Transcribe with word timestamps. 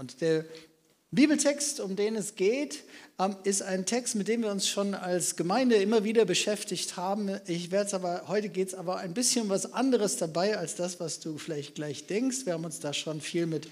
Und 0.00 0.22
der 0.22 0.46
Bibeltext, 1.10 1.78
um 1.78 1.94
den 1.94 2.16
es 2.16 2.34
geht, 2.34 2.84
ähm, 3.18 3.36
ist 3.44 3.60
ein 3.60 3.84
Text, 3.84 4.14
mit 4.14 4.28
dem 4.28 4.40
wir 4.40 4.50
uns 4.50 4.66
schon 4.66 4.94
als 4.94 5.36
Gemeinde 5.36 5.76
immer 5.76 6.04
wieder 6.04 6.24
beschäftigt 6.24 6.96
haben. 6.96 7.38
Ich 7.46 7.70
werde 7.70 7.88
es 7.88 7.92
aber, 7.92 8.24
heute 8.26 8.48
geht 8.48 8.68
es 8.68 8.74
aber 8.74 8.96
ein 8.96 9.12
bisschen 9.12 9.50
was 9.50 9.74
anderes 9.74 10.16
dabei 10.16 10.56
als 10.56 10.74
das, 10.74 11.00
was 11.00 11.20
du 11.20 11.36
vielleicht 11.36 11.74
gleich 11.74 12.06
denkst. 12.06 12.46
Wir 12.46 12.54
haben 12.54 12.64
uns 12.64 12.80
da 12.80 12.94
schon 12.94 13.20
viel 13.20 13.44
mit 13.44 13.68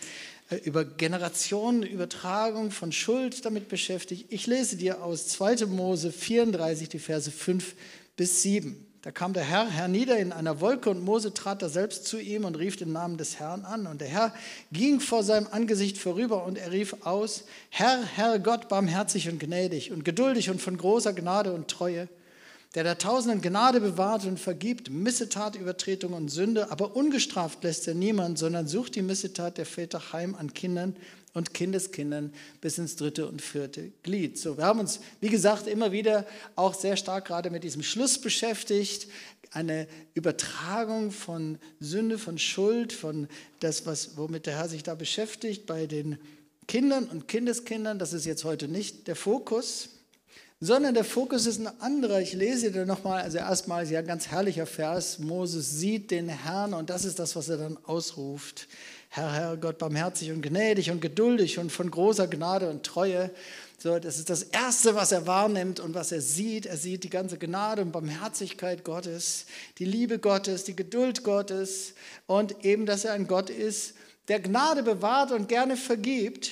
äh, 0.51 0.57
über 0.57 0.85
Generationenübertragung 0.85 2.73
von 2.73 2.93
Schuld 2.93 3.47
damit 3.47 3.69
beschäftigt. 3.69 4.27
Ich 4.29 4.47
lese 4.47 4.77
dir 4.77 5.03
aus 5.03 5.29
2. 5.29 5.65
Mose 5.65 6.13
34 6.13 6.91
die 6.91 6.99
Verse 6.99 7.31
5 7.31 7.75
bis 8.19 8.43
7. 8.43 8.88
Da 9.09 9.13
kam 9.13 9.33
der 9.33 9.43
Herr 9.43 9.71
hernieder 9.71 10.19
in 10.19 10.33
einer 10.33 10.61
Wolke 10.61 10.91
und 10.91 11.03
Mose 11.03 11.33
trat 11.33 11.63
da 11.63 11.71
selbst 11.71 12.05
zu 12.05 12.19
ihm 12.19 12.45
und 12.45 12.57
rief 12.59 12.77
den 12.77 12.93
Namen 12.93 13.17
des 13.17 13.41
Herrn 13.41 13.65
an. 13.65 13.87
Und 13.87 14.03
der 14.03 14.09
Herr 14.09 14.35
ging 14.71 15.01
vor 15.01 15.23
seinem 15.23 15.47
Angesicht 15.51 15.97
vorüber 15.97 16.45
und 16.45 16.59
er 16.59 16.73
rief 16.73 16.95
aus, 17.07 17.45
Herr, 17.71 18.03
Herr 18.05 18.39
Gott, 18.39 18.69
barmherzig 18.69 19.31
und 19.31 19.41
gnädig 19.41 19.93
und 19.93 20.05
geduldig 20.05 20.51
und 20.51 20.61
von 20.61 20.77
großer 20.77 21.15
Gnade 21.15 21.55
und 21.55 21.69
Treue, 21.69 22.07
der 22.75 22.85
der 22.85 22.99
Tausenden 22.99 23.41
Gnade 23.41 23.81
bewahrt 23.81 24.27
und 24.27 24.39
vergibt 24.39 24.91
Missetat, 24.91 25.57
Übertretung 25.57 26.13
und 26.13 26.29
Sünde, 26.29 26.71
aber 26.71 26.95
ungestraft 26.95 27.65
lässt 27.65 27.89
er 27.89 27.95
niemand, 27.95 28.39
sondern 28.39 28.69
sucht 28.69 28.95
die 28.95 29.01
Missetat 29.01 29.57
der 29.57 29.65
Väter 29.65 30.13
heim 30.13 30.35
an 30.35 30.53
Kindern 30.53 30.95
und 31.39 31.55
Kindeskindern 31.55 32.35
bis 32.61 32.77
ins 32.77 32.97
dritte 32.97 33.27
und 33.27 33.41
vierte 33.41 33.93
Glied. 34.03 34.37
So, 34.37 34.59
wir 34.59 34.65
haben 34.65 34.81
uns, 34.81 35.01
wie 35.21 35.29
gesagt, 35.29 35.67
immer 35.67 35.93
wieder 35.93 36.27
auch 36.57 36.75
sehr 36.75 36.97
stark 36.97 37.27
gerade 37.27 37.49
mit 37.49 37.65
diesem 37.65 37.83
Schluss 37.83 38.21
beschäftigt. 38.21 39.09
Eine 39.53 39.89
Übertragung 40.13 41.11
von 41.11 41.59
Sünde, 41.81 42.19
von 42.19 42.39
Schuld, 42.39 42.93
von 42.93 43.29
das, 43.61 43.87
was, 43.87 44.19
womit 44.19 44.45
der 44.45 44.57
Herr 44.57 44.69
sich 44.69 44.83
da 44.83 44.95
beschäftigt 44.95 45.65
bei 45.65 45.87
den 45.87 46.19
Kindern 46.67 47.05
und 47.05 47.29
Kindeskindern. 47.29 47.99
Das 47.99 48.13
ist 48.13 48.27
jetzt 48.27 48.45
heute 48.45 48.69
nicht 48.69 49.07
der 49.07 49.17
Fokus, 49.17 49.89
sondern 50.61 50.93
der 50.93 51.05
Fokus 51.05 51.47
ist 51.47 51.61
ein 51.61 51.81
anderer. 51.81 52.21
Ich 52.21 52.35
lese 52.35 52.73
dir 52.73 52.85
nochmal, 52.85 53.23
also 53.23 53.39
erstmal 53.39 53.89
ja 53.89 54.03
ganz 54.03 54.27
herrlicher 54.27 54.67
Vers. 54.67 55.19
Moses 55.19 55.79
sieht 55.79 56.11
den 56.11 56.29
Herrn 56.29 56.75
und 56.75 56.91
das 56.91 57.05
ist 57.05 57.19
das, 57.19 57.37
was 57.37 57.49
er 57.49 57.57
dann 57.57 57.79
ausruft. 57.85 58.69
Herr, 59.09 59.33
Herr 59.33 59.57
Gott, 59.57 59.79
barmherzig 59.79 60.31
und 60.31 60.43
gnädig 60.43 60.91
und 60.91 61.01
geduldig 61.01 61.59
und 61.59 61.73
von 61.73 61.91
großer 61.91 62.29
Gnade 62.29 62.69
und 62.69 62.85
Treue. 62.85 63.31
So, 63.79 63.99
das 63.99 64.19
ist 64.19 64.29
das 64.29 64.43
Erste, 64.43 64.95
was 64.95 65.13
er 65.13 65.27
wahrnimmt 65.27 65.81
und 65.81 65.95
was 65.95 66.13
er 66.13 66.21
sieht. 66.21 66.67
Er 66.67 66.77
sieht 66.77 67.05
die 67.05 67.11
ganze 67.11 67.39
Gnade 67.39 67.83
und 67.83 67.93
Barmherzigkeit 67.93 68.85
Gottes, 68.85 69.47
die 69.79 69.85
Liebe 69.85 70.19
Gottes, 70.19 70.65
die 70.65 70.77
Geduld 70.77 71.25
Gottes 71.25 71.95
und 72.27 72.65
eben, 72.65 72.87
dass 72.87 73.05
er 73.05 73.13
ein 73.13 73.27
Gott 73.27 73.51
ist, 73.51 73.95
der 74.29 74.41
Gnade 74.41 74.83
bewahrt 74.83 75.33
und 75.33 75.49
gerne 75.49 75.77
vergibt, 75.77 76.51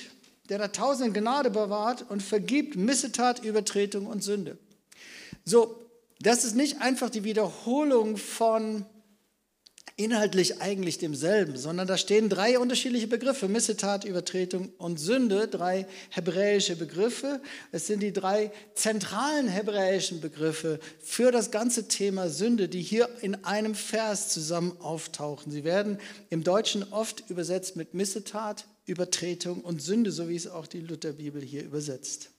der 0.49 0.57
da 0.57 0.69
tausend 0.69 1.13
Gnade 1.13 1.51
bewahrt 1.51 2.05
und 2.09 2.23
vergibt 2.23 2.75
Missetat, 2.75 3.43
Übertretung 3.43 4.07
und 4.07 4.23
Sünde. 4.23 4.57
So, 5.45 5.85
das 6.19 6.43
ist 6.43 6.55
nicht 6.55 6.81
einfach 6.81 7.09
die 7.09 7.23
Wiederholung 7.23 8.17
von 8.17 8.85
inhaltlich 9.97 10.61
eigentlich 10.61 10.99
demselben, 10.99 11.57
sondern 11.57 11.87
da 11.87 11.97
stehen 11.97 12.29
drei 12.29 12.59
unterschiedliche 12.59 13.07
Begriffe, 13.07 13.47
Missetat, 13.47 14.05
Übertretung 14.05 14.69
und 14.77 14.99
Sünde, 14.99 15.47
drei 15.47 15.87
hebräische 16.11 16.75
Begriffe. 16.75 17.41
Es 17.71 17.87
sind 17.87 18.01
die 18.01 18.13
drei 18.13 18.51
zentralen 18.75 19.47
hebräischen 19.47 20.21
Begriffe 20.21 20.79
für 20.99 21.31
das 21.31 21.49
ganze 21.49 21.87
Thema 21.87 22.29
Sünde, 22.29 22.69
die 22.69 22.83
hier 22.83 23.09
in 23.21 23.43
einem 23.43 23.73
Vers 23.73 24.29
zusammen 24.29 24.77
auftauchen. 24.79 25.51
Sie 25.51 25.63
werden 25.63 25.97
im 26.29 26.43
Deutschen 26.43 26.85
oft 26.91 27.27
übersetzt 27.31 27.75
mit 27.75 27.95
Missetat, 27.95 28.67
Übertretung 28.85 29.61
und 29.61 29.81
Sünde, 29.81 30.11
so 30.11 30.29
wie 30.29 30.35
es 30.35 30.47
auch 30.47 30.67
die 30.67 30.81
Lutherbibel 30.81 31.41
hier 31.41 31.63
übersetzt. 31.63 32.29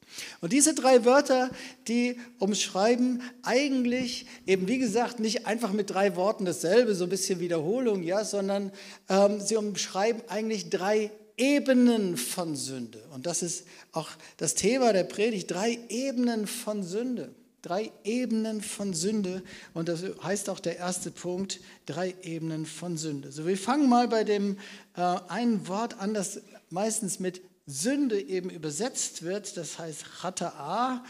Und 0.40 0.52
diese 0.52 0.74
drei 0.74 1.04
Wörter, 1.04 1.50
die 1.86 2.18
umschreiben 2.38 3.22
eigentlich 3.42 4.26
eben, 4.46 4.68
wie 4.68 4.78
gesagt, 4.78 5.20
nicht 5.20 5.46
einfach 5.46 5.72
mit 5.72 5.90
drei 5.90 6.16
Worten 6.16 6.44
dasselbe, 6.44 6.94
so 6.94 7.04
ein 7.04 7.10
bisschen 7.10 7.40
Wiederholung, 7.40 8.02
ja, 8.02 8.24
sondern 8.24 8.72
ähm, 9.08 9.40
sie 9.40 9.56
umschreiben 9.56 10.22
eigentlich 10.28 10.70
drei 10.70 11.10
Ebenen 11.36 12.16
von 12.16 12.56
Sünde. 12.56 13.02
Und 13.14 13.26
das 13.26 13.42
ist 13.42 13.64
auch 13.92 14.10
das 14.36 14.54
Thema 14.54 14.92
der 14.92 15.04
Predigt, 15.04 15.50
drei 15.50 15.78
Ebenen 15.88 16.46
von 16.46 16.82
Sünde. 16.82 17.34
Drei 17.62 17.90
Ebenen 18.04 18.60
von 18.60 18.94
Sünde. 18.94 19.42
Und 19.74 19.88
das 19.88 20.02
heißt 20.22 20.48
auch 20.48 20.60
der 20.60 20.76
erste 20.76 21.10
Punkt, 21.10 21.60
drei 21.86 22.14
Ebenen 22.22 22.66
von 22.66 22.96
Sünde. 22.96 23.32
So, 23.32 23.46
wir 23.46 23.58
fangen 23.58 23.88
mal 23.88 24.06
bei 24.06 24.22
dem 24.22 24.58
äh, 24.96 25.00
einen 25.28 25.66
Wort 25.66 25.98
an, 25.98 26.14
das 26.14 26.40
meistens 26.70 27.18
mit 27.18 27.40
Sünde 27.70 28.18
eben 28.18 28.48
übersetzt 28.48 29.22
wird, 29.22 29.58
das 29.58 29.78
heißt 29.78 30.04
Chata'a, 30.22 31.00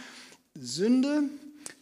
Sünde, 0.57 1.31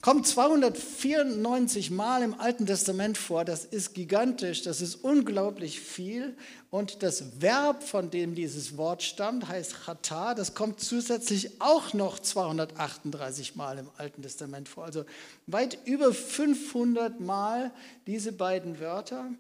kommt 0.03 0.27
294 0.27 1.91
Mal 1.91 2.23
im 2.23 2.35
Alten 2.39 2.67
Testament 2.67 3.17
vor. 3.17 3.47
Das 3.47 3.65
ist 3.65 3.95
gigantisch, 3.95 4.61
das 4.63 4.83
ist 4.83 4.97
unglaublich 4.97 5.81
viel. 5.81 6.37
Und 6.69 7.03
das 7.03 7.41
Verb, 7.41 7.83
von 7.83 8.11
dem 8.11 8.35
dieses 8.35 8.77
Wort 8.77 9.03
stammt, 9.03 9.49
heißt 9.49 9.87
Chata. 9.87 10.35
Das 10.35 10.55
kommt 10.55 10.81
zusätzlich 10.81 11.59
auch 11.63 11.95
noch 11.95 12.19
238 12.19 13.57
Mal 13.57 13.79
im 13.79 13.89
Alten 13.97 14.21
Testament 14.21 14.69
vor. 14.69 14.85
Also 14.85 15.07
weit 15.47 15.79
über 15.87 16.13
500 16.13 17.19
Mal 17.19 17.73
diese 18.07 18.33
beiden 18.33 18.79
Wörter. 18.79 19.31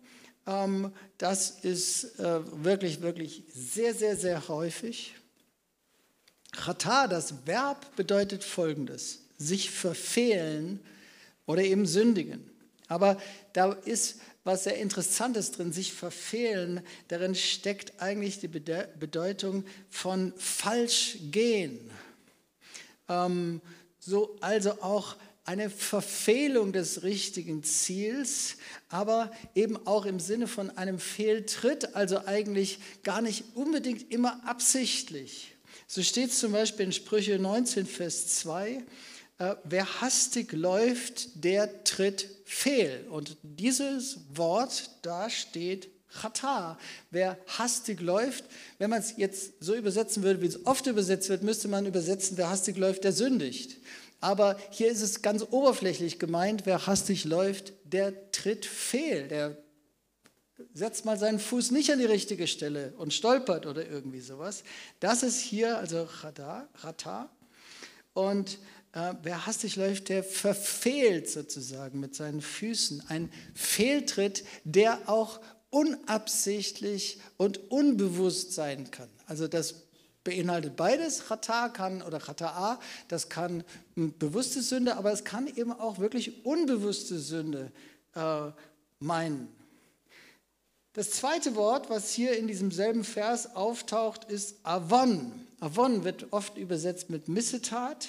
Ähm, 0.46 0.92
das 1.18 1.50
ist 1.50 2.18
äh, 2.20 2.40
wirklich, 2.64 3.02
wirklich 3.02 3.42
sehr, 3.52 3.92
sehr, 3.92 4.16
sehr 4.16 4.48
häufig. 4.48 5.14
Chata, 6.66 7.06
das 7.06 7.46
Verb 7.46 7.94
bedeutet 7.94 8.42
folgendes, 8.42 9.20
sich 9.38 9.70
verfehlen 9.70 10.80
oder 11.46 11.62
eben 11.62 11.86
sündigen. 11.86 12.50
Aber 12.88 13.20
da 13.52 13.72
ist 13.72 14.16
was 14.42 14.64
sehr 14.64 14.76
Interessantes 14.78 15.52
drin, 15.52 15.72
sich 15.72 15.92
verfehlen. 15.92 16.80
Darin 17.08 17.34
steckt 17.34 18.00
eigentlich 18.00 18.40
die 18.40 18.48
Bedeutung 18.48 19.64
von 19.90 20.32
falsch 20.36 21.18
gehen. 21.30 21.90
Ähm, 23.08 23.60
so 24.00 24.36
also 24.40 24.82
auch 24.82 25.16
eine 25.44 25.70
Verfehlung 25.70 26.72
des 26.72 27.04
richtigen 27.04 27.62
Ziels, 27.62 28.56
aber 28.88 29.30
eben 29.54 29.84
auch 29.86 30.04
im 30.04 30.18
Sinne 30.18 30.48
von 30.48 30.76
einem 30.76 30.98
Fehltritt, 30.98 31.94
also 31.94 32.24
eigentlich 32.26 32.80
gar 33.04 33.20
nicht 33.20 33.44
unbedingt 33.54 34.12
immer 34.12 34.44
absichtlich. 34.48 35.55
So 35.86 36.02
steht 36.02 36.30
es 36.30 36.40
zum 36.40 36.52
Beispiel 36.52 36.86
in 36.86 36.92
Sprüche 36.92 37.38
19, 37.38 37.86
Vers 37.86 38.26
2, 38.40 38.82
äh, 39.38 39.54
wer 39.64 40.00
hastig 40.00 40.52
läuft, 40.52 41.44
der 41.44 41.84
tritt 41.84 42.28
fehl. 42.44 43.06
Und 43.10 43.36
dieses 43.42 44.18
Wort, 44.34 44.90
da 45.02 45.30
steht 45.30 45.88
Chata. 46.08 46.78
Wer 47.10 47.38
hastig 47.46 48.00
läuft, 48.00 48.44
wenn 48.78 48.90
man 48.90 49.00
es 49.00 49.14
jetzt 49.16 49.52
so 49.60 49.74
übersetzen 49.74 50.22
würde, 50.22 50.40
wie 50.42 50.46
es 50.46 50.64
oft 50.66 50.86
übersetzt 50.86 51.28
wird, 51.28 51.42
müsste 51.42 51.68
man 51.68 51.86
übersetzen, 51.86 52.36
wer 52.36 52.50
hastig 52.50 52.78
läuft, 52.78 53.04
der 53.04 53.12
sündigt. 53.12 53.76
Aber 54.20 54.56
hier 54.70 54.90
ist 54.90 55.02
es 55.02 55.22
ganz 55.22 55.44
oberflächlich 55.50 56.18
gemeint, 56.18 56.64
wer 56.64 56.86
hastig 56.86 57.24
läuft, 57.24 57.74
der 57.84 58.32
tritt 58.32 58.64
fehl, 58.64 59.28
der 59.28 59.56
setzt 60.72 61.04
mal 61.04 61.18
seinen 61.18 61.38
Fuß 61.38 61.70
nicht 61.70 61.90
an 61.90 61.98
die 61.98 62.04
richtige 62.06 62.46
Stelle 62.46 62.94
und 62.96 63.12
stolpert 63.12 63.66
oder 63.66 63.86
irgendwie 63.86 64.20
sowas. 64.20 64.64
Das 65.00 65.22
ist 65.22 65.40
hier, 65.40 65.78
also 65.78 66.08
Rata. 66.22 66.68
Rata. 66.76 67.30
Und 68.14 68.58
äh, 68.92 69.14
wer 69.22 69.46
hastig 69.46 69.76
läuft, 69.76 70.08
der 70.08 70.24
verfehlt 70.24 71.28
sozusagen 71.28 72.00
mit 72.00 72.14
seinen 72.14 72.40
Füßen. 72.40 73.04
Ein 73.08 73.30
Fehltritt, 73.54 74.44
der 74.64 75.08
auch 75.08 75.40
unabsichtlich 75.70 77.20
und 77.36 77.70
unbewusst 77.70 78.52
sein 78.52 78.90
kann. 78.90 79.10
Also 79.26 79.48
das 79.48 79.86
beinhaltet 80.24 80.76
beides. 80.76 81.30
Rata 81.30 81.68
kann 81.68 82.02
oder 82.02 82.18
Rata'a, 82.18 82.78
das 83.08 83.28
kann 83.28 83.62
bewusste 83.94 84.62
Sünde, 84.62 84.96
aber 84.96 85.12
es 85.12 85.24
kann 85.24 85.46
eben 85.46 85.72
auch 85.72 85.98
wirklich 85.98 86.44
unbewusste 86.44 87.18
Sünde 87.18 87.70
äh, 88.14 88.50
meinen. 88.98 89.55
Das 90.96 91.10
zweite 91.10 91.56
Wort, 91.56 91.90
was 91.90 92.14
hier 92.14 92.38
in 92.38 92.48
diesem 92.48 92.70
selben 92.70 93.04
Vers 93.04 93.54
auftaucht, 93.54 94.24
ist 94.30 94.56
Avon. 94.62 95.30
Avon 95.60 96.04
wird 96.04 96.32
oft 96.32 96.56
übersetzt 96.56 97.10
mit 97.10 97.28
Missetat, 97.28 98.08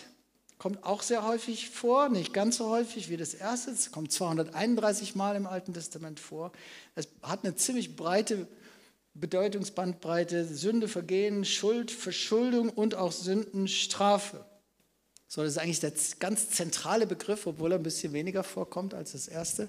kommt 0.57 0.85
auch 0.85 1.01
sehr 1.01 1.27
häufig 1.27 1.69
vor, 1.69 2.07
nicht 2.07 2.31
ganz 2.31 2.55
so 2.55 2.69
häufig 2.69 3.09
wie 3.09 3.17
das 3.17 3.33
erste, 3.33 3.71
es 3.71 3.91
kommt 3.91 4.13
231 4.13 5.15
Mal 5.15 5.35
im 5.35 5.47
Alten 5.47 5.73
Testament 5.73 6.21
vor. 6.21 6.53
Es 6.95 7.09
hat 7.21 7.43
eine 7.43 7.55
ziemlich 7.57 7.97
breite 7.97 8.47
Bedeutungsbandbreite, 9.15 10.45
Sünde, 10.45 10.87
Vergehen, 10.87 11.43
Schuld, 11.43 11.91
Verschuldung 11.91 12.69
und 12.69 12.95
auch 12.95 13.11
Sündenstrafe. 13.11 14.45
So, 15.27 15.41
das 15.43 15.51
ist 15.51 15.57
eigentlich 15.57 15.81
der 15.81 15.91
ganz 16.19 16.51
zentrale 16.51 17.05
Begriff, 17.05 17.47
obwohl 17.47 17.73
er 17.73 17.79
ein 17.79 17.83
bisschen 17.83 18.13
weniger 18.13 18.45
vorkommt 18.45 18.93
als 18.93 19.11
das 19.11 19.27
erste. 19.27 19.67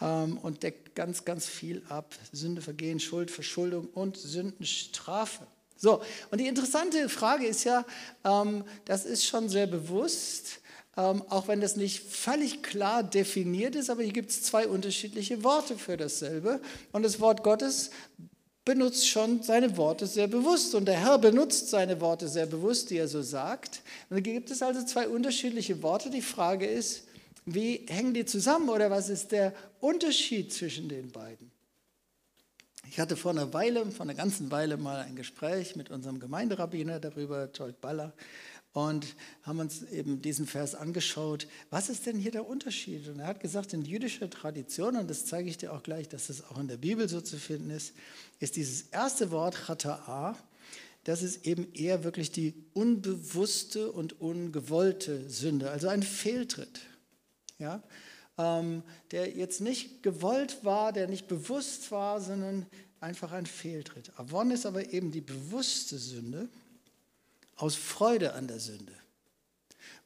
Ähm, 0.00 0.38
und 0.38 0.62
deckt 0.62 0.94
ganz, 0.94 1.24
ganz 1.24 1.46
viel 1.46 1.82
ab. 1.88 2.14
Sünde, 2.32 2.62
Vergehen, 2.62 3.00
Schuld, 3.00 3.30
Verschuldung 3.30 3.88
und 3.94 4.16
Sündenstrafe. 4.16 5.46
So, 5.76 6.02
und 6.30 6.40
die 6.40 6.48
interessante 6.48 7.08
Frage 7.08 7.46
ist 7.46 7.64
ja, 7.64 7.84
ähm, 8.24 8.64
das 8.84 9.04
ist 9.04 9.24
schon 9.24 9.48
sehr 9.48 9.68
bewusst, 9.68 10.60
ähm, 10.96 11.22
auch 11.28 11.46
wenn 11.46 11.60
das 11.60 11.76
nicht 11.76 12.02
völlig 12.02 12.64
klar 12.64 13.04
definiert 13.04 13.76
ist, 13.76 13.88
aber 13.88 14.02
hier 14.02 14.12
gibt 14.12 14.30
es 14.30 14.42
zwei 14.42 14.66
unterschiedliche 14.66 15.44
Worte 15.44 15.78
für 15.78 15.96
dasselbe. 15.96 16.60
Und 16.90 17.04
das 17.04 17.20
Wort 17.20 17.44
Gottes 17.44 17.90
benutzt 18.64 19.08
schon 19.08 19.42
seine 19.42 19.76
Worte 19.76 20.06
sehr 20.06 20.26
bewusst 20.26 20.74
und 20.74 20.86
der 20.86 21.00
Herr 21.00 21.18
benutzt 21.18 21.70
seine 21.70 22.00
Worte 22.00 22.28
sehr 22.28 22.46
bewusst, 22.46 22.90
die 22.90 22.98
er 22.98 23.08
so 23.08 23.22
sagt. 23.22 23.82
Und 24.10 24.16
da 24.16 24.20
gibt 24.20 24.50
es 24.50 24.60
also 24.60 24.84
zwei 24.84 25.08
unterschiedliche 25.08 25.82
Worte. 25.82 26.10
Die 26.10 26.20
Frage 26.20 26.66
ist, 26.66 27.04
wie 27.54 27.86
hängen 27.88 28.14
die 28.14 28.24
zusammen 28.24 28.68
oder 28.68 28.90
was 28.90 29.08
ist 29.08 29.32
der 29.32 29.54
Unterschied 29.80 30.52
zwischen 30.52 30.88
den 30.88 31.10
beiden? 31.10 31.50
Ich 32.90 32.98
hatte 32.98 33.16
vor 33.16 33.32
einer 33.32 33.52
Weile, 33.52 33.90
vor 33.90 34.04
einer 34.04 34.14
ganzen 34.14 34.50
Weile 34.50 34.76
mal 34.76 35.00
ein 35.00 35.14
Gespräch 35.14 35.76
mit 35.76 35.90
unserem 35.90 36.20
Gemeinderabbiner 36.20 37.00
darüber, 37.00 37.50
Jolt 37.52 37.80
Baller, 37.80 38.14
und 38.72 39.14
haben 39.42 39.58
uns 39.58 39.82
eben 39.82 40.22
diesen 40.22 40.46
Vers 40.46 40.74
angeschaut. 40.74 41.48
Was 41.70 41.88
ist 41.88 42.06
denn 42.06 42.16
hier 42.16 42.30
der 42.30 42.46
Unterschied? 42.46 43.08
Und 43.08 43.20
er 43.20 43.26
hat 43.26 43.40
gesagt, 43.40 43.72
in 43.72 43.82
jüdischer 43.82 44.30
Tradition, 44.30 44.96
und 44.96 45.10
das 45.10 45.26
zeige 45.26 45.48
ich 45.48 45.58
dir 45.58 45.72
auch 45.72 45.82
gleich, 45.82 46.08
dass 46.08 46.28
es 46.28 46.44
auch 46.44 46.58
in 46.58 46.68
der 46.68 46.76
Bibel 46.76 47.08
so 47.08 47.20
zu 47.20 47.36
finden 47.36 47.70
ist, 47.70 47.94
ist 48.40 48.56
dieses 48.56 48.82
erste 48.82 49.30
Wort 49.30 49.56
Chata'a, 49.56 50.36
das 51.04 51.22
ist 51.22 51.46
eben 51.46 51.72
eher 51.72 52.04
wirklich 52.04 52.30
die 52.30 52.54
unbewusste 52.74 53.90
und 53.90 54.20
ungewollte 54.20 55.28
Sünde, 55.28 55.70
also 55.70 55.88
ein 55.88 56.02
Fehltritt. 56.02 56.80
Ja? 57.58 57.82
Ähm, 58.38 58.82
der 59.10 59.30
jetzt 59.36 59.60
nicht 59.60 60.02
gewollt 60.02 60.64
war, 60.64 60.92
der 60.92 61.08
nicht 61.08 61.28
bewusst 61.28 61.90
war, 61.90 62.20
sondern 62.20 62.66
einfach 63.00 63.32
ein 63.32 63.46
Fehltritt. 63.46 64.12
Avon 64.18 64.50
ist 64.50 64.66
aber 64.66 64.92
eben 64.92 65.10
die 65.10 65.20
bewusste 65.20 65.98
Sünde 65.98 66.48
aus 67.56 67.74
Freude 67.74 68.34
an 68.34 68.46
der 68.46 68.60
Sünde 68.60 68.92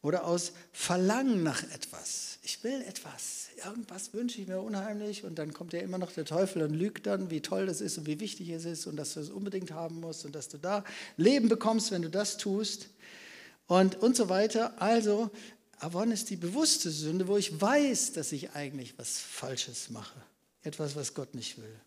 oder 0.03 0.25
aus 0.25 0.53
Verlangen 0.73 1.43
nach 1.43 1.63
etwas. 1.63 2.39
Ich 2.43 2.65
will 2.65 2.83
etwas, 2.83 3.49
irgendwas 3.65 4.13
wünsche 4.13 4.41
ich 4.41 4.49
mir 4.49 4.61
unheimlich 4.61 5.25
und 5.25 5.39
dann 5.39 5.53
kommt 5.53 5.73
ja 5.73 5.81
immer 5.81 5.99
noch 5.99 6.13
der 6.13 6.25
Teufel 6.25 6.63
und 6.63 6.75
lügt 6.75 7.07
dann, 7.07 7.31
wie 7.31 7.41
toll 7.41 7.67
das 7.67 7.81
ist 7.81 7.99
und 7.99 8.07
wie 8.07 8.19
wichtig 8.19 8.49
es 8.51 8.65
ist 8.65 8.87
und 8.87 8.97
dass 8.97 9.15
du 9.15 9.21
es 9.21 9.31
unbedingt 9.31 9.71
haben 9.71 10.01
musst 10.01 10.25
und 10.25 10.35
dass 10.35 10.49
du 10.49 10.59
da 10.59 10.85
Leben 11.17 11.49
bekommst, 11.49 11.93
wenn 11.93 12.03
du 12.03 12.11
das 12.11 12.37
tust 12.37 12.89
und, 13.69 13.97
und 13.97 14.17
so 14.17 14.29
weiter. 14.29 14.81
Also, 14.83 15.31
Avon 15.82 16.12
ist 16.12 16.31
die 16.31 16.37
bewusste 16.37 16.93
Sünde, 16.93 17.26
wo 17.26 17.37
ich 17.37 17.61
weiß, 17.61 18.12
dass 18.12 18.31
ich 18.31 18.52
eigentlich 18.52 18.96
was 18.99 19.19
Falsches 19.19 19.90
mache, 19.90 20.14
etwas, 20.62 20.94
was 20.94 21.12
Gott 21.12 21.34
nicht 21.34 21.58
will. 21.58 21.81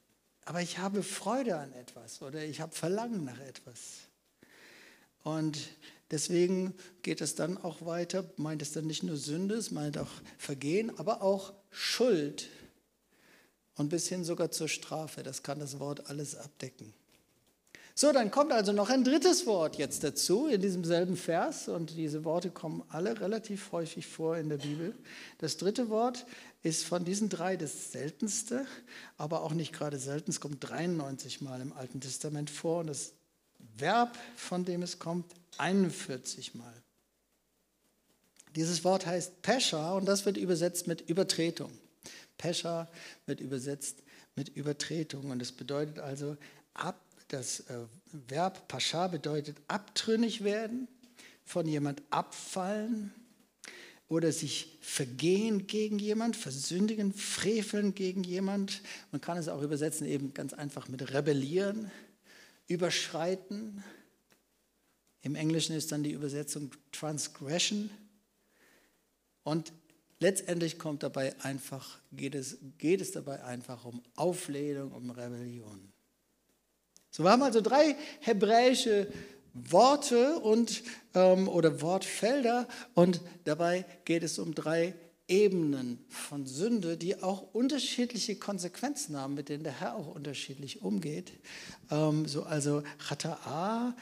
Aber 0.44 0.62
ich 0.62 0.80
habe 0.80 1.02
Freude 1.02 1.58
an 1.58 1.72
etwas 1.72 2.22
oder 2.22 2.44
ich 2.44 2.60
habe 2.60 2.76
Verlangen 2.76 3.24
nach 3.24 3.40
etwas. 3.40 3.80
Und 5.24 5.58
deswegen 6.12 6.74
geht 7.04 7.22
es 7.22 7.36
dann 7.36 7.58
auch 7.58 7.86
weiter, 7.86 8.30
meint 8.36 8.62
es 8.62 8.74
dann 8.74 8.86
nicht 8.86 9.04
nur 9.04 9.16
Sünde, 9.16 9.56
es 9.56 9.72
meint 9.72 9.98
auch 9.98 10.12
Vergehen, 10.38 11.00
aber 11.00 11.22
auch 11.22 11.54
Schuld 11.72 12.50
und 13.76 13.88
bis 13.88 14.10
hin 14.10 14.26
sogar 14.26 14.52
zur 14.52 14.68
Strafe. 14.68 15.24
Das 15.24 15.42
kann 15.42 15.60
das 15.60 15.80
Wort 15.80 16.10
alles 16.10 16.36
abdecken. 16.36 16.94
So, 17.98 18.12
dann 18.12 18.30
kommt 18.30 18.52
also 18.52 18.74
noch 18.74 18.90
ein 18.90 19.06
drittes 19.06 19.46
Wort 19.46 19.78
jetzt 19.78 20.04
dazu 20.04 20.48
in 20.48 20.60
diesem 20.60 20.84
selben 20.84 21.16
Vers 21.16 21.70
und 21.70 21.96
diese 21.96 22.26
Worte 22.26 22.50
kommen 22.50 22.84
alle 22.90 23.22
relativ 23.22 23.72
häufig 23.72 24.06
vor 24.06 24.36
in 24.36 24.50
der 24.50 24.58
Bibel. 24.58 24.94
Das 25.38 25.56
dritte 25.56 25.88
Wort 25.88 26.26
ist 26.62 26.84
von 26.84 27.06
diesen 27.06 27.30
drei 27.30 27.56
das 27.56 27.94
seltenste, 27.94 28.66
aber 29.18 29.44
auch 29.44 29.54
nicht 29.54 29.72
gerade 29.72 29.98
selten. 29.98 30.32
Es 30.32 30.42
kommt 30.42 30.58
93 30.60 31.40
Mal 31.40 31.62
im 31.62 31.72
Alten 31.72 32.02
Testament 32.02 32.50
vor 32.50 32.82
und 32.82 32.88
das 32.88 33.14
Verb, 33.78 34.18
von 34.36 34.66
dem 34.66 34.82
es 34.82 35.00
kommt, 35.00 35.32
41 35.58 36.54
Mal. 36.54 36.74
Dieses 38.58 38.84
Wort 38.84 39.06
heißt 39.06 39.42
Pescha 39.42 39.94
und 39.94 40.04
das 40.04 40.26
wird 40.26 40.36
übersetzt 40.36 40.88
mit 40.88 41.08
Übertretung. 41.10 41.72
Pescha 42.38 42.90
wird 43.26 43.40
übersetzt 43.40 44.04
mit 44.36 44.50
Übertretung 44.50 45.32
und 45.32 45.42
es 45.42 45.54
bedeutet 45.54 46.00
also, 46.00 46.36
ab, 46.74 47.00
das 47.28 47.62
äh, 47.62 47.86
Verb 48.12 48.68
Pascha 48.68 49.08
bedeutet 49.08 49.58
abtrünnig 49.68 50.44
werden, 50.44 50.88
von 51.44 51.68
jemand 51.68 52.02
abfallen 52.10 53.14
oder 54.08 54.32
sich 54.32 54.78
vergehen 54.82 55.68
gegen 55.68 56.00
jemand, 56.00 56.36
versündigen, 56.36 57.14
freveln 57.14 57.96
gegen 57.96 58.24
jemand. 58.24 58.82
Man 59.12 59.22
kann 59.22 59.38
es 59.38 59.48
auch 59.48 59.62
übersetzen 59.62 60.08
eben 60.08 60.34
ganz 60.34 60.54
einfach 60.54 60.88
mit 60.88 61.14
rebellieren 61.14 61.92
überschreiten. 62.68 63.84
Im 65.22 65.36
Englischen 65.36 65.76
ist 65.76 65.92
dann 65.92 66.04
die 66.04 66.12
Übersetzung 66.12 66.72
Transgression. 66.92 67.90
Und 69.44 69.74
letztendlich 70.20 70.80
kommt 70.80 71.04
dabei 71.04 71.40
einfach, 71.42 72.00
geht 72.12 72.36
es, 72.36 72.58
geht 72.78 73.02
es 73.02 73.12
dabei 73.12 73.44
einfach 73.44 73.86
um 73.86 74.02
Auflehnung, 74.16 74.92
um 74.92 75.10
Rebellion. 75.12 75.92
So, 77.16 77.24
wir 77.24 77.32
haben 77.32 77.44
also 77.44 77.62
drei 77.62 77.96
hebräische 78.20 79.08
Worte 79.54 80.38
und, 80.38 80.84
ähm, 81.14 81.48
oder 81.48 81.80
Wortfelder 81.80 82.68
und 82.94 83.22
dabei 83.46 83.86
geht 84.04 84.22
es 84.22 84.38
um 84.38 84.54
drei 84.54 84.94
Ebenen 85.30 86.04
von 86.10 86.46
Sünde, 86.46 86.98
die 86.98 87.24
auch 87.24 87.54
unterschiedliche 87.54 88.36
Konsequenzen 88.36 89.16
haben, 89.16 89.34
mit 89.34 89.48
denen 89.48 89.64
der 89.64 89.80
Herr 89.80 89.96
auch 89.96 90.14
unterschiedlich 90.14 90.82
umgeht. 90.82 91.32
Ähm, 91.90 92.26
so 92.26 92.44
also 92.44 92.84
Chata'a, 93.08 93.94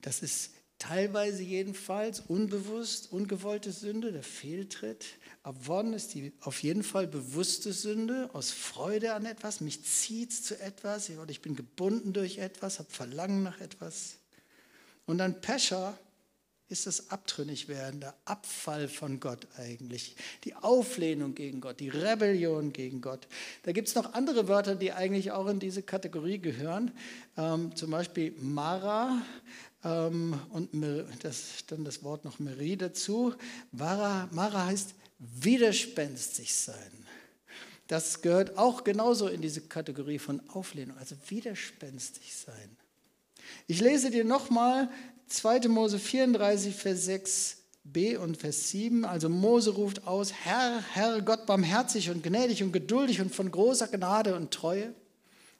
das 0.00 0.18
ist 0.22 0.50
teilweise 0.80 1.44
jedenfalls 1.44 2.18
unbewusst, 2.18 3.12
ungewollte 3.12 3.70
Sünde, 3.70 4.10
der 4.10 4.24
Fehltritt. 4.24 5.04
Avon 5.42 5.92
ist 5.92 6.14
die 6.14 6.32
auf 6.40 6.62
jeden 6.62 6.82
Fall 6.82 7.06
bewusste 7.06 7.72
Sünde 7.72 8.30
aus 8.32 8.50
Freude 8.50 9.14
an 9.14 9.24
etwas, 9.24 9.60
mich 9.60 9.84
zieht 9.84 10.32
zu 10.32 10.60
etwas, 10.60 11.10
ich 11.28 11.40
bin 11.40 11.56
gebunden 11.56 12.12
durch 12.12 12.38
etwas, 12.38 12.78
habe 12.78 12.90
Verlangen 12.90 13.42
nach 13.42 13.60
etwas. 13.60 14.18
Und 15.06 15.18
dann 15.18 15.40
Pescha, 15.40 15.98
ist 16.68 16.86
das 16.86 17.10
Abtrünnigwerden, 17.10 18.00
der 18.00 18.14
Abfall 18.26 18.88
von 18.88 19.20
Gott 19.20 19.46
eigentlich, 19.56 20.16
die 20.44 20.54
Auflehnung 20.54 21.34
gegen 21.34 21.60
Gott, 21.60 21.80
die 21.80 21.88
Rebellion 21.88 22.72
gegen 22.74 23.00
Gott. 23.00 23.26
Da 23.62 23.72
gibt 23.72 23.88
es 23.88 23.94
noch 23.94 24.12
andere 24.12 24.48
Wörter, 24.48 24.74
die 24.74 24.92
eigentlich 24.92 25.32
auch 25.32 25.46
in 25.46 25.60
diese 25.60 25.82
Kategorie 25.82 26.38
gehören, 26.38 26.90
ähm, 27.38 27.74
zum 27.74 27.90
Beispiel 27.90 28.34
Mara 28.38 29.22
ähm, 29.82 30.38
und 30.50 30.70
das, 31.22 31.64
dann 31.68 31.84
das 31.84 32.02
Wort 32.02 32.26
noch 32.26 32.38
Meri 32.38 32.76
dazu. 32.76 33.34
Mara, 33.72 34.28
Mara 34.30 34.66
heißt 34.66 34.94
widerspenstig 35.18 36.54
sein. 36.54 37.06
Das 37.88 38.20
gehört 38.20 38.58
auch 38.58 38.84
genauso 38.84 39.28
in 39.28 39.40
diese 39.40 39.62
Kategorie 39.62 40.18
von 40.18 40.46
Auflehnung, 40.50 40.96
also 40.98 41.16
widerspenstig 41.28 42.36
sein. 42.36 42.76
Ich 43.66 43.80
lese 43.80 44.10
dir 44.10 44.24
nochmal 44.24 44.90
2. 45.28 45.68
Mose 45.68 45.98
34, 45.98 46.74
Vers 46.74 47.08
6b 47.08 48.18
und 48.18 48.36
Vers 48.36 48.68
7. 48.70 49.06
Also 49.06 49.30
Mose 49.30 49.70
ruft 49.70 50.06
aus, 50.06 50.32
Herr, 50.32 50.82
Herr 50.92 51.22
Gott 51.22 51.46
barmherzig 51.46 52.10
und 52.10 52.22
gnädig 52.22 52.62
und 52.62 52.72
geduldig 52.72 53.20
und 53.22 53.34
von 53.34 53.50
großer 53.50 53.88
Gnade 53.88 54.36
und 54.36 54.50
Treue, 54.52 54.94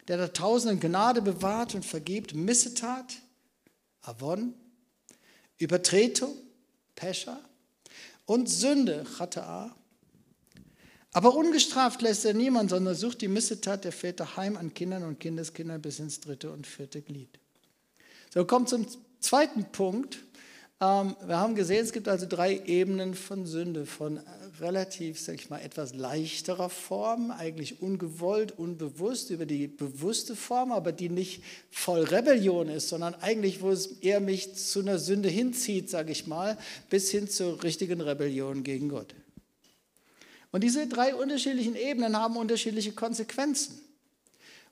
der 0.07 0.19
der 0.19 0.33
Tausenden 0.35 0.81
Gnade 0.81 1.23
bewahrt 1.23 1.75
und 1.75 1.85
vergibt, 1.85 2.35
Missetat, 2.35 3.17
Avon, 4.03 4.55
Übertretung, 5.57 6.35
Pescha 6.95 7.41
und 8.29 8.47
Sünde, 8.51 9.07
Chata'a. 9.19 9.71
Aber 11.15 11.35
ungestraft 11.35 12.03
lässt 12.03 12.27
er 12.27 12.35
niemand, 12.35 12.69
sondern 12.69 12.95
sucht 12.95 13.23
die 13.23 13.29
Missetat 13.29 13.85
der 13.85 13.93
Väter 13.93 14.37
heim 14.37 14.59
an 14.59 14.75
Kindern 14.75 15.05
und 15.05 15.19
Kindeskindern 15.19 15.81
bis 15.81 15.99
ins 15.99 16.21
dritte 16.21 16.53
und 16.53 16.67
vierte 16.67 17.01
Glied. 17.01 17.41
So 18.33 18.45
kommt 18.45 18.69
zum 18.69 18.87
Zweiten 19.21 19.65
Punkt. 19.73 20.19
Ähm, 20.81 21.17
wir 21.27 21.39
haben 21.39 21.57
gesehen, 21.57 21.85
es 21.85 21.93
gibt 21.93 22.07
also 22.07 22.27
drei 22.27 22.63
Ebenen 22.67 23.15
von 23.15 23.47
Sünde, 23.47 23.85
von 23.85 24.21
relativ, 24.61 25.19
sag 25.19 25.35
ich 25.35 25.51
mal, 25.51 25.59
etwas 25.59 25.95
leichterer 25.95 26.71
Form, 26.71 27.33
eigentlich 27.33 27.83
ungewollt, 27.83 28.57
unbewusst, 28.57 29.31
über 29.31 29.45
die 29.45 29.67
bewusste 29.67 30.37
Form, 30.37 30.71
aber 30.71 30.93
die 30.93 31.09
nicht 31.09 31.43
voll 31.71 32.03
Rebellion 32.03 32.69
ist, 32.69 32.89
sondern 32.89 33.15
eigentlich, 33.17 33.61
wo 33.61 33.71
es 33.71 33.87
eher 34.01 34.21
mich 34.21 34.55
zu 34.55 34.81
einer 34.81 34.99
Sünde 34.99 35.29
hinzieht, 35.29 35.91
sage 35.91 36.13
ich 36.13 36.29
mal, 36.29 36.57
bis 36.91 37.11
hin 37.11 37.29
zur 37.29 37.63
richtigen 37.65 38.01
Rebellion 38.01 38.63
gegen 38.63 38.89
Gott. 38.89 39.15
Und 40.53 40.63
diese 40.63 40.87
drei 40.87 41.15
unterschiedlichen 41.15 41.75
Ebenen 41.77 42.17
haben 42.17 42.37
unterschiedliche 42.37 42.93
Konsequenzen. 42.93 43.81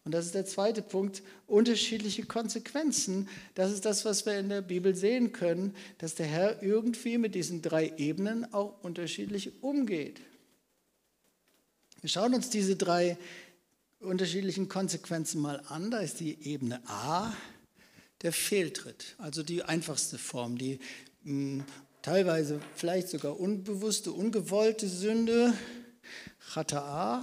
Und 0.07 0.13
das 0.13 0.27
ist 0.27 0.37
der 0.37 0.47
zweite 0.47 0.83
Punkt, 0.83 1.25
unterschiedliche 1.49 2.25
Konsequenzen. 2.25 3.29
Das 3.57 3.73
ist 3.73 3.85
das, 3.85 4.05
was 4.05 4.25
wir 4.25 4.39
in 4.39 4.49
der 4.49 4.63
Bibel 4.63 4.95
sehen 4.95 5.33
können, 5.33 5.75
dass 5.99 6.15
der 6.15 6.27
Herr 6.27 6.63
irgendwie 6.63 7.19
mit 7.19 7.35
diesen 7.35 7.61
drei 7.61 7.93
Ebenen 7.97 8.55
auch 8.55 8.85
unterschiedlich 8.85 9.65
umgeht. 9.65 10.21
Wir 12.03 12.09
schauen 12.09 12.35
uns 12.35 12.51
diese 12.51 12.77
drei 12.77 13.19
unterschiedlichen 13.99 14.69
Konsequenzen 14.69 15.41
mal 15.43 15.61
an. 15.67 15.91
Da 15.91 15.99
ist 15.99 16.21
die 16.21 16.41
Ebene 16.47 16.81
A, 16.89 17.35
der 18.23 18.33
Fehltritt, 18.33 19.17
also 19.19 19.43
die 19.43 19.65
einfachste 19.65 20.19
Form, 20.19 20.57
die 20.57 20.79
mh, 21.25 21.65
teilweise 22.03 22.61
vielleicht 22.77 23.09
sogar 23.09 23.41
unbewusste, 23.41 24.13
ungewollte 24.13 24.89
Sünde, 24.89 25.53
Chata'a. 26.55 27.23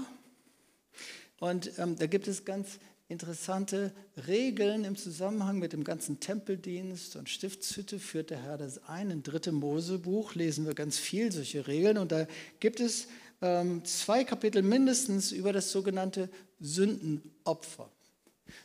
Und 1.44 1.78
ähm, 1.78 1.98
da 1.98 2.08
gibt 2.08 2.30
es 2.30 2.46
ganz 2.46 2.80
interessante 3.10 3.92
Regeln 4.28 4.86
im 4.86 4.96
Zusammenhang 4.96 5.60
mit 5.60 5.74
dem 5.74 5.84
ganzen 5.84 6.22
Tempeldienst 6.22 7.18
und 7.18 7.28
Stiftshütte 7.28 8.00
führt 8.00 8.30
der 8.30 8.42
Herr 8.42 8.58
das 8.58 8.86
ein. 8.88 9.12
Im 9.12 9.24
dritten 9.24 9.56
Mosebuch 9.56 10.36
lesen 10.36 10.66
wir 10.66 10.74
ganz 10.74 10.98
viel 10.98 11.34
solche 11.34 11.68
Regeln 11.68 11.98
und 11.98 12.14
da 12.14 12.28
gibt 12.62 12.80
es 12.80 13.10
ähm, 13.42 13.84
zwei 13.84 14.24
Kapitel 14.24 14.62
mindestens 14.62 15.34
über 15.34 15.52
das 15.52 15.70
sogenannte 15.74 16.30
Sündenopfer. 16.62 17.92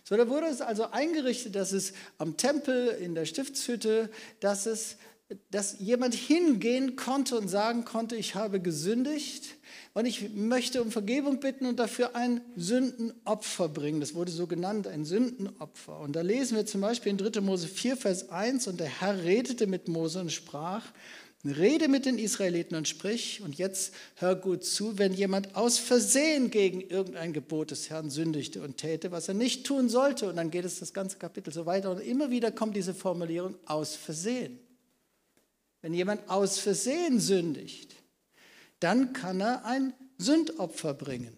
So, 0.05 0.17
da 0.17 0.29
wurde 0.29 0.47
es 0.47 0.61
also 0.61 0.89
eingerichtet, 0.93 1.57
dass 1.57 1.73
es 1.73 1.95
am 2.19 2.37
Tempel 2.37 2.91
in 2.91 3.17
der 3.17 3.25
Stiftshütte, 3.25 4.09
dass 4.39 4.67
es 4.67 4.99
dass 5.51 5.79
jemand 5.79 6.15
hingehen 6.15 6.97
konnte 6.97 7.37
und 7.37 7.49
sagen 7.49 7.85
konnte, 7.85 8.17
ich 8.17 8.35
habe 8.35 8.61
gesündigt 8.61 9.57
und 9.93 10.07
ich 10.07 10.31
möchte 10.31 10.83
um 10.83 10.91
Vergebung 10.91 11.39
bitten 11.41 11.67
und 11.67 11.79
dafür 11.79 12.17
ein 12.17 12.41
Sündenopfer 12.57 13.69
bringen. 13.69 14.01
Das 14.01 14.15
wurde 14.15 14.31
so 14.31 14.47
genannt, 14.47 14.87
ein 14.87 15.05
Sündenopfer. 15.05 16.01
Und 16.01 16.17
da 16.17 16.23
lesen 16.23 16.57
wir 16.57 16.65
zum 16.65 16.81
Beispiel 16.81 17.11
in 17.11 17.19
3. 17.19 17.43
Mose 17.43 17.69
4, 17.69 17.99
Vers 17.99 18.31
1, 18.31 18.69
und 18.69 18.81
der 18.81 18.87
Herr 18.87 19.23
redete 19.23 19.67
mit 19.67 19.89
Mose 19.89 20.21
und 20.21 20.33
sprach, 20.33 20.85
rede 21.45 21.89
mit 21.89 22.07
den 22.07 22.19
Israeliten 22.19 22.75
und 22.75 22.89
sprich, 22.89 23.43
und 23.43 23.57
jetzt 23.57 23.93
hör 24.17 24.35
gut 24.35 24.65
zu, 24.65 24.99
wenn 24.99 25.13
jemand 25.13 25.57
aus 25.57 25.79
Versehen 25.79 26.51
gegen 26.51 26.81
irgendein 26.81 27.35
Gebot 27.35 27.71
des 27.71 27.91
Herrn 27.91 28.09
sündigte 28.09 28.63
und 28.63 28.79
täte, 28.79 29.13
was 29.13 29.29
er 29.29 29.35
nicht 29.35 29.67
tun 29.67 29.91
sollte, 29.91 30.29
und 30.29 30.37
dann 30.37 30.51
geht 30.51 30.65
es 30.65 30.81
das 30.81 30.95
ganze 30.95 31.19
Kapitel 31.19 31.53
so 31.53 31.67
weiter, 31.67 31.91
und 31.91 32.01
immer 32.01 32.31
wieder 32.31 32.51
kommt 32.51 32.77
diese 32.77 32.95
Formulierung 32.95 33.57
aus 33.67 33.95
Versehen. 33.95 34.59
Wenn 35.83 35.95
jemand 35.95 36.29
aus 36.29 36.59
Versehen 36.59 37.21
sündigt, 37.21 37.95
dann 38.81 39.13
kann 39.13 39.41
er 39.41 39.65
ein 39.65 39.95
Sündopfer 40.19 40.95
bringen. 40.95 41.37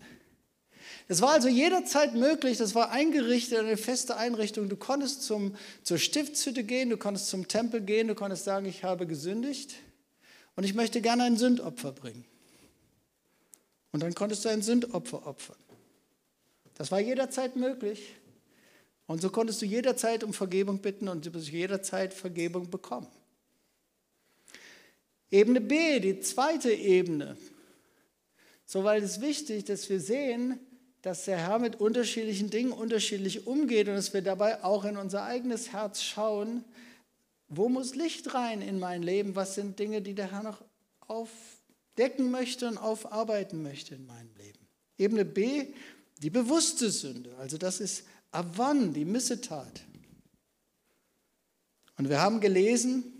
Das 1.08 1.20
war 1.20 1.30
also 1.30 1.48
jederzeit 1.48 2.14
möglich, 2.14 2.58
das 2.58 2.74
war 2.74 2.90
eingerichtet, 2.90 3.58
eine 3.58 3.76
feste 3.76 4.16
Einrichtung. 4.16 4.68
Du 4.68 4.76
konntest 4.76 5.24
zum, 5.24 5.56
zur 5.82 5.98
Stiftshütte 5.98 6.62
gehen, 6.62 6.88
du 6.88 6.96
konntest 6.96 7.28
zum 7.28 7.48
Tempel 7.48 7.80
gehen, 7.80 8.06
du 8.08 8.14
konntest 8.14 8.44
sagen, 8.44 8.66
ich 8.66 8.84
habe 8.84 9.06
gesündigt 9.06 9.74
und 10.54 10.64
ich 10.64 10.74
möchte 10.74 11.00
gerne 11.00 11.24
ein 11.24 11.36
Sündopfer 11.36 11.92
bringen. 11.92 12.24
Und 13.92 14.02
dann 14.04 14.14
konntest 14.14 14.44
du 14.44 14.50
ein 14.50 14.62
Sündopfer 14.62 15.26
opfern. 15.26 15.56
Das 16.76 16.92
war 16.92 17.00
jederzeit 17.00 17.56
möglich. 17.56 18.14
Und 19.06 19.20
so 19.20 19.30
konntest 19.30 19.60
du 19.60 19.66
jederzeit 19.66 20.22
um 20.22 20.32
Vergebung 20.32 20.78
bitten 20.78 21.08
und 21.08 21.26
du 21.26 21.34
wirst 21.34 21.48
jederzeit 21.48 22.14
Vergebung 22.14 22.70
bekommen. 22.70 23.08
Ebene 25.30 25.60
B, 25.60 26.00
die 26.00 26.20
zweite 26.20 26.72
Ebene. 26.72 27.36
Soweit 28.66 29.02
ist 29.02 29.20
wichtig, 29.20 29.64
dass 29.64 29.88
wir 29.88 30.00
sehen, 30.00 30.58
dass 31.02 31.24
der 31.24 31.38
Herr 31.38 31.58
mit 31.58 31.80
unterschiedlichen 31.80 32.50
Dingen 32.50 32.72
unterschiedlich 32.72 33.46
umgeht 33.46 33.88
und 33.88 33.94
dass 33.94 34.12
wir 34.12 34.22
dabei 34.22 34.62
auch 34.62 34.84
in 34.84 34.96
unser 34.96 35.24
eigenes 35.24 35.72
Herz 35.72 36.02
schauen, 36.02 36.64
wo 37.48 37.68
muss 37.68 37.96
Licht 37.96 38.34
rein 38.34 38.62
in 38.62 38.78
mein 38.78 39.02
Leben? 39.02 39.34
Was 39.34 39.56
sind 39.56 39.78
Dinge, 39.78 40.02
die 40.02 40.14
der 40.14 40.30
Herr 40.30 40.44
noch 40.44 40.62
aufdecken 41.00 42.30
möchte 42.30 42.68
und 42.68 42.78
aufarbeiten 42.78 43.62
möchte 43.62 43.96
in 43.96 44.06
meinem 44.06 44.30
Leben? 44.36 44.58
Ebene 44.98 45.24
B, 45.24 45.66
die 46.22 46.30
bewusste 46.30 46.90
Sünde. 46.90 47.34
Also 47.38 47.58
das 47.58 47.80
ist 47.80 48.04
Avan, 48.30 48.92
die 48.92 49.04
Missetat. 49.04 49.82
Und 51.98 52.08
wir 52.08 52.20
haben 52.20 52.40
gelesen, 52.40 53.19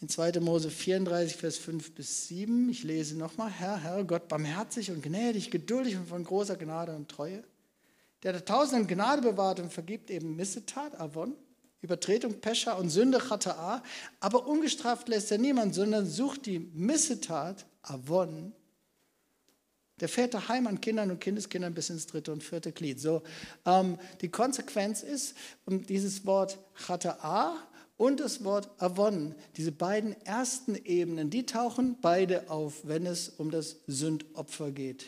in 0.00 0.08
2. 0.08 0.40
Mose 0.40 0.70
34, 0.70 1.36
Vers 1.36 1.58
5 1.58 1.92
bis 1.92 2.28
7. 2.28 2.68
Ich 2.68 2.84
lese 2.84 3.16
nochmal, 3.16 3.50
Herr, 3.50 3.78
Herr, 3.78 4.04
Gott 4.04 4.28
barmherzig 4.28 4.90
und 4.90 5.02
gnädig, 5.02 5.50
geduldig 5.50 5.96
und 5.96 6.08
von 6.08 6.22
großer 6.22 6.56
Gnade 6.56 6.94
und 6.94 7.08
Treue, 7.08 7.42
der 8.22 8.32
der 8.32 8.44
Tausenden 8.44 8.86
Gnade 8.86 9.22
bewahrt 9.22 9.60
und 9.60 9.72
vergibt 9.72 10.10
eben 10.10 10.36
Missetat, 10.36 10.98
Avon, 11.00 11.34
Übertretung, 11.80 12.40
Pescha 12.40 12.72
und 12.72 12.90
Sünde, 12.90 13.18
Chata'a, 13.18 13.82
aber 14.20 14.46
ungestraft 14.46 15.08
lässt 15.08 15.30
er 15.30 15.38
niemand, 15.38 15.74
sondern 15.74 16.06
sucht 16.06 16.46
die 16.46 16.58
Missetat, 16.58 17.66
Avon, 17.82 18.52
der 20.00 20.08
Väter 20.08 20.48
heim 20.48 20.68
an 20.68 20.80
Kindern 20.80 21.10
und 21.10 21.20
Kindeskindern 21.20 21.74
bis 21.74 21.90
ins 21.90 22.06
dritte 22.06 22.32
und 22.32 22.44
vierte 22.44 22.70
Glied. 22.70 23.00
So, 23.00 23.22
ähm, 23.66 23.98
die 24.20 24.28
Konsequenz 24.28 25.02
ist, 25.02 25.34
um 25.64 25.84
dieses 25.84 26.24
Wort 26.24 26.58
Chata'a 26.86 27.54
und 27.98 28.20
das 28.20 28.44
Wort 28.44 28.70
Avon, 28.78 29.34
diese 29.56 29.72
beiden 29.72 30.16
ersten 30.24 30.76
Ebenen, 30.76 31.28
die 31.28 31.44
tauchen 31.44 31.98
beide 32.00 32.48
auf, 32.48 32.86
wenn 32.86 33.04
es 33.04 33.28
um 33.28 33.50
das 33.50 33.80
Sündopfer 33.86 34.70
geht. 34.70 35.06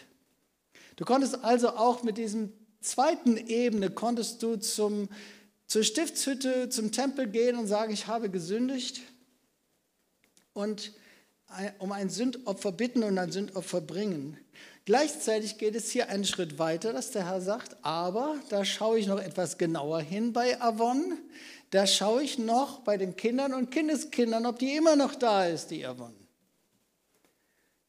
Du 0.96 1.04
konntest 1.06 1.42
also 1.42 1.70
auch 1.70 2.02
mit 2.02 2.18
diesem 2.18 2.52
zweiten 2.80 3.36
Ebene, 3.36 3.90
konntest 3.90 4.42
du 4.42 4.56
zum, 4.56 5.08
zur 5.66 5.84
Stiftshütte, 5.84 6.68
zum 6.68 6.90
Tempel 6.90 7.28
gehen 7.28 7.56
und 7.56 7.68
sagen, 7.68 7.92
ich 7.92 8.08
habe 8.08 8.28
gesündigt 8.28 9.00
und 10.52 10.92
um 11.78 11.92
ein 11.92 12.10
Sündopfer 12.10 12.72
bitten 12.72 13.04
und 13.04 13.18
ein 13.18 13.30
Sündopfer 13.30 13.80
bringen. 13.80 14.36
Gleichzeitig 14.84 15.58
geht 15.58 15.76
es 15.76 15.90
hier 15.90 16.08
einen 16.08 16.24
Schritt 16.24 16.58
weiter, 16.58 16.92
dass 16.92 17.12
der 17.12 17.26
Herr 17.26 17.40
sagt, 17.40 17.76
aber 17.82 18.36
da 18.48 18.64
schaue 18.64 18.98
ich 18.98 19.06
noch 19.06 19.20
etwas 19.20 19.58
genauer 19.58 20.00
hin 20.00 20.32
bei 20.32 20.60
Avon. 20.60 21.18
Da 21.70 21.86
schaue 21.86 22.22
ich 22.22 22.38
noch 22.38 22.80
bei 22.80 22.96
den 22.96 23.16
Kindern 23.16 23.54
und 23.54 23.70
Kindeskindern, 23.70 24.44
ob 24.46 24.58
die 24.58 24.74
immer 24.74 24.96
noch 24.96 25.14
da 25.14 25.46
ist, 25.46 25.70
die 25.70 25.86
Avon. 25.86 26.14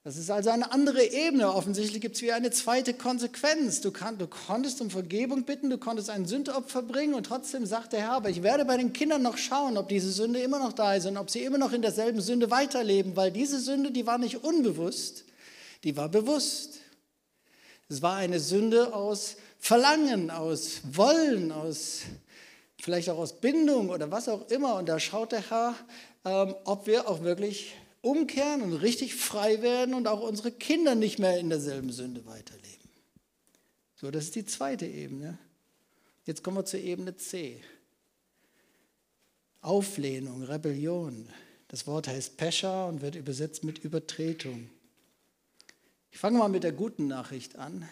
Das 0.04 0.18
ist 0.18 0.32
also 0.32 0.50
eine 0.50 0.72
andere 0.72 1.04
Ebene. 1.04 1.54
Offensichtlich 1.54 2.02
gibt 2.02 2.16
es 2.16 2.24
wie 2.24 2.32
eine 2.32 2.50
zweite 2.50 2.96
Konsequenz. 2.96 3.82
Du, 3.82 3.92
kann, 3.92 4.18
du, 4.18 4.26
konntest 4.26 4.82
um 4.82 4.90
Vergebung 4.90 5.44
bitten, 5.44 5.70
du 5.70 5.78
konntest 5.78 6.10
ein 6.10 6.26
Sündopfer 6.26 6.82
bringen 6.82 7.14
und 7.14 7.28
trotzdem 7.28 7.68
sagt 7.68 7.94
der 7.94 8.02
Herr, 8.02 8.14
aber 8.14 8.30
ich 8.30 8.42
werde 8.42 8.66
bei 8.66 8.78
den 8.78 8.94
Kindern 8.94 9.22
noch 9.22 9.38
schauen, 9.38 9.78
ob 9.78 9.90
diese 9.90 10.12
Sünde 10.12 10.40
immer 10.40 10.58
noch 10.58 10.74
da 10.74 10.96
ist 10.96 11.06
und 11.06 11.18
ob 11.18 11.30
sie 11.30 11.44
immer 11.44 11.60
noch 11.60 11.72
in 11.72 11.84
derselben 11.84 12.20
Sünde 12.20 12.50
weiterleben, 12.50 13.16
weil 13.16 13.32
diese 13.32 13.60
Sünde, 13.60 13.92
die 13.92 14.08
war 14.08 14.18
nicht 14.18 14.44
unbewusst, 14.44 15.26
die 15.84 15.96
war 15.96 16.10
bewusst. 16.10 16.80
Es 17.88 18.02
war 18.02 18.16
eine 18.16 18.40
Sünde 18.40 18.96
aus 18.96 19.36
Verlangen, 19.60 20.32
aus 20.32 20.82
Wollen, 20.94 21.52
aus 21.52 22.02
vielleicht 22.82 23.10
auch 23.10 23.18
aus 23.18 23.40
Bindung 23.40 23.90
oder 23.90 24.12
was 24.12 24.28
auch 24.28 24.50
immer. 24.50 24.76
Und 24.76 24.90
da 24.90 25.00
schaut 25.00 25.32
der 25.32 25.50
Herr, 25.50 25.76
ähm, 26.26 26.56
ob 26.66 26.88
wir 26.88 27.08
auch 27.08 27.24
wirklich 27.24 27.76
umkehren 28.02 28.62
und 28.62 28.74
richtig 28.74 29.16
frei 29.16 29.62
werden 29.62 29.94
und 29.94 30.08
auch 30.08 30.22
unsere 30.22 30.52
Kinder 30.52 30.96
nicht 30.96 31.20
mehr 31.20 31.40
in 31.40 31.50
derselben 31.50 31.92
Sünde 31.92 32.26
weiterleben. 32.26 32.90
So, 33.96 34.10
das 34.10 34.26
ist 34.26 34.36
die 34.36 34.46
zweite 34.46 34.88
Ebene. 34.88 35.38
Jetzt 36.26 36.44
kommen 36.44 36.58
wir 36.58 36.66
zur 36.66 36.80
Ebene 36.80 37.16
C. 37.16 37.62
Auflehnung, 39.62 40.44
Rebellion. 40.44 41.30
Das 41.68 41.86
Wort 41.86 42.08
heißt 42.08 42.38
Pescha 42.38 42.86
und 42.86 43.02
wird 43.02 43.16
übersetzt 43.16 43.64
mit 43.64 43.80
Übertretung. 43.80 44.70
Ich 46.10 46.18
fange 46.18 46.40
mal 46.40 46.50
mit 46.50 46.64
der 46.64 46.72
guten 46.72 47.08
Nachricht 47.08 47.56
an. 47.58 47.88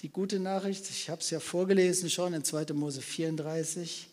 Die 0.00 0.08
gute 0.08 0.40
Nachricht, 0.40 0.88
ich 0.90 1.10
habe 1.10 1.20
es 1.20 1.30
ja 1.30 1.38
vorgelesen 1.38 2.10
schon 2.10 2.34
in 2.34 2.44
2. 2.44 2.72
Mose 2.72 3.02
34, 3.02 4.08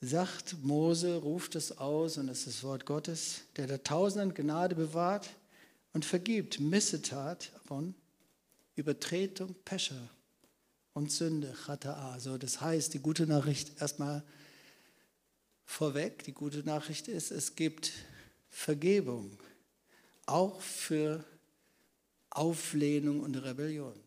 sagt 0.00 0.56
Mose, 0.62 1.16
ruft 1.16 1.54
es 1.54 1.78
aus, 1.78 2.18
und 2.18 2.26
das 2.26 2.38
ist 2.38 2.46
das 2.48 2.62
Wort 2.64 2.86
Gottes, 2.86 3.42
der 3.56 3.66
der 3.66 3.82
Tausenden 3.82 4.34
Gnade 4.34 4.74
bewahrt 4.74 5.28
und 5.92 6.04
vergibt 6.04 6.60
Missetat 6.60 7.52
von 7.66 7.94
Übertretung, 8.74 9.54
Pescher 9.64 10.08
und 10.92 11.12
Sünde, 11.12 11.54
Chata'a. 11.66 12.18
So, 12.18 12.36
das 12.38 12.60
heißt, 12.60 12.94
die 12.94 12.98
gute 12.98 13.26
Nachricht 13.26 13.80
erstmal 13.80 14.24
vorweg, 15.64 16.24
die 16.24 16.32
gute 16.32 16.58
Nachricht 16.58 17.08
ist, 17.08 17.30
es 17.30 17.54
gibt 17.54 17.92
Vergebung, 18.50 19.38
auch 20.26 20.60
für 20.60 21.24
Auflehnung 22.30 23.20
und 23.20 23.36
Rebellion. 23.36 24.03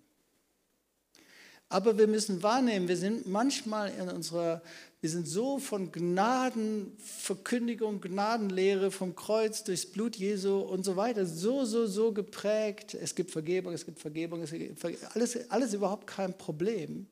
Aber 1.69 1.97
wir 1.97 2.07
müssen 2.07 2.43
wahrnehmen, 2.43 2.87
wir 2.87 2.95
sind 2.95 3.27
manchmal 3.27 3.91
in 3.99 4.07
unserer, 4.07 4.61
wir 5.01 5.09
sind 5.09 5.27
so 5.27 5.59
von 5.59 5.91
Gnadenverkündigung, 5.91 7.99
Gnadenlehre 7.99 8.89
vom 8.89 9.17
Kreuz 9.17 9.65
durchs 9.65 9.85
Blut 9.85 10.15
Jesu 10.15 10.59
und 10.59 10.85
so 10.85 10.95
weiter, 10.95 11.25
so, 11.25 11.65
so, 11.65 11.85
so 11.85 12.13
geprägt. 12.13 12.93
Es 12.93 13.15
gibt 13.15 13.31
Vergebung, 13.31 13.73
es 13.73 13.85
gibt 13.85 13.99
Vergebung, 13.99 14.43
es 14.43 14.51
gibt 14.51 14.81
alles, 15.13 15.49
alles 15.49 15.73
überhaupt 15.73 16.07
kein 16.07 16.37
Problem. 16.37 17.07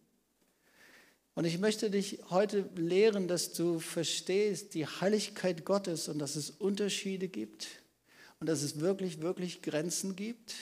Und 1.34 1.44
ich 1.44 1.60
möchte 1.60 1.90
dich 1.90 2.20
heute 2.30 2.70
lehren, 2.78 3.28
dass 3.28 3.52
du 3.52 3.80
verstehst 3.80 4.74
die 4.74 4.88
Heiligkeit 4.88 5.66
Gottes 5.66 6.08
und 6.08 6.20
dass 6.20 6.38
es 6.38 6.50
Unterschiede 6.50 7.28
gibt 7.28 7.68
und 8.40 8.48
dass 8.48 8.62
es 8.62 8.80
wirklich, 8.80 9.22
wirklich 9.22 9.62
Grenzen 9.62 10.16
gibt 10.16 10.56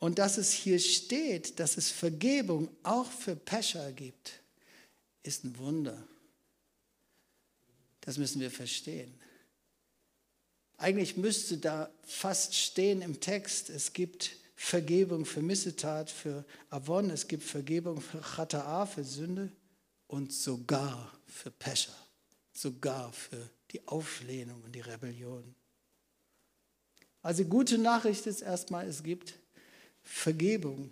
und 0.00 0.18
dass 0.18 0.38
es 0.38 0.50
hier 0.50 0.80
steht, 0.80 1.60
dass 1.60 1.76
es 1.76 1.90
Vergebung 1.90 2.68
auch 2.82 3.10
für 3.10 3.36
Pescher 3.36 3.92
gibt, 3.92 4.40
ist 5.22 5.44
ein 5.44 5.56
Wunder. 5.58 6.02
Das 8.00 8.16
müssen 8.16 8.40
wir 8.40 8.50
verstehen. 8.50 9.14
Eigentlich 10.78 11.18
müsste 11.18 11.58
da 11.58 11.90
fast 12.02 12.54
stehen 12.54 13.02
im 13.02 13.20
Text, 13.20 13.68
es 13.68 13.92
gibt 13.92 14.30
Vergebung 14.56 15.26
für 15.26 15.42
Missetat, 15.42 16.10
für 16.10 16.46
Avon, 16.70 17.10
es 17.10 17.28
gibt 17.28 17.42
Vergebung 17.42 18.00
für 18.00 18.20
Chata'a, 18.20 18.86
für 18.86 19.04
Sünde 19.04 19.52
und 20.06 20.32
sogar 20.32 21.12
für 21.26 21.50
Pescher, 21.50 21.96
sogar 22.54 23.12
für 23.12 23.50
die 23.70 23.86
Auflehnung 23.86 24.62
und 24.62 24.74
die 24.74 24.80
Rebellion. 24.80 25.54
Also 27.20 27.44
gute 27.44 27.76
Nachricht 27.76 28.26
ist 28.26 28.40
erstmal, 28.40 28.88
es 28.88 29.02
gibt 29.02 29.34
Vergebung. 30.10 30.90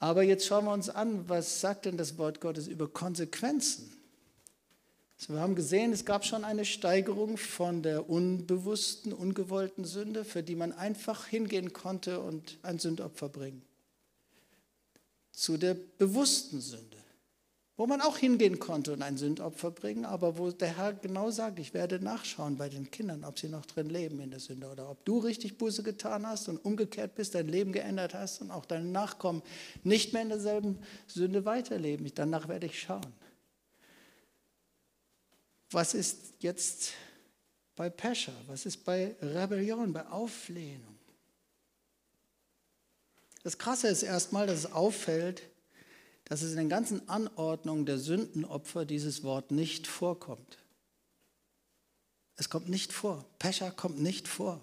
Aber 0.00 0.22
jetzt 0.22 0.46
schauen 0.46 0.64
wir 0.64 0.72
uns 0.72 0.88
an, 0.88 1.28
was 1.28 1.60
sagt 1.60 1.84
denn 1.84 1.96
das 1.96 2.16
Wort 2.16 2.40
Gottes 2.40 2.66
über 2.66 2.88
Konsequenzen? 2.88 3.92
Also 5.18 5.34
wir 5.34 5.40
haben 5.40 5.54
gesehen, 5.54 5.92
es 5.92 6.04
gab 6.04 6.24
schon 6.24 6.44
eine 6.44 6.64
Steigerung 6.64 7.36
von 7.36 7.82
der 7.82 8.08
unbewussten, 8.08 9.12
ungewollten 9.12 9.84
Sünde, 9.84 10.24
für 10.24 10.42
die 10.42 10.56
man 10.56 10.72
einfach 10.72 11.26
hingehen 11.26 11.72
konnte 11.72 12.20
und 12.20 12.58
ein 12.62 12.78
Sündopfer 12.78 13.28
bringen, 13.28 13.62
zu 15.32 15.58
der 15.58 15.74
bewussten 15.74 16.60
Sünde 16.60 16.97
wo 17.78 17.86
man 17.86 18.00
auch 18.00 18.18
hingehen 18.18 18.58
konnte 18.58 18.92
und 18.92 19.02
ein 19.02 19.16
Sündopfer 19.16 19.70
bringen, 19.70 20.04
aber 20.04 20.36
wo 20.36 20.50
der 20.50 20.76
Herr 20.76 20.94
genau 20.94 21.30
sagt, 21.30 21.60
ich 21.60 21.74
werde 21.74 22.00
nachschauen 22.00 22.56
bei 22.56 22.68
den 22.68 22.90
Kindern, 22.90 23.24
ob 23.24 23.38
sie 23.38 23.48
noch 23.48 23.64
drin 23.66 23.88
leben 23.88 24.18
in 24.18 24.30
der 24.30 24.40
Sünde 24.40 24.68
oder 24.68 24.90
ob 24.90 25.04
du 25.04 25.18
richtig 25.18 25.58
Buße 25.58 25.84
getan 25.84 26.26
hast 26.26 26.48
und 26.48 26.58
umgekehrt 26.58 27.14
bist, 27.14 27.36
dein 27.36 27.46
Leben 27.46 27.70
geändert 27.70 28.14
hast 28.14 28.40
und 28.40 28.50
auch 28.50 28.64
deine 28.64 28.86
Nachkommen 28.86 29.42
nicht 29.84 30.12
mehr 30.12 30.22
in 30.22 30.28
derselben 30.28 30.80
Sünde 31.06 31.44
weiterleben. 31.44 32.10
Danach 32.16 32.48
werde 32.48 32.66
ich 32.66 32.80
schauen. 32.80 33.14
Was 35.70 35.94
ist 35.94 36.34
jetzt 36.40 36.94
bei 37.76 37.90
Pescher? 37.90 38.34
Was 38.48 38.66
ist 38.66 38.84
bei 38.84 39.14
Rebellion, 39.22 39.92
bei 39.92 40.04
Auflehnung? 40.08 40.98
Das 43.44 43.56
Krasse 43.56 43.86
ist 43.86 44.02
erstmal, 44.02 44.48
dass 44.48 44.58
es 44.58 44.72
auffällt, 44.72 45.42
dass 46.28 46.42
es 46.42 46.52
in 46.52 46.58
den 46.58 46.68
ganzen 46.68 47.08
Anordnungen 47.08 47.86
der 47.86 47.98
Sündenopfer 47.98 48.84
dieses 48.84 49.22
Wort 49.22 49.50
nicht 49.50 49.86
vorkommt. 49.86 50.58
Es 52.36 52.50
kommt 52.50 52.68
nicht 52.68 52.92
vor. 52.92 53.24
Pescha 53.38 53.70
kommt 53.70 54.00
nicht 54.00 54.28
vor. 54.28 54.62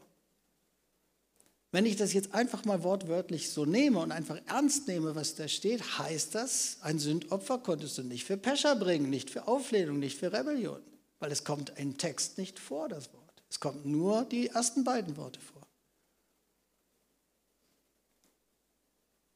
Wenn 1.71 1.85
ich 1.85 1.97
das 1.97 2.13
jetzt 2.13 2.33
einfach 2.33 2.63
mal 2.63 2.83
wortwörtlich 2.83 3.49
so 3.49 3.65
nehme 3.65 3.99
und 3.99 4.13
einfach 4.13 4.39
ernst 4.45 4.87
nehme, 4.87 5.13
was 5.13 5.35
da 5.35 5.49
steht, 5.49 5.99
heißt 5.99 6.33
das, 6.33 6.77
ein 6.81 6.99
Sündopfer 6.99 7.57
konntest 7.57 7.97
du 7.97 8.03
nicht 8.03 8.23
für 8.23 8.37
Pescha 8.37 8.75
bringen, 8.75 9.09
nicht 9.09 9.29
für 9.29 9.45
Auflehnung, 9.47 9.99
nicht 9.99 10.17
für 10.17 10.31
Rebellion, 10.31 10.79
weil 11.19 11.33
es 11.33 11.43
kommt 11.43 11.73
im 11.75 11.97
Text 11.97 12.37
nicht 12.37 12.59
vor, 12.59 12.87
das 12.87 13.11
Wort. 13.13 13.43
Es 13.49 13.59
kommt 13.59 13.85
nur 13.85 14.23
die 14.23 14.47
ersten 14.47 14.85
beiden 14.85 15.17
Worte 15.17 15.41
vor. 15.41 15.54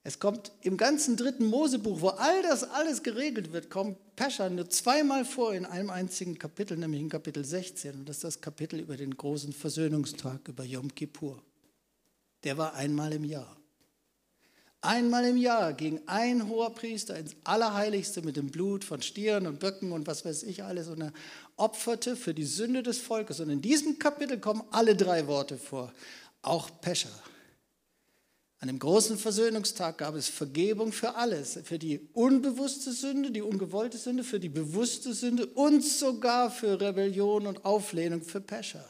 Es 0.10 0.18
kommt 0.18 0.52
im 0.64 0.76
ganzen 0.76 1.18
dritten 1.18 1.46
Mosebuch, 1.46 2.02
wo 2.02 2.08
all 2.08 2.42
das 2.42 2.64
alles 2.64 3.04
geregelt 3.04 3.54
wird, 3.54 3.70
kommt 3.70 3.96
Pescha 4.16 4.50
nur 4.50 4.68
zweimal 4.68 5.24
vor 5.24 5.54
in 5.54 5.68
einem 5.68 5.92
einzigen 5.92 6.40
Kapitel, 6.40 6.78
nämlich 6.78 7.00
in 7.00 7.10
Kapitel 7.10 7.46
16. 7.46 7.94
Und 7.94 8.10
das 8.10 8.16
ist 8.16 8.24
das 8.24 8.42
Kapitel 8.42 8.80
über 8.80 8.98
den 8.98 9.16
großen 9.16 9.54
Versöhnungstag, 9.54 10.48
über 10.48 10.64
Yom 10.64 10.96
Kippur. 10.96 11.40
Der 12.44 12.58
war 12.58 12.74
einmal 12.74 13.14
im 13.14 13.24
Jahr. 13.24 13.56
Einmal 14.82 15.26
im 15.26 15.38
Jahr 15.38 15.74
ging 15.74 16.02
ein 16.08 16.50
hoher 16.50 16.74
Priester 16.74 17.16
ins 17.16 17.36
Allerheiligste 17.44 18.24
mit 18.24 18.36
dem 18.36 18.50
Blut 18.50 18.84
von 18.84 19.04
Stieren 19.04 19.46
und 19.46 19.60
Böcken 19.60 19.92
und 19.92 20.08
was 20.08 20.26
weiß 20.26 20.42
ich 20.42 20.64
alles 20.64 20.88
und 20.88 21.02
er 21.02 21.14
opferte 21.56 22.16
für 22.16 22.34
die 22.34 22.46
Sünde 22.46 22.82
des 22.82 22.98
Volkes. 22.98 23.42
Und 23.42 23.52
in 23.52 23.62
diesem 23.62 24.00
Kapitel 24.00 24.40
kommen 24.40 24.64
alle 24.72 24.96
drei 24.96 25.28
Worte 25.28 25.60
vor, 25.60 25.94
auch 26.42 26.68
Pescha. 26.82 27.10
An 28.62 28.68
dem 28.68 28.80
großen 28.80 29.18
Versöhnungstag 29.18 30.00
gab 30.00 30.16
es 30.16 30.28
Vergebung 30.28 30.92
für 30.92 31.16
alles, 31.16 31.58
für 31.64 31.80
die 31.80 32.02
unbewusste 32.12 32.92
Sünde, 32.92 33.32
die 33.32 33.42
ungewollte 33.42 33.98
Sünde, 33.98 34.26
für 34.26 34.40
die 34.40 34.50
bewusste 34.50 35.14
Sünde 35.14 35.46
und 35.46 35.82
sogar 35.82 36.52
für 36.52 36.80
Rebellion 36.80 37.48
und 37.48 37.64
Auflehnung 37.64 38.22
für 38.22 38.42
Pescher. 38.42 38.86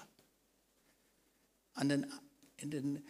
An 1.75 1.89
den, 1.89 2.07
in 2.57 2.71
den 2.71 3.03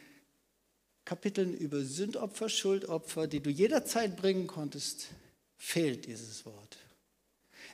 Kapiteln 1.05 1.53
über 1.53 1.81
Sündopfer, 1.81 2.49
Schuldopfer, 2.49 3.27
die 3.27 3.39
du 3.39 3.49
jederzeit 3.49 4.17
bringen 4.17 4.45
konntest, 4.45 5.07
fehlt 5.55 6.07
dieses 6.07 6.45
Wort. 6.45 6.77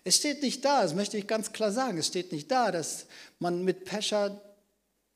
Es 0.04 0.18
steht 0.18 0.44
nicht 0.44 0.64
da, 0.64 0.84
das 0.84 0.94
möchte 0.94 1.18
ich 1.18 1.26
ganz 1.26 1.52
klar 1.52 1.72
sagen, 1.72 1.98
es 1.98 2.06
steht 2.06 2.32
nicht 2.32 2.52
da, 2.52 2.72
dass 2.72 3.08
man 3.40 3.64
mit 3.64 3.86
Pescher 3.86 4.40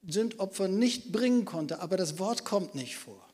Sündopfer 0.07 0.67
nicht 0.67 1.11
bringen 1.11 1.45
konnte, 1.45 1.81
aber 1.81 1.97
das 1.97 2.17
Wort 2.17 2.45
kommt 2.45 2.73
nicht 2.73 2.97
vor. 2.97 3.28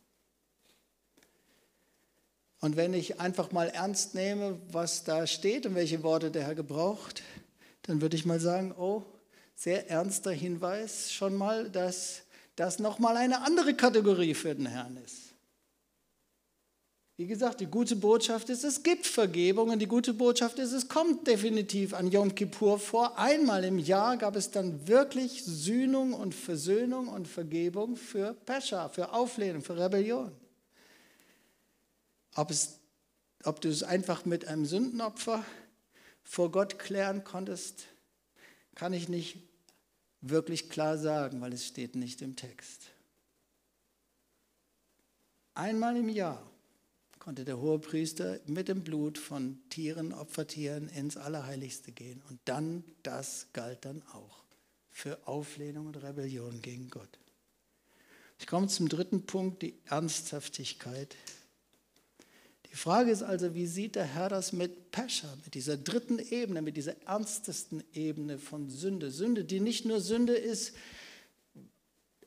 Und 2.65 2.77
wenn 2.77 2.95
ich 2.95 3.19
einfach 3.19 3.51
mal 3.51 3.67
ernst 3.67 4.15
nehme, 4.15 4.59
was 4.71 5.03
da 5.03 5.27
steht 5.27 5.67
und 5.67 5.75
welche 5.75 6.01
Worte 6.01 6.31
der 6.31 6.47
Herr 6.47 6.55
gebraucht, 6.55 7.21
dann 7.83 8.01
würde 8.01 8.15
ich 8.15 8.25
mal 8.25 8.39
sagen, 8.39 8.73
oh, 8.75 9.03
sehr 9.53 9.87
ernster 9.91 10.31
Hinweis 10.31 11.13
schon 11.13 11.35
mal, 11.35 11.69
dass 11.69 12.23
das 12.55 12.79
nochmal 12.79 13.17
eine 13.17 13.43
andere 13.43 13.75
Kategorie 13.75 14.33
für 14.33 14.55
den 14.55 14.65
Herrn 14.65 14.97
ist. 15.05 15.35
Wie 17.17 17.27
gesagt, 17.27 17.59
die 17.61 17.67
gute 17.67 17.95
Botschaft 17.95 18.49
ist, 18.49 18.63
es 18.63 18.81
gibt 18.81 19.05
Vergebung 19.05 19.69
und 19.69 19.77
die 19.77 19.85
gute 19.85 20.15
Botschaft 20.15 20.57
ist, 20.57 20.71
es 20.71 20.87
kommt 20.87 21.27
definitiv 21.27 21.93
an 21.93 22.09
Yom 22.09 22.33
Kippur 22.33 22.79
vor. 22.79 23.19
Einmal 23.19 23.63
im 23.63 23.77
Jahr 23.77 24.17
gab 24.17 24.35
es 24.35 24.49
dann 24.49 24.87
wirklich 24.87 25.43
Sühnung 25.43 26.13
und 26.13 26.33
Versöhnung 26.33 27.09
und 27.09 27.27
Vergebung 27.27 27.95
für 27.95 28.33
Pescha, 28.33 28.89
für 28.89 29.13
Auflehnung, 29.13 29.61
für 29.61 29.77
Rebellion. 29.77 30.31
Ob, 32.35 32.51
es, 32.51 32.79
ob 33.43 33.61
du 33.61 33.69
es 33.69 33.83
einfach 33.83 34.25
mit 34.25 34.45
einem 34.45 34.65
Sündenopfer 34.65 35.43
vor 36.23 36.51
Gott 36.51 36.77
klären 36.77 37.23
konntest, 37.23 37.85
kann 38.75 38.93
ich 38.93 39.09
nicht 39.09 39.37
wirklich 40.21 40.69
klar 40.69 40.97
sagen, 40.97 41.41
weil 41.41 41.53
es 41.53 41.65
steht 41.65 41.95
nicht 41.95 42.21
im 42.21 42.35
Text. 42.35 42.91
Einmal 45.53 45.95
im 45.95 46.09
Jahr 46.09 46.45
konnte 47.19 47.45
der 47.45 47.59
Hohepriester 47.59 48.39
mit 48.45 48.67
dem 48.67 48.83
Blut 48.83 49.17
von 49.17 49.57
Tieren, 49.69 50.13
Opfertieren 50.13 50.89
ins 50.89 51.15
Allerheiligste 51.15 51.91
gehen. 51.91 52.21
Und 52.29 52.39
dann, 52.45 52.83
das 53.03 53.47
galt 53.53 53.85
dann 53.85 54.03
auch 54.13 54.43
für 54.91 55.25
Auflehnung 55.27 55.87
und 55.87 56.03
Rebellion 56.03 56.61
gegen 56.61 56.89
Gott. 56.89 57.19
Ich 58.37 58.47
komme 58.47 58.67
zum 58.67 58.89
dritten 58.89 59.25
Punkt, 59.25 59.61
die 59.61 59.75
Ernsthaftigkeit 59.85 61.15
die 62.75 62.81
Frage 62.81 63.09
ist 63.09 63.23
also, 63.23 63.55
wie 63.55 63.67
sieht 63.67 63.95
der 63.95 64.03
Herr 64.03 64.27
das 64.27 64.51
mit 64.51 64.91
Pescher, 64.91 65.33
mit 65.45 65.53
dieser 65.53 65.77
dritten 65.77 66.19
Ebene, 66.19 66.61
mit 66.61 66.75
dieser 66.75 67.01
ernstesten 67.07 67.81
Ebene 67.93 68.37
von 68.37 68.69
Sünde? 68.69 69.11
Sünde, 69.11 69.45
die 69.45 69.61
nicht 69.61 69.85
nur 69.85 70.01
Sünde 70.01 70.33
ist, 70.33 70.73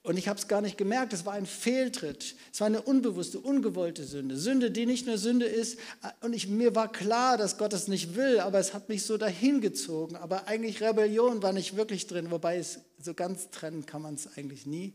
und 0.05 0.17
ich 0.17 0.27
habe 0.27 0.39
es 0.39 0.49
gar 0.49 0.63
nicht 0.63 0.79
gemerkt, 0.79 1.13
es 1.13 1.27
war 1.27 1.35
ein 1.35 1.45
Fehltritt, 1.45 2.35
es 2.51 2.61
war 2.61 2.67
eine 2.67 2.81
unbewusste, 2.81 3.41
ungewollte 3.41 4.05
Sünde. 4.05 4.39
Sünde, 4.39 4.71
die 4.71 4.87
nicht 4.87 5.07
nur 5.07 5.19
Sünde 5.19 5.45
ist, 5.45 5.79
und 6.23 6.33
ich, 6.33 6.49
mir 6.49 6.75
war 6.75 6.91
klar, 6.91 7.37
dass 7.37 7.59
Gott 7.59 7.75
es 7.75 7.87
nicht 7.87 8.17
will, 8.17 8.41
aber 8.41 8.59
es 8.59 8.73
hat 8.73 8.89
mich 8.89 9.03
so 9.03 9.19
dahin 9.19 9.61
gezogen. 9.61 10.17
Aber 10.17 10.49
eigentlich 10.49 10.81
Rebellion 10.81 11.43
war 11.43 11.53
nicht 11.53 11.77
wirklich 11.77 12.07
drin, 12.07 12.31
wobei 12.31 12.57
es 12.57 12.81
so 12.99 13.13
ganz 13.13 13.51
trennen 13.51 13.85
kann 13.85 14.01
man 14.01 14.15
es 14.15 14.39
eigentlich 14.39 14.65
nie. 14.65 14.95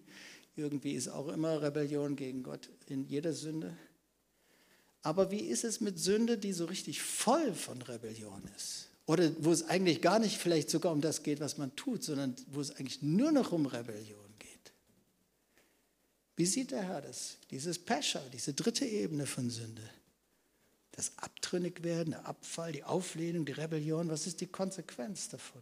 Irgendwie 0.55 0.93
ist 0.93 1.09
auch 1.09 1.27
immer 1.27 1.61
Rebellion 1.61 2.15
gegen 2.15 2.41
Gott 2.41 2.71
in 2.87 3.05
jeder 3.05 3.33
Sünde. 3.33 3.77
Aber 5.03 5.31
wie 5.31 5.41
ist 5.41 5.65
es 5.65 5.81
mit 5.81 5.99
Sünde, 5.99 6.37
die 6.37 6.53
so 6.53 6.65
richtig 6.65 7.01
voll 7.01 7.53
von 7.53 7.81
Rebellion 7.81 8.41
ist? 8.55 8.87
Oder 9.05 9.31
wo 9.39 9.51
es 9.51 9.67
eigentlich 9.67 10.01
gar 10.01 10.17
nicht 10.17 10.37
vielleicht 10.37 10.69
sogar 10.69 10.93
um 10.93 11.01
das 11.01 11.23
geht, 11.23 11.41
was 11.41 11.57
man 11.57 11.75
tut, 11.75 12.03
sondern 12.03 12.35
wo 12.47 12.61
es 12.61 12.71
eigentlich 12.71 13.01
nur 13.01 13.33
noch 13.33 13.51
um 13.51 13.65
Rebellion 13.65 14.33
geht? 14.39 14.71
Wie 16.37 16.45
sieht 16.45 16.71
der 16.71 16.83
Herr 16.83 17.01
das? 17.01 17.35
Dieses 17.51 17.77
Pescher, 17.77 18.23
diese 18.31 18.53
dritte 18.53 18.85
Ebene 18.85 19.25
von 19.25 19.49
Sünde. 19.49 19.83
Das 20.93 21.11
Abtrünnigwerden, 21.17 22.11
der 22.11 22.25
Abfall, 22.25 22.71
die 22.71 22.85
Auflehnung, 22.85 23.45
die 23.45 23.51
Rebellion, 23.51 24.09
was 24.09 24.25
ist 24.25 24.39
die 24.39 24.47
Konsequenz 24.47 25.27
davon? 25.27 25.61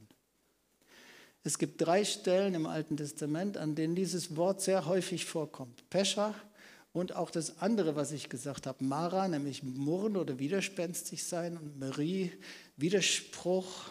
Es 1.43 1.58
gibt 1.58 1.82
drei 1.82 2.06
Stellen 2.06 2.54
im 2.54 2.67
Alten 2.67 2.97
Testament, 2.97 3.58
an 3.58 3.73
denen 3.73 3.95
dieses 3.95 4.36
Wort 4.36 4.62
sehr 4.62 4.86
häufig 4.86 5.25
vorkommt. 5.25 5.89
Pescher, 5.89 6.36
und 6.93 7.15
auch 7.15 7.32
das 7.32 7.60
andere, 7.60 7.95
was 7.95 8.12
ich 8.12 8.27
gesagt 8.27 8.67
habe, 8.67 8.84
Mara, 8.84 9.27
nämlich 9.27 9.63
murren 9.63 10.17
oder 10.17 10.39
widerspenstig 10.39 11.23
sein 11.23 11.58
und 11.58 11.80
Marie, 11.80 12.32
Widerspruch. 12.75 13.89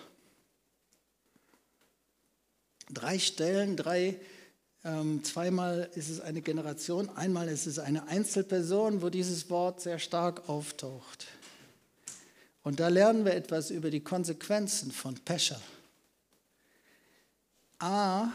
Drei 2.91 3.19
Stellen, 3.19 3.77
drei, 3.77 4.21
ähm, 4.85 5.25
zweimal 5.25 5.91
ist 5.95 6.11
es 6.11 6.21
eine 6.21 6.43
Generation, 6.43 7.09
einmal 7.11 7.49
ist 7.49 7.67
es 7.67 7.79
eine 7.79 8.09
Einzelperson, 8.09 9.01
wo 9.01 9.09
dieses 9.09 9.49
Wort 9.49 9.81
sehr 9.81 9.99
stark 9.99 10.49
auftaucht. 10.49 11.27
Und 12.63 12.81
da 12.81 12.89
lernen 12.89 13.25
wir 13.25 13.35
etwas 13.35 13.71
über 13.71 13.91
die 13.91 14.01
Konsequenzen 14.01 14.91
von 14.91 15.15
Pescher. 15.15 15.61
A 17.79 18.29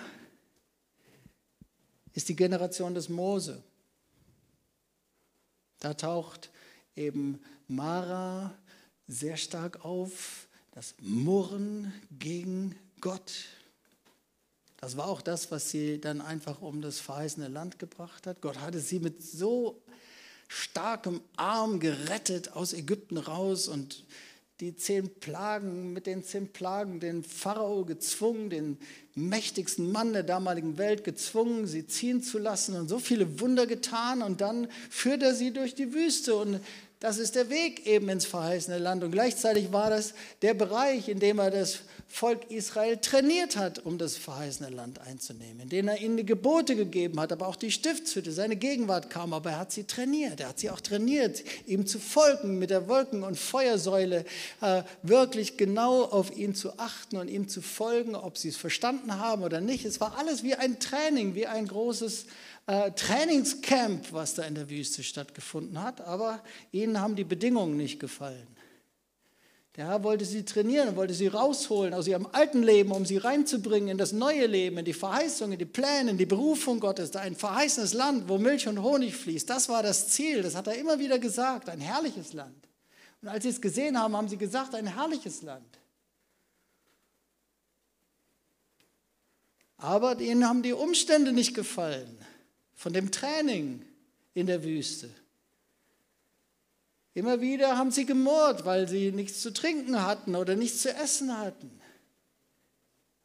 ist 2.13 2.29
die 2.29 2.35
Generation 2.35 2.95
des 2.95 3.09
Mose. 3.09 3.61
Da 5.79 5.93
taucht 5.93 6.49
eben 6.95 7.39
Mara 7.67 8.53
sehr 9.07 9.37
stark 9.37 9.85
auf, 9.85 10.47
das 10.71 10.95
Murren 10.99 11.93
gegen 12.11 12.75
Gott. 13.01 13.31
Das 14.77 14.97
war 14.97 15.07
auch 15.07 15.21
das, 15.21 15.51
was 15.51 15.69
sie 15.69 16.01
dann 16.01 16.21
einfach 16.21 16.61
um 16.61 16.81
das 16.81 16.99
verheißene 16.99 17.47
Land 17.47 17.79
gebracht 17.79 18.27
hat. 18.27 18.41
Gott 18.41 18.59
hatte 18.59 18.79
sie 18.79 18.99
mit 18.99 19.23
so 19.23 19.81
starkem 20.47 21.21
Arm 21.37 21.79
gerettet 21.79 22.53
aus 22.53 22.73
Ägypten 22.73 23.17
raus 23.17 23.67
und 23.67 24.05
die 24.61 24.75
zehn 24.75 25.19
Plagen, 25.19 25.91
mit 25.91 26.07
den 26.07 26.23
zehn 26.23 26.47
Plagen 26.47 27.01
den 27.01 27.23
Pharao 27.23 27.83
gezwungen, 27.83 28.49
den 28.49 28.77
mächtigsten 29.13 29.91
Mann 29.91 30.13
der 30.13 30.23
damaligen 30.23 30.77
Welt 30.77 31.03
gezwungen, 31.03 31.67
sie 31.67 31.87
ziehen 31.87 32.21
zu 32.23 32.37
lassen 32.37 32.75
und 32.75 32.87
so 32.87 32.99
viele 32.99 33.41
Wunder 33.41 33.67
getan. 33.67 34.21
Und 34.21 34.39
dann 34.39 34.67
führt 34.89 35.23
er 35.23 35.33
sie 35.33 35.51
durch 35.51 35.75
die 35.75 35.93
Wüste 35.93 36.35
und 36.35 36.61
das 36.99 37.17
ist 37.17 37.35
der 37.35 37.49
Weg 37.49 37.85
eben 37.85 38.09
ins 38.09 38.25
verheißene 38.25 38.77
Land. 38.77 39.03
Und 39.03 39.11
gleichzeitig 39.11 39.71
war 39.71 39.89
das 39.89 40.13
der 40.41 40.53
Bereich, 40.53 41.09
in 41.09 41.19
dem 41.19 41.39
er 41.39 41.51
das 41.51 41.79
Volk 42.07 42.49
Israel 42.49 42.97
trainiert 42.97 43.57
hat, 43.57 43.79
um 43.79 43.97
das 43.97 44.15
verheißene 44.15 44.69
Land 44.69 45.01
einzunehmen, 45.01 45.61
in 45.61 45.69
dem 45.69 45.87
er 45.89 45.99
ihnen 45.99 46.15
die 46.15 46.25
Gebote 46.25 46.77
gegeben 46.77 47.19
hat, 47.19 47.33
aber 47.33 47.47
auch 47.47 47.57
die 47.57 47.71
Stiftshütte, 47.71 48.31
seine 48.31 48.55
Gegenwart 48.55 49.09
kam, 49.09 49.33
aber 49.33 49.51
er 49.51 49.59
hat 49.59 49.71
sie 49.73 49.83
trainiert. 49.83 50.39
Er 50.39 50.49
hat 50.49 50.59
sie 50.59 50.69
auch 50.69 50.79
trainiert, 50.79 51.43
ihm 51.65 51.85
zu 51.85 51.99
folgen, 51.99 52.57
mit 52.57 52.69
der 52.69 52.87
Wolken- 52.87 53.23
und 53.23 53.37
Feuersäule 53.37 54.23
äh, 54.61 54.83
wirklich 55.03 55.57
genau 55.57 56.03
auf 56.03 56.35
ihn 56.37 56.55
zu 56.55 56.79
achten 56.79 57.17
und 57.17 57.27
ihm 57.27 57.49
zu 57.49 57.61
folgen, 57.61 58.15
ob 58.15 58.37
sie 58.37 58.49
es 58.49 58.57
verstanden 58.57 59.19
haben 59.19 59.43
oder 59.43 59.59
nicht. 59.59 59.83
Es 59.83 59.99
war 59.99 60.17
alles 60.17 60.43
wie 60.43 60.55
ein 60.55 60.79
Training, 60.79 61.35
wie 61.35 61.47
ein 61.47 61.67
großes 61.67 62.27
äh, 62.67 62.91
Trainingscamp, 62.91 64.11
was 64.11 64.33
da 64.33 64.43
in 64.43 64.55
der 64.55 64.69
Wüste 64.69 65.03
stattgefunden 65.03 65.81
hat, 65.81 66.01
aber 66.01 66.41
ihnen 66.71 66.99
haben 66.99 67.15
die 67.15 67.23
Bedingungen 67.23 67.77
nicht 67.77 67.99
gefallen. 67.99 68.47
Der 69.75 69.87
Herr 69.87 70.03
wollte 70.03 70.23
sie 70.23 70.45
trainieren, 70.45 70.95
wollte 70.95 71.13
sie 71.13 71.27
rausholen 71.27 71.93
aus 71.93 72.07
ihrem 72.07 72.27
alten 72.31 72.63
Leben, 72.63 72.91
um 72.91 73.05
sie 73.05 73.17
reinzubringen 73.17 73.89
in 73.89 73.97
das 73.97 74.13
neue 74.13 74.47
Leben, 74.47 74.77
in 74.77 74.85
die 74.85 74.93
Verheißung, 74.93 75.51
in 75.51 75.59
die 75.59 75.65
Pläne, 75.65 76.11
in 76.11 76.17
die 76.17 76.25
Berufung 76.25 76.79
Gottes, 76.79 77.13
ein 77.17 77.35
verheißenes 77.35 77.93
Land, 77.93 78.29
wo 78.29 78.37
Milch 78.37 78.69
und 78.69 78.81
Honig 78.81 79.15
fließt. 79.15 79.49
Das 79.49 79.67
war 79.67 79.83
das 79.83 80.07
Ziel, 80.07 80.43
das 80.43 80.55
hat 80.55 80.67
er 80.67 80.75
immer 80.75 80.97
wieder 80.97 81.19
gesagt, 81.19 81.67
ein 81.67 81.81
herrliches 81.81 82.31
Land. 82.31 82.69
Und 83.21 83.27
als 83.27 83.43
sie 83.43 83.49
es 83.49 83.59
gesehen 83.59 83.99
haben, 83.99 84.15
haben 84.15 84.29
sie 84.29 84.37
gesagt, 84.37 84.73
ein 84.75 84.87
herrliches 84.87 85.41
Land. 85.41 85.67
Aber 89.77 90.19
ihnen 90.21 90.47
haben 90.47 90.63
die 90.63 90.73
Umstände 90.73 91.33
nicht 91.33 91.53
gefallen 91.53 92.17
von 92.75 92.93
dem 92.93 93.11
Training 93.11 93.81
in 94.33 94.47
der 94.47 94.63
Wüste. 94.63 95.09
Immer 97.13 97.39
wieder 97.39 97.77
haben 97.77 97.91
sie 97.91 98.05
gemurrt, 98.05 98.65
weil 98.65 98.87
sie 98.89 99.11
nichts 99.11 99.41
zu 99.41 99.53
trinken 99.53 100.03
hatten 100.03 100.35
oder 100.35 100.55
nichts 100.55 100.81
zu 100.81 100.93
essen 100.93 101.37
hatten. 101.37 101.71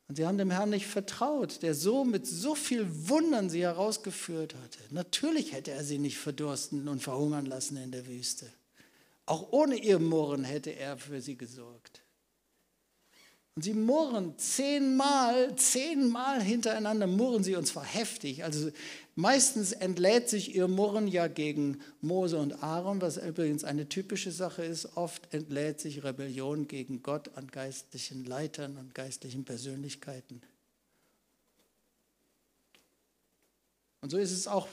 Und 0.07 0.17
sie 0.17 0.27
haben 0.27 0.39
dem 0.39 0.51
Herrn 0.51 0.71
nicht 0.71 0.87
vertraut, 0.87 1.63
der 1.63 1.75
so 1.75 2.05
mit 2.05 2.27
so 2.27 2.55
viel 2.55 2.87
Wundern 3.09 3.51
sie 3.51 3.63
herausgeführt 3.63 4.55
hatte. 4.55 4.79
Natürlich 4.91 5.53
hätte 5.53 5.73
er 5.73 5.85
sie 5.85 5.99
nicht 5.99 6.19
verdursten 6.19 6.89
und 6.89 7.03
verhungern 7.03 7.47
lassen 7.47 7.77
in 7.77 7.93
der 7.93 8.07
Wüste. 8.07 8.53
Auch 9.27 9.53
ohne 9.53 9.77
ihr 9.77 10.01
Murren 10.01 10.43
hätte 10.43 10.71
er 10.71 10.97
für 10.97 11.21
sie 11.21 11.37
gesorgt. 11.37 12.00
Und 13.61 13.64
sie 13.64 13.75
murren 13.75 14.38
zehnmal, 14.38 15.55
zehnmal 15.57 16.42
hintereinander 16.42 17.07
murren 17.07 17.44
sie 17.44 17.57
und 17.57 17.66
zwar 17.66 17.85
heftig. 17.85 18.42
Also 18.42 18.70
meistens 19.16 19.73
entlädt 19.73 20.31
sich 20.31 20.55
ihr 20.55 20.66
Murren 20.66 21.07
ja 21.07 21.29
gegen 21.29 21.79
Mose 22.01 22.38
und 22.38 22.62
Aaron, 22.62 23.03
was 23.03 23.18
übrigens 23.18 23.64
eine 23.64 23.87
typische 23.87 24.33
Sache 24.33 24.64
ist. 24.64 24.96
Oft 24.96 25.35
entlädt 25.35 25.79
sich 25.79 26.03
Rebellion 26.03 26.68
gegen 26.68 27.03
Gott 27.03 27.37
an 27.37 27.49
geistlichen 27.49 28.25
Leitern 28.25 28.79
und 28.79 28.94
geistlichen 28.94 29.44
Persönlichkeiten. 29.44 30.40
Und 34.01 34.09
so 34.09 34.16
ist 34.16 34.33
es 34.33 34.49
auch 34.49 34.68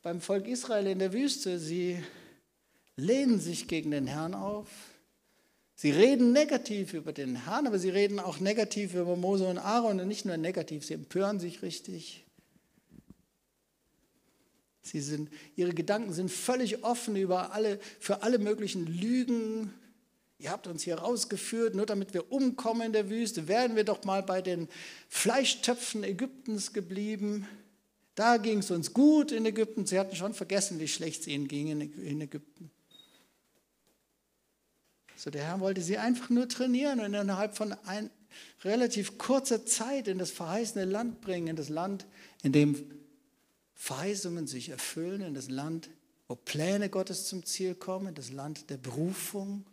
beim 0.00 0.22
Volk 0.22 0.48
Israel 0.48 0.86
in 0.86 1.00
der 1.00 1.12
Wüste. 1.12 1.58
Sie 1.58 2.02
lehnen 2.96 3.38
sich 3.40 3.68
gegen 3.68 3.90
den 3.90 4.06
Herrn 4.06 4.32
auf 4.32 4.68
Sie 5.78 5.90
reden 5.90 6.32
negativ 6.32 6.94
über 6.94 7.12
den 7.12 7.44
Herrn, 7.44 7.66
aber 7.66 7.78
sie 7.78 7.90
reden 7.90 8.18
auch 8.18 8.40
negativ 8.40 8.94
über 8.94 9.14
Mose 9.14 9.46
und 9.46 9.58
Aaron 9.58 10.00
und 10.00 10.08
nicht 10.08 10.24
nur 10.24 10.38
negativ, 10.38 10.86
sie 10.86 10.94
empören 10.94 11.38
sich 11.38 11.60
richtig. 11.60 12.24
Sie 14.80 15.00
sind, 15.00 15.28
ihre 15.54 15.74
Gedanken 15.74 16.14
sind 16.14 16.30
völlig 16.30 16.82
offen 16.82 17.14
über 17.14 17.52
alle, 17.52 17.78
für 18.00 18.22
alle 18.22 18.38
möglichen 18.38 18.86
Lügen. 18.86 19.74
Ihr 20.38 20.50
habt 20.50 20.66
uns 20.66 20.82
hier 20.82 20.96
rausgeführt, 20.96 21.74
nur 21.74 21.84
damit 21.84 22.14
wir 22.14 22.32
umkommen 22.32 22.82
in 22.82 22.92
der 22.92 23.10
Wüste. 23.10 23.46
Wären 23.46 23.76
wir 23.76 23.84
doch 23.84 24.04
mal 24.04 24.22
bei 24.22 24.40
den 24.40 24.68
Fleischtöpfen 25.08 26.04
Ägyptens 26.04 26.72
geblieben. 26.72 27.46
Da 28.14 28.38
ging 28.38 28.60
es 28.60 28.70
uns 28.70 28.94
gut 28.94 29.30
in 29.30 29.44
Ägypten. 29.44 29.84
Sie 29.84 29.98
hatten 29.98 30.16
schon 30.16 30.32
vergessen, 30.32 30.78
wie 30.78 30.88
schlecht 30.88 31.22
es 31.22 31.26
ihnen 31.26 31.48
ging 31.48 31.68
in 31.68 32.20
Ägypten. 32.20 32.70
So, 35.16 35.30
der 35.30 35.44
Herr 35.44 35.60
wollte 35.60 35.80
sie 35.80 35.98
einfach 35.98 36.28
nur 36.30 36.48
trainieren 36.48 37.00
und 37.00 37.14
innerhalb 37.14 37.56
von 37.56 37.74
ein, 37.86 38.10
relativ 38.64 39.18
kurzer 39.18 39.64
Zeit 39.64 40.08
in 40.08 40.18
das 40.18 40.30
verheißene 40.30 40.84
Land 40.84 41.20
bringen, 41.20 41.48
in 41.48 41.56
das 41.56 41.68
Land, 41.68 42.06
in 42.42 42.52
dem 42.52 42.90
Verheißungen 43.74 44.46
sich 44.46 44.68
erfüllen, 44.68 45.22
in 45.22 45.34
das 45.34 45.48
Land, 45.48 45.90
wo 46.28 46.34
Pläne 46.34 46.88
Gottes 46.88 47.26
zum 47.26 47.44
Ziel 47.44 47.74
kommen, 47.74 48.08
in 48.08 48.14
das 48.14 48.32
Land 48.32 48.70
der 48.70 48.78
Berufung, 48.78 49.64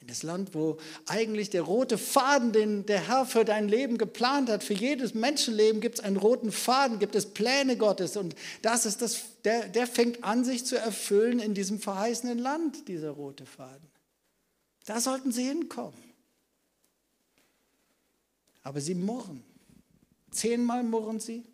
in 0.00 0.08
das 0.08 0.22
Land, 0.22 0.54
wo 0.54 0.78
eigentlich 1.06 1.50
der 1.50 1.62
rote 1.62 1.98
Faden, 1.98 2.52
den 2.52 2.86
der 2.86 3.06
Herr 3.06 3.26
für 3.26 3.44
dein 3.44 3.68
Leben 3.68 3.98
geplant 3.98 4.48
hat, 4.48 4.64
für 4.64 4.74
jedes 4.74 5.14
Menschenleben 5.14 5.80
gibt 5.80 5.98
es 5.98 6.04
einen 6.04 6.16
roten 6.16 6.52
Faden, 6.52 6.98
gibt 6.98 7.14
es 7.14 7.26
Pläne 7.26 7.76
Gottes 7.76 8.16
und 8.16 8.34
das 8.62 8.86
ist 8.86 9.02
das, 9.02 9.20
der, 9.44 9.68
der 9.68 9.86
fängt 9.86 10.24
an, 10.24 10.44
sich 10.44 10.64
zu 10.64 10.76
erfüllen 10.76 11.38
in 11.38 11.52
diesem 11.52 11.78
verheißenen 11.78 12.38
Land, 12.38 12.88
dieser 12.88 13.10
rote 13.10 13.44
Faden. 13.44 13.90
Da 14.86 15.00
sollten 15.00 15.32
sie 15.32 15.44
hinkommen. 15.44 15.98
Aber 18.62 18.80
sie 18.80 18.94
murren. 18.94 19.42
Zehnmal 20.30 20.82
murren 20.82 21.20
sie. 21.20 21.44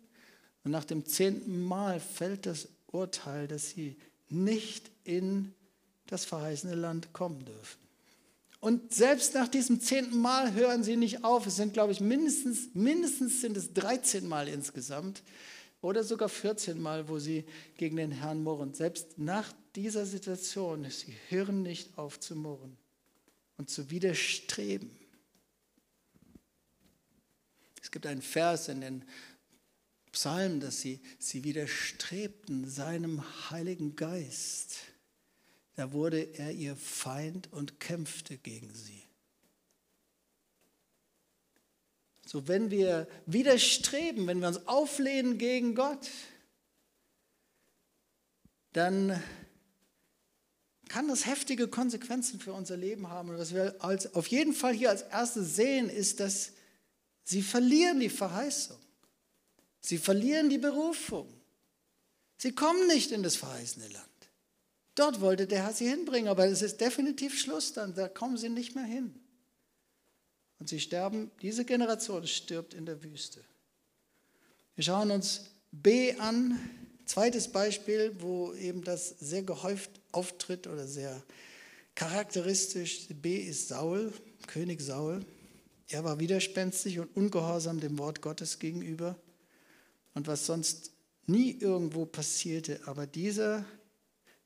Und 0.63 0.71
nach 0.71 0.85
dem 0.85 1.05
zehnten 1.05 1.63
Mal 1.63 1.99
fällt 1.99 2.45
das 2.45 2.67
Urteil, 2.87 3.47
dass 3.47 3.69
sie 3.69 3.95
nicht 4.29 4.91
in 5.03 5.53
das 6.07 6.25
verheißene 6.25 6.75
Land 6.75 7.13
kommen 7.13 7.43
dürfen. 7.45 7.79
Und 8.59 8.93
selbst 8.93 9.33
nach 9.35 9.47
diesem 9.47 9.79
zehnten 9.81 10.17
Mal 10.17 10.53
hören 10.53 10.83
sie 10.83 10.97
nicht 10.97 11.23
auf. 11.23 11.45
Es 11.45 11.57
sind, 11.57 11.73
glaube 11.73 11.91
ich, 11.91 12.01
mindestens, 12.01 12.69
mindestens 12.73 13.41
sind 13.41 13.55
es 13.55 13.73
13 13.73 14.27
Mal 14.27 14.47
insgesamt 14.47 15.21
oder 15.81 16.03
sogar 16.03 16.27
14 16.27 16.81
Mal, 16.81 17.07
wo 17.07 17.19
sie 17.19 17.45
gegen 17.77 17.97
den 17.97 18.11
Herrn 18.11 18.41
murren. 18.41 18.73
Selbst 18.73 19.19
nach 19.19 19.53
dieser 19.75 20.05
Situation, 20.05 20.89
sie 20.89 21.13
hören 21.29 21.61
nicht 21.61 21.97
auf 21.97 22.19
zu 22.19 22.35
murren 22.35 22.77
und 23.57 23.69
zu 23.69 23.89
widerstreben. 23.89 24.89
Es 27.81 27.91
gibt 27.91 28.05
einen 28.05 28.21
Vers 28.21 28.67
in 28.67 28.81
den 28.81 29.05
Psalmen, 30.11 30.59
dass 30.59 30.81
sie, 30.81 30.99
sie 31.19 31.43
widerstrebten 31.43 32.69
seinem 32.69 33.23
Heiligen 33.49 33.95
Geist. 33.95 34.79
Da 35.75 35.91
wurde 35.91 36.21
er 36.21 36.51
ihr 36.51 36.75
Feind 36.75 37.51
und 37.53 37.79
kämpfte 37.79 38.37
gegen 38.37 38.73
sie. 38.73 39.03
So, 42.25 42.47
wenn 42.47 42.71
wir 42.71 43.07
widerstreben, 43.25 44.27
wenn 44.27 44.39
wir 44.39 44.49
uns 44.49 44.67
auflehnen 44.67 45.37
gegen 45.37 45.75
Gott, 45.75 46.09
dann 48.73 49.23
kann 50.89 51.07
das 51.07 51.25
heftige 51.25 51.67
Konsequenzen 51.67 52.39
für 52.39 52.53
unser 52.53 52.77
Leben 52.77 53.09
haben. 53.09 53.29
Und 53.29 53.37
was 53.37 53.53
wir 53.53 53.75
als, 53.79 54.13
auf 54.15 54.27
jeden 54.27 54.53
Fall 54.53 54.73
hier 54.73 54.89
als 54.89 55.03
erstes 55.03 55.55
sehen, 55.55 55.89
ist, 55.89 56.19
dass 56.19 56.51
sie 57.23 57.41
verlieren 57.41 57.99
die 57.99 58.09
Verheißung. 58.09 58.77
Sie 59.81 59.97
verlieren 59.97 60.49
die 60.49 60.57
Berufung. 60.57 61.33
Sie 62.37 62.53
kommen 62.53 62.87
nicht 62.87 63.11
in 63.11 63.23
das 63.23 63.35
verheißene 63.35 63.87
Land. 63.87 64.05
Dort 64.95 65.21
wollte 65.21 65.47
der 65.47 65.63
Herr 65.63 65.73
sie 65.73 65.87
hinbringen, 65.87 66.27
aber 66.27 66.47
es 66.47 66.61
ist 66.61 66.81
definitiv 66.81 67.39
Schluss 67.39 67.73
dann, 67.73 67.93
da 67.93 68.07
kommen 68.07 68.37
sie 68.37 68.49
nicht 68.49 68.75
mehr 68.75 68.83
hin. 68.83 69.13
Und 70.59 70.69
sie 70.69 70.79
sterben, 70.79 71.31
diese 71.41 71.65
Generation 71.65 72.25
stirbt 72.25 72.73
in 72.73 72.85
der 72.85 73.03
Wüste. 73.03 73.43
Wir 74.75 74.83
schauen 74.83 75.11
uns 75.11 75.45
B 75.71 76.13
an, 76.15 76.59
Zweites 77.07 77.47
Beispiel, 77.47 78.13
wo 78.19 78.53
eben 78.53 78.83
das 78.83 79.15
sehr 79.19 79.41
gehäuft 79.41 79.89
auftritt 80.11 80.67
oder 80.67 80.85
sehr 80.85 81.23
charakteristisch. 81.95 83.07
B 83.09 83.37
ist 83.37 83.69
Saul, 83.69 84.11
König 84.45 84.81
Saul. 84.81 85.25
Er 85.87 86.03
war 86.03 86.19
widerspenstig 86.19 86.99
und 86.99 87.15
ungehorsam 87.15 87.79
dem 87.79 87.97
Wort 87.97 88.21
Gottes 88.21 88.59
gegenüber 88.59 89.17
und 90.15 90.27
was 90.27 90.45
sonst 90.45 90.91
nie 91.27 91.57
irgendwo 91.57 92.05
passierte. 92.05 92.81
Aber 92.87 93.07
dieser 93.07 93.63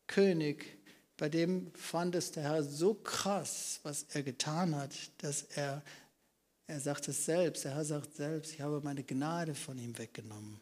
König, 0.06 0.78
bei 1.18 1.30
dem 1.30 1.74
fand 1.74 2.14
es 2.14 2.32
der 2.32 2.44
Herr 2.44 2.64
so 2.64 2.94
krass, 2.94 3.80
was 3.82 4.06
er 4.10 4.22
getan 4.22 4.76
hat, 4.76 4.94
dass 5.18 5.44
er, 5.56 5.84
er 6.68 6.80
sagt 6.80 7.08
es 7.08 7.26
selbst, 7.26 7.64
der 7.64 7.74
Herr 7.74 7.86
sagt 7.86 8.16
selbst, 8.16 8.54
ich 8.54 8.62
habe 8.62 8.82
meine 8.82 9.04
Gnade 9.04 9.56
von 9.56 9.80
ihm 9.80 9.98
weggenommen. 9.98 10.62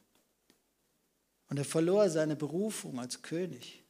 Und 1.50 1.58
er 1.58 1.66
verlor 1.66 2.10
seine 2.10 2.36
Berufung 2.36 3.00
als 3.00 3.22
König, 3.22 3.84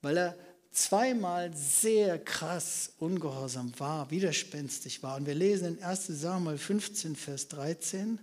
weil 0.00 0.16
er 0.16 0.38
zweimal 0.70 1.54
sehr 1.54 2.18
krass 2.18 2.92
ungehorsam 2.98 3.72
war, 3.78 4.10
widerspenstig 4.10 5.02
war. 5.02 5.16
Und 5.16 5.26
wir 5.26 5.34
lesen 5.34 5.76
in 5.76 5.82
1 5.82 6.06
Samuel 6.06 6.58
15, 6.58 7.16
Vers 7.16 7.48
13, 7.48 8.18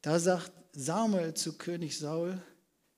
da 0.00 0.18
sagt 0.18 0.52
Samuel 0.72 1.34
zu 1.34 1.56
König 1.58 1.98
Saul, 1.98 2.40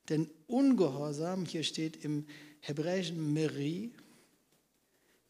denn 0.08 0.30
Ungehorsam, 0.46 1.44
hier 1.44 1.64
steht 1.64 2.02
im 2.04 2.26
hebräischen 2.60 3.32
Meri, 3.32 3.92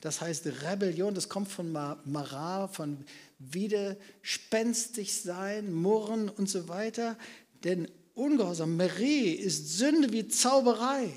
das 0.00 0.20
heißt 0.20 0.46
Rebellion, 0.62 1.14
das 1.14 1.30
kommt 1.30 1.48
von 1.48 1.72
Mara, 1.72 2.68
von 2.68 3.06
widerspenstig 3.38 5.18
sein, 5.18 5.72
murren 5.72 6.28
und 6.28 6.50
so 6.50 6.68
weiter. 6.68 7.16
Denn 7.64 7.88
Ungehorsam, 8.14 8.77
Meri, 8.77 9.31
ist 9.31 9.77
Sünde 9.77 10.12
wie 10.12 10.29
Zauberei. 10.29 11.12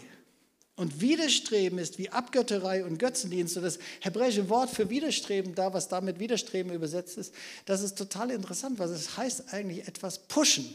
Und 0.76 1.02
Widerstreben 1.02 1.80
ist 1.80 1.98
wie 1.98 2.10
Abgötterei 2.10 2.86
und 2.86 3.00
Götzendienst. 3.00 3.58
Und 3.58 3.64
das 3.64 3.80
hebräische 4.02 4.48
Wort 4.50 4.70
für 4.70 4.90
Widerstreben, 4.90 5.56
da 5.56 5.74
was 5.74 5.90
damit 5.90 6.20
Widerstreben 6.20 6.72
übersetzt 6.72 7.18
ist, 7.18 7.34
das 7.66 7.82
ist 7.82 7.98
total 7.98 8.32
interessant, 8.32 8.78
weil 8.78 8.90
es 8.90 9.18
heißt 9.18 9.54
eigentlich 9.54 9.88
etwas 9.88 10.28
pushen, 10.28 10.74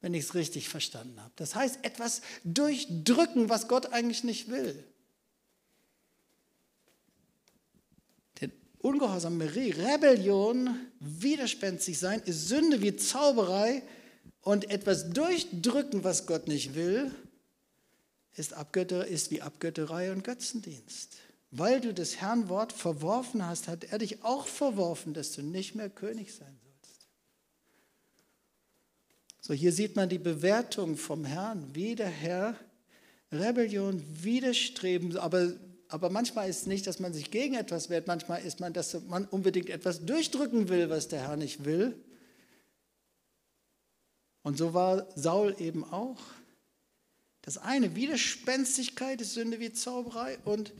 wenn 0.00 0.14
ich 0.14 0.24
es 0.24 0.34
richtig 0.34 0.68
verstanden 0.68 1.20
habe. 1.20 1.32
Das 1.36 1.54
heißt 1.54 1.80
etwas 1.82 2.22
durchdrücken, 2.44 3.50
was 3.50 3.68
Gott 3.68 3.92
eigentlich 3.92 4.24
nicht 4.24 4.50
will. 4.50 4.82
Denn 8.40 8.52
Ungehorsam, 8.78 9.36
Meri, 9.36 9.72
Rebellion, 9.72 10.74
widerspenstig 11.00 11.98
sein, 11.98 12.22
ist 12.24 12.48
Sünde 12.48 12.80
wie 12.80 12.96
Zauberei 12.96 13.82
und 14.42 14.70
etwas 14.70 15.10
durchdrücken, 15.10 16.04
was 16.04 16.26
Gott 16.26 16.48
nicht 16.48 16.74
will 16.74 17.10
ist, 18.34 18.54
Abgötter, 18.54 19.06
ist 19.06 19.30
wie 19.30 19.42
Abgötterei 19.42 20.12
und 20.12 20.24
Götzendienst. 20.24 21.16
Weil 21.50 21.80
du 21.80 21.92
das 21.92 22.16
Herrn 22.16 22.48
Wort 22.48 22.72
verworfen 22.72 23.46
hast, 23.46 23.68
hat 23.68 23.84
er 23.84 23.98
dich 23.98 24.24
auch 24.24 24.46
verworfen, 24.46 25.12
dass 25.12 25.32
du 25.32 25.42
nicht 25.42 25.74
mehr 25.74 25.90
König 25.90 26.34
sein 26.34 26.56
sollst. 26.64 27.06
So, 29.40 29.52
hier 29.52 29.72
sieht 29.72 29.96
man 29.96 30.08
die 30.08 30.18
Bewertung 30.18 30.96
vom 30.96 31.24
Herrn, 31.24 31.68
wie 31.74 31.94
der 31.94 32.08
Herr 32.08 32.56
Rebellion 33.30 34.02
widerstreben, 34.22 35.16
aber, 35.18 35.52
aber 35.88 36.10
manchmal 36.10 36.48
ist 36.48 36.62
es 36.62 36.66
nicht, 36.66 36.86
dass 36.86 37.00
man 37.00 37.12
sich 37.12 37.30
gegen 37.30 37.54
etwas 37.54 37.90
wehrt, 37.90 38.06
manchmal 38.06 38.42
ist 38.42 38.60
man, 38.60 38.72
dass 38.72 38.98
man 39.08 39.26
unbedingt 39.26 39.68
etwas 39.68 40.04
durchdrücken 40.06 40.68
will, 40.68 40.88
was 40.88 41.08
der 41.08 41.28
Herr 41.28 41.36
nicht 41.36 41.64
will. 41.64 41.94
Und 44.42 44.58
so 44.58 44.74
war 44.74 45.06
Saul 45.14 45.54
eben 45.58 45.84
auch. 45.84 46.20
Das 47.42 47.58
eine, 47.58 47.94
Widerspenstigkeit 47.94 49.20
ist 49.20 49.34
Sünde 49.34 49.60
wie 49.60 49.72
Zauberei 49.72 50.38
und 50.44 50.72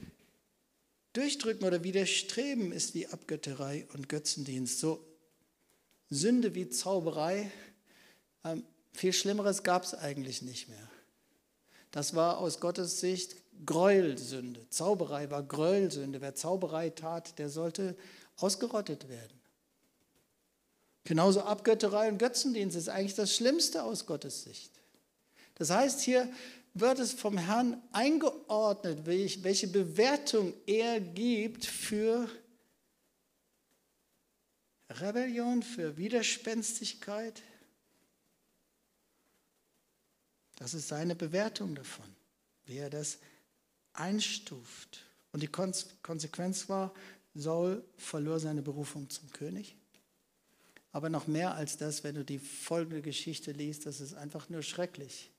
Durchdrücken 1.13 1.65
oder 1.65 1.83
Widerstreben 1.83 2.71
ist 2.71 2.95
wie 2.95 3.07
Abgötterei 3.07 3.85
und 3.93 4.09
Götzendienst. 4.09 4.79
So 4.79 5.05
Sünde 6.09 6.55
wie 6.55 6.69
Zauberei, 6.69 7.51
ähm, 8.43 8.63
viel 8.91 9.13
Schlimmeres 9.13 9.63
gab 9.63 9.83
es 9.83 9.93
eigentlich 9.93 10.41
nicht 10.41 10.69
mehr. 10.69 10.89
Das 11.91 12.15
war 12.15 12.39
aus 12.39 12.59
Gottes 12.59 12.99
Sicht 12.99 13.35
Gräuelsünde. 13.65 14.67
Zauberei 14.69 15.29
war 15.29 15.43
Gräuelsünde. 15.43 16.21
Wer 16.21 16.35
Zauberei 16.35 16.89
tat, 16.89 17.37
der 17.37 17.49
sollte 17.49 17.95
ausgerottet 18.37 19.09
werden. 19.09 19.39
Genauso 21.05 21.41
Abgötterei 21.41 22.07
und 22.09 22.17
Götzendienst 22.17 22.77
ist 22.77 22.89
eigentlich 22.89 23.15
das 23.15 23.35
Schlimmste 23.35 23.83
aus 23.83 24.05
Gottes 24.05 24.43
Sicht. 24.43 24.71
Das 25.55 25.69
heißt, 25.69 26.01
hier 26.01 26.31
wird 26.73 26.99
es 26.99 27.13
vom 27.13 27.37
Herrn 27.37 27.81
eingeordnet, 27.91 29.05
welche 29.05 29.67
Bewertung 29.67 30.53
er 30.65 30.99
gibt 30.99 31.65
für 31.65 32.27
Rebellion, 34.89 35.61
für 35.61 35.97
Widerspenstigkeit. 35.97 37.41
Das 40.55 40.73
ist 40.73 40.87
seine 40.87 41.15
Bewertung 41.15 41.75
davon, 41.75 42.05
wie 42.65 42.77
er 42.77 42.89
das 42.89 43.17
einstuft. 43.93 45.03
Und 45.31 45.43
die 45.43 45.47
Konsequenz 45.47 46.69
war, 46.69 46.93
Saul 47.35 47.83
verlor 47.97 48.39
seine 48.39 48.61
Berufung 48.61 49.09
zum 49.09 49.31
König. 49.31 49.75
Aber 50.93 51.09
noch 51.09 51.25
mehr 51.25 51.55
als 51.55 51.77
das, 51.77 52.03
wenn 52.03 52.13
du 52.13 52.23
die 52.23 52.37
folgende 52.37 53.01
Geschichte 53.01 53.51
liest, 53.51 53.87
das 53.87 53.99
ist 53.99 54.13
einfach 54.13 54.47
nur 54.49 54.61
schrecklich. 54.61 55.31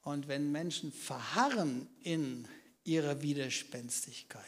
Und 0.00 0.26
wenn 0.26 0.50
Menschen 0.50 0.90
verharren 0.90 1.86
in 2.00 2.48
ihrer 2.84 3.20
Widerspenstigkeit, 3.20 4.42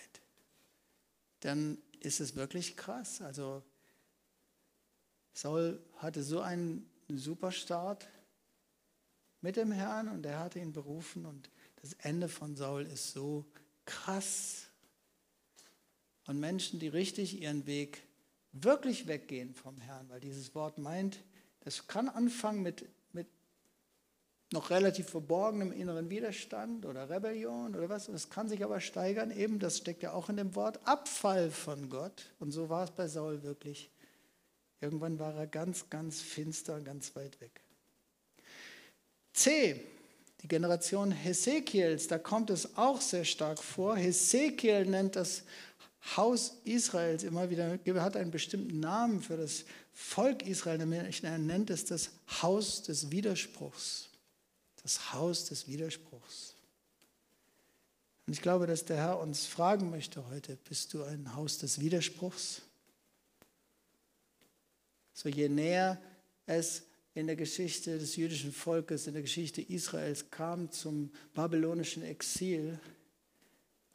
dann 1.41 1.77
ist 2.01 2.21
es 2.21 2.35
wirklich 2.35 2.79
krass. 2.79 3.21
Also 3.21 3.63
Saul 5.35 5.85
hatte 5.99 6.23
so 6.23 6.41
einen 6.41 6.91
super 7.09 7.53
Start 7.53 8.09
mit 9.43 9.57
dem 9.57 9.71
Herrn 9.71 10.09
und 10.09 10.25
er 10.25 10.39
hatte 10.39 10.61
ihn 10.61 10.73
berufen 10.73 11.27
und 11.27 11.51
das 11.83 11.93
Ende 11.93 12.31
von 12.31 12.57
Saul 12.57 12.87
ist 12.87 13.13
so 13.13 13.45
krass. 13.85 14.69
Und 16.27 16.41
Menschen, 16.41 16.81
die 16.81 16.89
richtig 16.89 17.39
ihren 17.43 17.67
Weg 17.67 18.06
wirklich 18.63 19.07
weggehen 19.07 19.55
vom 19.55 19.79
Herrn, 19.79 20.09
weil 20.09 20.21
dieses 20.21 20.55
Wort 20.55 20.79
meint, 20.79 21.23
das 21.61 21.87
kann 21.87 22.09
anfangen 22.09 22.63
mit 22.63 22.87
noch 24.53 24.71
relativ 24.71 25.09
verborgenem 25.09 25.73
inneren 25.73 26.09
Widerstand 26.09 26.87
oder 26.87 27.11
Rebellion 27.11 27.75
oder 27.75 27.89
was. 27.89 28.09
Es 28.09 28.31
kann 28.31 28.49
sich 28.49 28.63
aber 28.63 28.81
steigern, 28.81 29.31
eben, 29.31 29.59
das 29.59 29.79
steckt 29.79 30.03
ja 30.03 30.13
auch 30.13 30.29
in 30.29 30.37
dem 30.37 30.55
Wort, 30.55 30.87
Abfall 30.87 31.51
von 31.51 31.89
Gott. 31.89 32.31
Und 32.39 32.53
so 32.53 32.69
war 32.69 32.85
es 32.85 32.91
bei 32.91 33.09
Saul 33.09 33.43
wirklich. 33.43 33.91
Irgendwann 34.81 35.19
war 35.19 35.35
er 35.35 35.47
ganz, 35.47 35.91
ganz 35.91 36.21
finster, 36.21 36.81
ganz 36.81 37.17
weit 37.17 37.41
weg. 37.41 37.61
C, 39.33 39.81
die 40.43 40.49
Generation 40.49 41.11
Hesekiels, 41.11 42.07
da 42.07 42.19
kommt 42.19 42.51
es 42.51 42.77
auch 42.77 43.01
sehr 43.01 43.25
stark 43.25 43.59
vor. 43.59 43.97
Hesekiel 43.97 44.87
nennt 44.87 45.17
das 45.17 45.43
Haus 46.15 46.59
Israels 46.65 47.25
immer 47.25 47.51
wieder, 47.51 47.79
hat 48.03 48.17
einen 48.17 48.31
bestimmten 48.31 48.81
Namen 48.81 49.23
für 49.23 49.37
das 49.37 49.65
Volk 49.93 50.47
Israel, 50.47 50.81
er 50.81 51.39
nennt 51.39 51.71
es 51.71 51.85
das 51.85 52.11
Haus 52.43 52.83
des 52.83 53.11
Widerspruchs 53.11 54.11
das 54.87 55.13
Haus 55.13 55.47
des 55.47 55.67
Widerspruchs. 55.67 56.55
Und 58.25 58.35
ich 58.35 58.41
glaube, 58.41 58.69
dass 58.69 58.85
der 58.85 58.99
Herr 58.99 59.19
uns 59.19 59.45
fragen 59.45 59.91
möchte 59.91 60.25
heute, 60.29 60.57
bist 60.69 60.95
du 60.95 61.03
ein 61.03 61.35
Haus 61.35 61.59
des 61.59 61.81
Widerspruchs? 61.81 62.63
So 65.13 65.29
je 65.29 65.49
näher 65.49 66.01
es 66.47 66.85
in 67.15 67.27
der 67.27 67.35
Geschichte 67.35 67.99
des 67.99 68.15
jüdischen 68.15 68.53
Volkes, 68.53 69.09
in 69.09 69.15
der 69.15 69.23
Geschichte 69.23 69.61
Israels 69.61 70.31
kam 70.31 70.71
zum 70.71 71.11
babylonischen 71.35 72.05
Exil, 72.05 72.79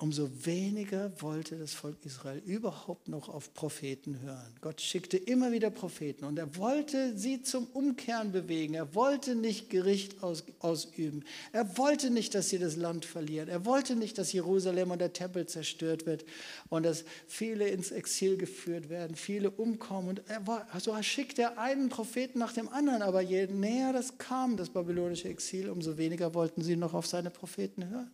umso 0.01 0.29
weniger 0.45 1.11
wollte 1.21 1.57
das 1.57 1.73
Volk 1.73 1.97
Israel 2.05 2.41
überhaupt 2.45 3.07
noch 3.07 3.29
auf 3.29 3.53
Propheten 3.53 4.19
hören. 4.21 4.55
Gott 4.59 4.81
schickte 4.81 5.17
immer 5.17 5.51
wieder 5.51 5.69
Propheten 5.69 6.25
und 6.25 6.39
er 6.39 6.55
wollte 6.57 7.17
sie 7.17 7.43
zum 7.43 7.67
Umkehren 7.67 8.31
bewegen. 8.31 8.73
Er 8.73 8.95
wollte 8.95 9.35
nicht 9.35 9.69
Gericht 9.69 10.23
aus, 10.23 10.43
ausüben. 10.59 11.23
Er 11.51 11.77
wollte 11.77 12.09
nicht, 12.09 12.33
dass 12.33 12.49
sie 12.49 12.57
das 12.57 12.75
Land 12.75 13.05
verlieren. 13.05 13.47
Er 13.47 13.65
wollte 13.65 13.95
nicht, 13.95 14.17
dass 14.17 14.33
Jerusalem 14.33 14.91
und 14.91 14.99
der 14.99 15.13
Tempel 15.13 15.45
zerstört 15.45 16.05
wird 16.05 16.25
und 16.69 16.83
dass 16.83 17.05
viele 17.27 17.67
ins 17.67 17.91
Exil 17.91 18.37
geführt 18.37 18.89
werden, 18.89 19.15
viele 19.15 19.51
umkommen. 19.51 20.09
Und 20.09 20.23
er 20.27 20.47
war, 20.47 20.67
also 20.71 20.91
er 20.91 21.03
schickte 21.03 21.57
einen 21.57 21.89
Propheten 21.89 22.39
nach 22.39 22.53
dem 22.53 22.69
anderen, 22.69 23.03
aber 23.03 23.21
je 23.21 23.45
näher 23.47 23.93
das 23.93 24.17
kam, 24.17 24.57
das 24.57 24.69
babylonische 24.69 25.29
Exil, 25.29 25.69
umso 25.69 25.97
weniger 25.97 26.33
wollten 26.33 26.63
sie 26.63 26.75
noch 26.75 26.93
auf 26.93 27.05
seine 27.05 27.29
Propheten 27.29 27.89
hören 27.89 28.11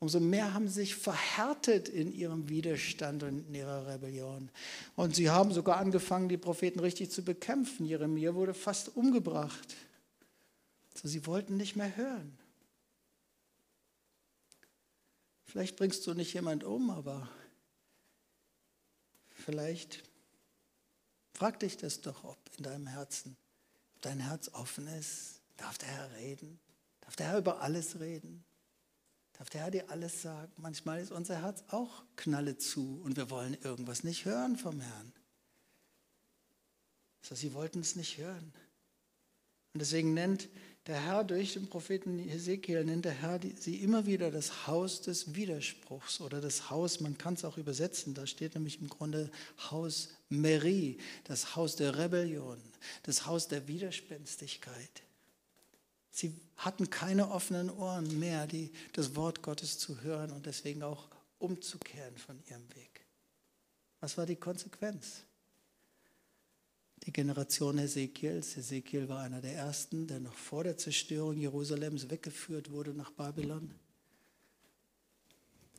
umso 0.00 0.20
mehr 0.20 0.54
haben 0.54 0.68
sie 0.68 0.74
sich 0.74 0.94
verhärtet 0.94 1.88
in 1.88 2.12
ihrem 2.12 2.48
Widerstand 2.48 3.22
und 3.22 3.48
in 3.48 3.54
ihrer 3.54 3.86
Rebellion. 3.86 4.50
Und 4.94 5.16
sie 5.16 5.30
haben 5.30 5.52
sogar 5.52 5.78
angefangen, 5.78 6.28
die 6.28 6.36
Propheten 6.36 6.80
richtig 6.80 7.10
zu 7.10 7.22
bekämpfen. 7.22 7.84
Jeremia 7.84 8.34
wurde 8.34 8.54
fast 8.54 8.96
umgebracht. 8.96 9.76
So, 10.94 11.08
sie 11.08 11.26
wollten 11.26 11.56
nicht 11.56 11.76
mehr 11.76 11.96
hören. 11.96 12.38
Vielleicht 15.44 15.76
bringst 15.76 16.06
du 16.06 16.14
nicht 16.14 16.34
jemand 16.34 16.62
um, 16.62 16.90
aber 16.90 17.28
vielleicht, 19.30 20.04
frag 21.32 21.58
dich 21.60 21.76
das 21.76 22.02
doch, 22.02 22.22
ob 22.24 22.38
in 22.58 22.64
deinem 22.64 22.86
Herzen, 22.86 23.36
ob 23.96 24.02
dein 24.02 24.20
Herz 24.20 24.50
offen 24.52 24.86
ist. 24.88 25.40
Darf 25.56 25.78
der 25.78 25.88
Herr 25.88 26.12
reden? 26.18 26.60
Darf 27.00 27.16
der 27.16 27.28
Herr 27.28 27.38
über 27.38 27.62
alles 27.62 27.98
reden? 27.98 28.44
Darf 29.38 29.50
der 29.50 29.60
Herr 29.62 29.70
dir 29.70 29.90
alles 29.90 30.22
sagen? 30.22 30.52
Manchmal 30.56 31.00
ist 31.00 31.12
unser 31.12 31.40
Herz 31.40 31.62
auch 31.68 32.02
knalle 32.16 32.58
zu 32.58 33.00
und 33.04 33.16
wir 33.16 33.30
wollen 33.30 33.56
irgendwas 33.62 34.02
nicht 34.02 34.24
hören 34.24 34.56
vom 34.56 34.80
Herrn. 34.80 35.12
So, 37.22 37.36
sie 37.36 37.54
wollten 37.54 37.80
es 37.80 37.94
nicht 37.94 38.18
hören. 38.18 38.52
Und 39.74 39.80
deswegen 39.80 40.12
nennt 40.12 40.48
der 40.88 41.00
Herr 41.00 41.22
durch 41.22 41.52
den 41.52 41.68
Propheten 41.68 42.18
Hesekiel, 42.18 42.84
nennt 42.84 43.04
der 43.04 43.12
Herr 43.12 43.38
sie 43.60 43.76
immer 43.76 44.06
wieder 44.06 44.32
das 44.32 44.66
Haus 44.66 45.02
des 45.02 45.34
Widerspruchs 45.36 46.20
oder 46.20 46.40
das 46.40 46.70
Haus, 46.70 46.98
man 46.98 47.16
kann 47.16 47.34
es 47.34 47.44
auch 47.44 47.58
übersetzen, 47.58 48.14
da 48.14 48.26
steht 48.26 48.54
nämlich 48.54 48.80
im 48.80 48.88
Grunde 48.88 49.30
Haus 49.70 50.08
Meri, 50.30 50.98
das 51.24 51.54
Haus 51.54 51.76
der 51.76 51.96
Rebellion, 51.96 52.60
das 53.04 53.26
Haus 53.26 53.46
der 53.46 53.68
Widerspenstigkeit. 53.68 55.02
Sie 56.18 56.34
hatten 56.56 56.90
keine 56.90 57.30
offenen 57.30 57.70
Ohren 57.70 58.18
mehr, 58.18 58.48
die, 58.48 58.72
das 58.92 59.14
Wort 59.14 59.40
Gottes 59.40 59.78
zu 59.78 60.00
hören 60.00 60.32
und 60.32 60.46
deswegen 60.46 60.82
auch 60.82 61.06
umzukehren 61.38 62.18
von 62.18 62.42
ihrem 62.50 62.68
Weg. 62.74 63.06
Was 64.00 64.18
war 64.18 64.26
die 64.26 64.34
Konsequenz? 64.34 65.22
Die 67.04 67.12
Generation 67.12 67.78
Hesekiels, 67.78 68.56
Hesekiel 68.56 69.08
war 69.08 69.20
einer 69.20 69.40
der 69.40 69.54
ersten, 69.54 70.08
der 70.08 70.18
noch 70.18 70.34
vor 70.34 70.64
der 70.64 70.76
Zerstörung 70.76 71.36
Jerusalems 71.38 72.10
weggeführt 72.10 72.72
wurde 72.72 72.94
nach 72.94 73.12
Babylon. 73.12 73.72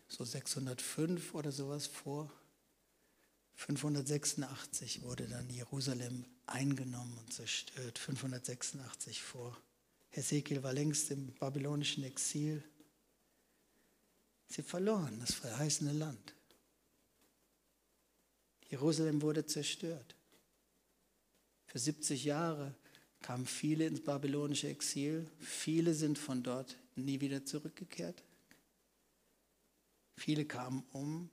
So 0.08 0.23
605 0.23 1.36
oder 1.36 1.52
sowas 1.52 1.86
vor. 1.86 2.32
586 3.56 5.02
wurde 5.04 5.28
dann 5.28 5.49
Jerusalem 5.49 6.23
eingenommen 6.45 7.17
und 7.17 7.34
zerstört. 7.34 7.99
586 7.99 9.21
vor. 9.21 9.58
Hesekiel 10.12 10.63
war 10.63 10.74
längst 10.74 11.12
im 11.12 11.34
babylonischen 11.36 12.04
Exil. 12.04 12.63
Sie 14.48 14.63
verloren 14.63 15.19
das 15.19 15.34
verheißene 15.34 15.93
Land. 15.93 16.34
Jerusalem 18.69 19.22
wurde 19.22 19.45
zerstört. 19.45 20.15
Für 21.65 21.80
70 21.80 22.24
Jahre 22.24 22.76
kamen 23.22 23.45
viele 23.45 23.86
ins 23.86 24.02
babylonische 24.02 24.69
Exil. 24.69 25.30
Viele 25.39 25.93
sind 25.93 26.17
von 26.17 26.41
dort 26.41 26.78
nie 26.95 27.22
wieder 27.22 27.45
zurückgekehrt. 27.45 28.24
Viele 30.15 30.45
kamen 30.45 30.84
um. 30.91 31.30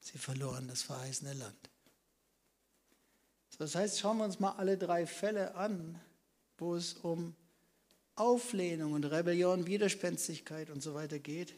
Sie 0.00 0.18
verloren 0.18 0.68
das 0.68 0.82
verheißene 0.82 1.34
Land. 1.34 1.70
Das 3.58 3.74
heißt, 3.74 3.98
schauen 3.98 4.18
wir 4.18 4.24
uns 4.24 4.38
mal 4.38 4.52
alle 4.52 4.76
drei 4.76 5.06
Fälle 5.06 5.54
an, 5.54 6.00
wo 6.58 6.74
es 6.74 6.94
um 6.94 7.34
Auflehnung 8.14 8.94
und 8.94 9.04
Rebellion, 9.04 9.66
Widerspenstigkeit 9.66 10.70
und 10.70 10.82
so 10.82 10.94
weiter 10.94 11.18
geht. 11.18 11.54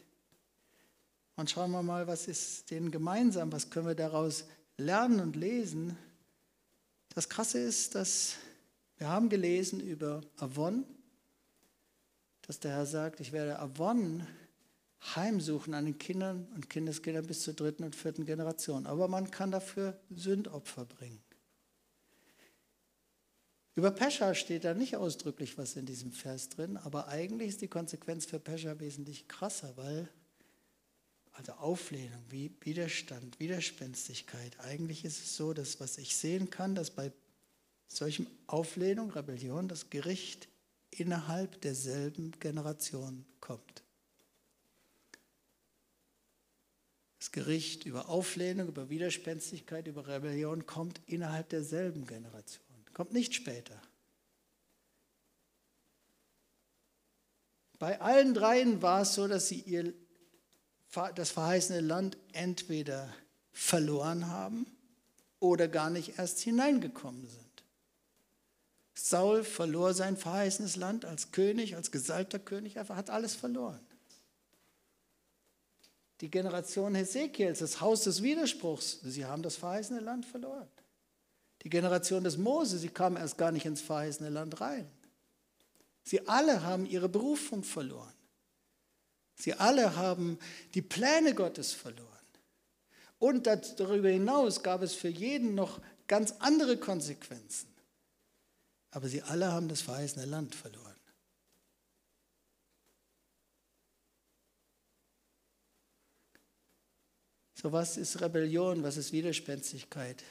Und 1.35 1.49
schauen 1.49 1.71
wir 1.71 1.83
mal, 1.83 2.05
was 2.07 2.27
ist 2.27 2.69
denen 2.69 2.91
gemeinsam, 2.91 3.51
was 3.51 3.69
können 3.69 3.87
wir 3.87 3.95
daraus 3.95 4.45
lernen 4.77 5.21
und 5.21 5.35
lesen. 5.35 5.97
Das 7.15 7.29
Krasse 7.29 7.59
ist, 7.59 7.95
dass 7.95 8.35
wir 8.97 9.07
haben 9.07 9.29
gelesen 9.29 9.79
über 9.79 10.21
Avon, 10.37 10.83
dass 12.41 12.59
der 12.59 12.71
Herr 12.71 12.85
sagt, 12.85 13.21
ich 13.21 13.31
werde 13.31 13.59
Avon 13.59 14.27
heimsuchen 15.15 15.73
an 15.73 15.85
den 15.85 15.97
Kindern 15.97 16.47
und 16.55 16.69
Kindeskindern 16.69 17.25
bis 17.25 17.43
zur 17.43 17.53
dritten 17.53 17.85
und 17.85 17.95
vierten 17.95 18.25
Generation. 18.25 18.85
Aber 18.85 19.07
man 19.07 19.31
kann 19.31 19.51
dafür 19.51 19.97
Sündopfer 20.09 20.83
bringen. 20.83 21.21
Über 23.79 23.91
Pescha 23.91 24.35
steht 24.35 24.65
da 24.65 24.73
nicht 24.73 24.97
ausdrücklich 24.97 25.57
was 25.57 25.77
in 25.77 25.85
diesem 25.85 26.11
Vers 26.11 26.49
drin, 26.49 26.75
aber 26.75 27.07
eigentlich 27.07 27.47
ist 27.47 27.61
die 27.61 27.69
Konsequenz 27.69 28.25
für 28.25 28.37
Pescha 28.37 28.77
wesentlich 28.81 29.29
krasser, 29.29 29.77
weil 29.77 30.09
also 31.31 31.53
Auflehnung, 31.53 32.21
Widerstand, 32.29 33.39
Widerspenstigkeit, 33.39 34.59
eigentlich 34.59 35.05
ist 35.05 35.23
es 35.23 35.37
so, 35.37 35.53
dass 35.53 35.79
was 35.79 35.97
ich 35.97 36.17
sehen 36.17 36.49
kann, 36.49 36.75
dass 36.75 36.91
bei 36.91 37.13
solchem 37.87 38.27
Auflehnung, 38.47 39.11
Rebellion, 39.11 39.69
das 39.69 39.89
Gericht 39.89 40.49
innerhalb 40.91 41.61
derselben 41.61 42.33
Generation 42.41 43.25
kommt. 43.39 43.83
Das 47.19 47.31
Gericht 47.31 47.85
über 47.85 48.09
Auflehnung, 48.09 48.67
über 48.67 48.89
Widerspenstigkeit, 48.89 49.87
über 49.87 50.05
Rebellion 50.05 50.65
kommt 50.65 50.99
innerhalb 51.05 51.47
derselben 51.47 52.05
Generation. 52.05 52.68
Kommt 52.93 53.13
nicht 53.13 53.33
später. 53.33 53.79
Bei 57.79 58.01
allen 58.01 58.33
dreien 58.33 58.81
war 58.81 59.03
es 59.03 59.13
so, 59.13 59.27
dass 59.27 59.47
sie 59.47 59.61
ihr, 59.61 59.93
das 61.15 61.31
verheißene 61.31 61.79
Land 61.79 62.17
entweder 62.33 63.13
verloren 63.53 64.27
haben 64.27 64.67
oder 65.39 65.67
gar 65.67 65.89
nicht 65.89 66.19
erst 66.19 66.39
hineingekommen 66.39 67.27
sind. 67.27 67.49
Saul 68.93 69.45
verlor 69.45 69.93
sein 69.93 70.17
verheißenes 70.17 70.75
Land 70.75 71.05
als 71.05 71.31
König, 71.31 71.77
als 71.77 71.91
gesalbter 71.91 72.39
König, 72.39 72.75
er 72.75 72.87
hat 72.89 73.09
alles 73.09 73.33
verloren. 73.33 73.79
Die 76.19 76.29
Generation 76.29 76.95
Hesekiels, 76.95 77.59
das 77.59 77.79
Haus 77.79 78.03
des 78.03 78.21
Widerspruchs, 78.21 78.99
sie 79.03 79.23
haben 79.23 79.41
das 79.41 79.55
verheißene 79.55 80.01
Land 80.01 80.25
verloren. 80.25 80.67
Die 81.63 81.69
Generation 81.69 82.23
des 82.23 82.37
Mose, 82.37 82.77
sie 82.77 82.89
kam 82.89 83.17
erst 83.17 83.37
gar 83.37 83.51
nicht 83.51 83.65
ins 83.65 83.81
verheißene 83.81 84.29
Land 84.29 84.61
rein. 84.61 84.89
Sie 86.03 86.27
alle 86.27 86.63
haben 86.63 86.85
ihre 86.85 87.09
Berufung 87.09 87.63
verloren. 87.63 88.13
Sie 89.35 89.53
alle 89.53 89.95
haben 89.95 90.39
die 90.73 90.81
Pläne 90.81 91.33
Gottes 91.33 91.73
verloren. 91.73 92.07
Und 93.19 93.47
darüber 93.47 94.09
hinaus 94.09 94.63
gab 94.63 94.81
es 94.81 94.93
für 94.93 95.09
jeden 95.09 95.55
noch 95.55 95.81
ganz 96.07 96.33
andere 96.39 96.77
Konsequenzen. 96.77 97.67
Aber 98.91 99.07
sie 99.07 99.21
alle 99.21 99.51
haben 99.51 99.67
das 99.67 99.81
verheißene 99.81 100.25
Land 100.25 100.55
verloren. 100.55 100.95
So 107.53 107.73
was 107.73 107.97
ist 107.97 108.21
Rebellion, 108.21 108.83
was 108.83 108.95
ist 108.95 109.11
Widerspenstigkeit? 109.11 110.23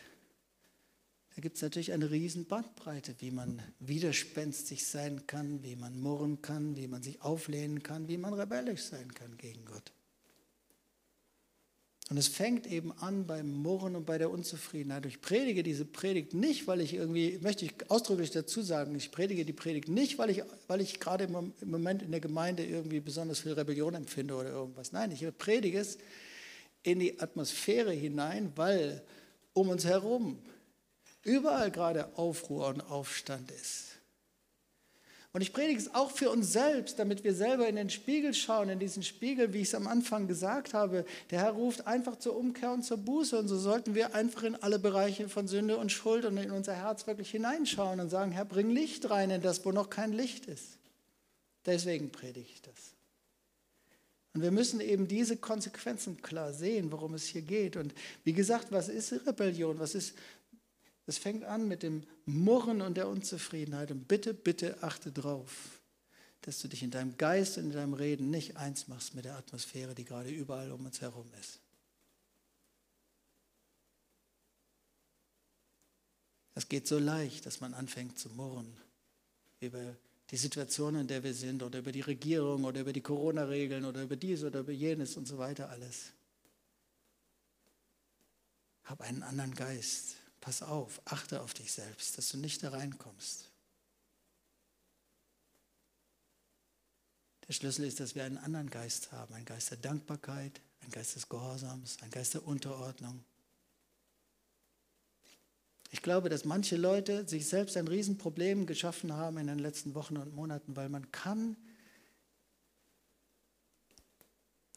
Da 1.38 1.42
gibt 1.42 1.54
es 1.54 1.62
natürlich 1.62 1.92
eine 1.92 2.10
riesen 2.10 2.46
Bandbreite, 2.46 3.14
wie 3.20 3.30
man 3.30 3.62
widerspenstig 3.78 4.84
sein 4.84 5.24
kann, 5.28 5.62
wie 5.62 5.76
man 5.76 5.96
murren 6.00 6.42
kann, 6.42 6.76
wie 6.76 6.88
man 6.88 7.00
sich 7.00 7.22
auflehnen 7.22 7.80
kann, 7.80 8.08
wie 8.08 8.18
man 8.18 8.34
rebellisch 8.34 8.82
sein 8.82 9.14
kann 9.14 9.36
gegen 9.36 9.64
Gott. 9.64 9.92
Und 12.10 12.16
es 12.16 12.26
fängt 12.26 12.66
eben 12.66 12.90
an 12.90 13.28
beim 13.28 13.52
Murren 13.52 13.94
und 13.94 14.04
bei 14.04 14.18
der 14.18 14.32
Unzufriedenheit. 14.32 15.06
Ich 15.06 15.20
predige 15.20 15.62
diese 15.62 15.84
Predigt 15.84 16.34
nicht, 16.34 16.66
weil 16.66 16.80
ich 16.80 16.94
irgendwie, 16.94 17.38
möchte 17.40 17.66
ich 17.66 17.88
ausdrücklich 17.88 18.32
dazu 18.32 18.60
sagen, 18.60 18.96
ich 18.96 19.12
predige 19.12 19.44
die 19.44 19.52
Predigt 19.52 19.88
nicht, 19.88 20.18
weil 20.18 20.30
ich, 20.30 20.42
weil 20.66 20.80
ich 20.80 20.98
gerade 20.98 21.22
im 21.26 21.52
Moment 21.64 22.02
in 22.02 22.10
der 22.10 22.20
Gemeinde 22.20 22.66
irgendwie 22.66 22.98
besonders 22.98 23.38
viel 23.38 23.52
Rebellion 23.52 23.94
empfinde 23.94 24.34
oder 24.34 24.50
irgendwas. 24.50 24.90
Nein, 24.90 25.12
ich 25.12 25.24
predige 25.38 25.78
es 25.78 25.98
in 26.82 26.98
die 26.98 27.20
Atmosphäre 27.20 27.92
hinein, 27.92 28.50
weil 28.56 29.04
um 29.52 29.68
uns 29.68 29.84
herum 29.84 30.40
überall 31.24 31.70
gerade 31.70 32.16
Aufruhr 32.16 32.68
und 32.68 32.80
Aufstand 32.82 33.50
ist. 33.50 33.88
Und 35.32 35.42
ich 35.42 35.52
predige 35.52 35.78
es 35.78 35.94
auch 35.94 36.10
für 36.10 36.30
uns 36.30 36.52
selbst, 36.52 36.98
damit 36.98 37.22
wir 37.22 37.34
selber 37.34 37.68
in 37.68 37.76
den 37.76 37.90
Spiegel 37.90 38.32
schauen, 38.32 38.70
in 38.70 38.78
diesen 38.78 39.02
Spiegel, 39.02 39.52
wie 39.52 39.60
ich 39.60 39.68
es 39.68 39.74
am 39.74 39.86
Anfang 39.86 40.26
gesagt 40.26 40.72
habe. 40.72 41.04
Der 41.30 41.40
Herr 41.40 41.52
ruft 41.52 41.86
einfach 41.86 42.16
zur 42.16 42.36
Umkehr 42.36 42.72
und 42.72 42.82
zur 42.82 42.96
Buße. 42.96 43.38
Und 43.38 43.46
so 43.46 43.58
sollten 43.58 43.94
wir 43.94 44.14
einfach 44.14 44.42
in 44.42 44.56
alle 44.56 44.78
Bereiche 44.78 45.28
von 45.28 45.46
Sünde 45.46 45.76
und 45.76 45.92
Schuld 45.92 46.24
und 46.24 46.38
in 46.38 46.50
unser 46.50 46.74
Herz 46.74 47.06
wirklich 47.06 47.30
hineinschauen 47.30 48.00
und 48.00 48.08
sagen, 48.08 48.32
Herr, 48.32 48.46
bring 48.46 48.70
Licht 48.70 49.10
rein 49.10 49.30
in 49.30 49.42
das, 49.42 49.64
wo 49.66 49.70
noch 49.70 49.90
kein 49.90 50.12
Licht 50.12 50.46
ist. 50.46 50.78
Deswegen 51.66 52.10
predige 52.10 52.48
ich 52.50 52.62
das. 52.62 52.74
Und 54.34 54.42
wir 54.42 54.50
müssen 54.50 54.80
eben 54.80 55.08
diese 55.08 55.36
Konsequenzen 55.36 56.22
klar 56.22 56.52
sehen, 56.52 56.90
worum 56.90 57.14
es 57.14 57.26
hier 57.26 57.42
geht. 57.42 57.76
Und 57.76 57.94
wie 58.24 58.32
gesagt, 58.32 58.68
was 58.70 58.88
ist 58.88 59.12
Rebellion? 59.26 59.78
Was 59.78 59.94
ist 59.94 60.14
es 61.08 61.16
fängt 61.16 61.44
an 61.44 61.66
mit 61.66 61.82
dem 61.82 62.02
Murren 62.26 62.82
und 62.82 62.98
der 62.98 63.08
Unzufriedenheit. 63.08 63.90
Und 63.90 64.06
bitte, 64.08 64.34
bitte 64.34 64.82
achte 64.82 65.10
drauf, 65.10 65.80
dass 66.42 66.60
du 66.60 66.68
dich 66.68 66.82
in 66.82 66.90
deinem 66.90 67.16
Geist 67.16 67.56
und 67.56 67.64
in 67.64 67.72
deinem 67.72 67.94
Reden 67.94 68.30
nicht 68.30 68.58
eins 68.58 68.88
machst 68.88 69.14
mit 69.14 69.24
der 69.24 69.36
Atmosphäre, 69.36 69.94
die 69.94 70.04
gerade 70.04 70.28
überall 70.28 70.70
um 70.70 70.84
uns 70.84 71.00
herum 71.00 71.32
ist. 71.40 71.60
Es 76.54 76.68
geht 76.68 76.86
so 76.86 76.98
leicht, 76.98 77.46
dass 77.46 77.60
man 77.60 77.72
anfängt 77.72 78.18
zu 78.18 78.28
murren 78.30 78.76
über 79.60 79.96
die 80.30 80.36
Situation, 80.36 80.94
in 80.96 81.06
der 81.06 81.22
wir 81.22 81.32
sind 81.32 81.62
oder 81.62 81.78
über 81.78 81.92
die 81.92 82.02
Regierung 82.02 82.64
oder 82.64 82.82
über 82.82 82.92
die 82.92 83.00
Corona-Regeln 83.00 83.86
oder 83.86 84.02
über 84.02 84.16
dies 84.16 84.44
oder 84.44 84.60
über 84.60 84.72
jenes 84.72 85.16
und 85.16 85.26
so 85.26 85.38
weiter 85.38 85.70
alles. 85.70 86.12
hab 88.84 89.00
einen 89.00 89.22
anderen 89.22 89.54
Geist. 89.54 90.17
Pass 90.40 90.62
auf, 90.62 91.00
achte 91.04 91.40
auf 91.42 91.54
dich 91.54 91.72
selbst, 91.72 92.16
dass 92.16 92.28
du 92.28 92.38
nicht 92.38 92.62
da 92.62 92.70
reinkommst. 92.70 93.50
Der 97.48 97.54
Schlüssel 97.54 97.86
ist, 97.86 97.98
dass 97.98 98.14
wir 98.14 98.24
einen 98.24 98.38
anderen 98.38 98.68
Geist 98.68 99.10
haben, 99.10 99.34
einen 99.34 99.46
Geist 99.46 99.70
der 99.70 99.78
Dankbarkeit, 99.78 100.60
einen 100.80 100.92
Geist 100.92 101.16
des 101.16 101.28
Gehorsams, 101.28 101.96
einen 102.02 102.10
Geist 102.10 102.34
der 102.34 102.46
Unterordnung. 102.46 103.24
Ich 105.90 106.02
glaube, 106.02 106.28
dass 106.28 106.44
manche 106.44 106.76
Leute 106.76 107.26
sich 107.26 107.46
selbst 107.46 107.76
ein 107.78 107.88
Riesenproblem 107.88 108.66
geschaffen 108.66 109.14
haben 109.14 109.38
in 109.38 109.46
den 109.46 109.58
letzten 109.58 109.94
Wochen 109.94 110.18
und 110.18 110.34
Monaten, 110.34 110.76
weil 110.76 110.90
man 110.90 111.10
kann, 111.10 111.56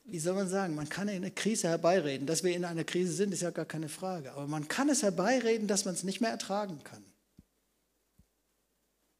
wie 0.03 0.19
soll 0.19 0.35
man 0.35 0.49
sagen, 0.49 0.75
man 0.75 0.89
kann 0.89 1.09
eine 1.09 1.31
Krise 1.31 1.67
herbeireden. 1.67 2.27
Dass 2.27 2.43
wir 2.43 2.55
in 2.55 2.65
einer 2.65 2.83
Krise 2.83 3.13
sind, 3.13 3.33
ist 3.33 3.41
ja 3.41 3.51
gar 3.51 3.65
keine 3.65 3.89
Frage. 3.89 4.31
Aber 4.33 4.47
man 4.47 4.67
kann 4.67 4.89
es 4.89 5.03
herbeireden, 5.03 5.67
dass 5.67 5.85
man 5.85 5.93
es 5.93 6.03
nicht 6.03 6.21
mehr 6.21 6.31
ertragen 6.31 6.83
kann. 6.83 7.03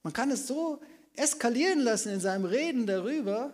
Man 0.03 0.13
kann 0.13 0.31
es 0.31 0.47
so 0.47 0.81
eskalieren 1.15 1.79
lassen 1.79 2.09
in 2.09 2.19
seinem 2.19 2.45
Reden 2.45 2.87
darüber, 2.87 3.53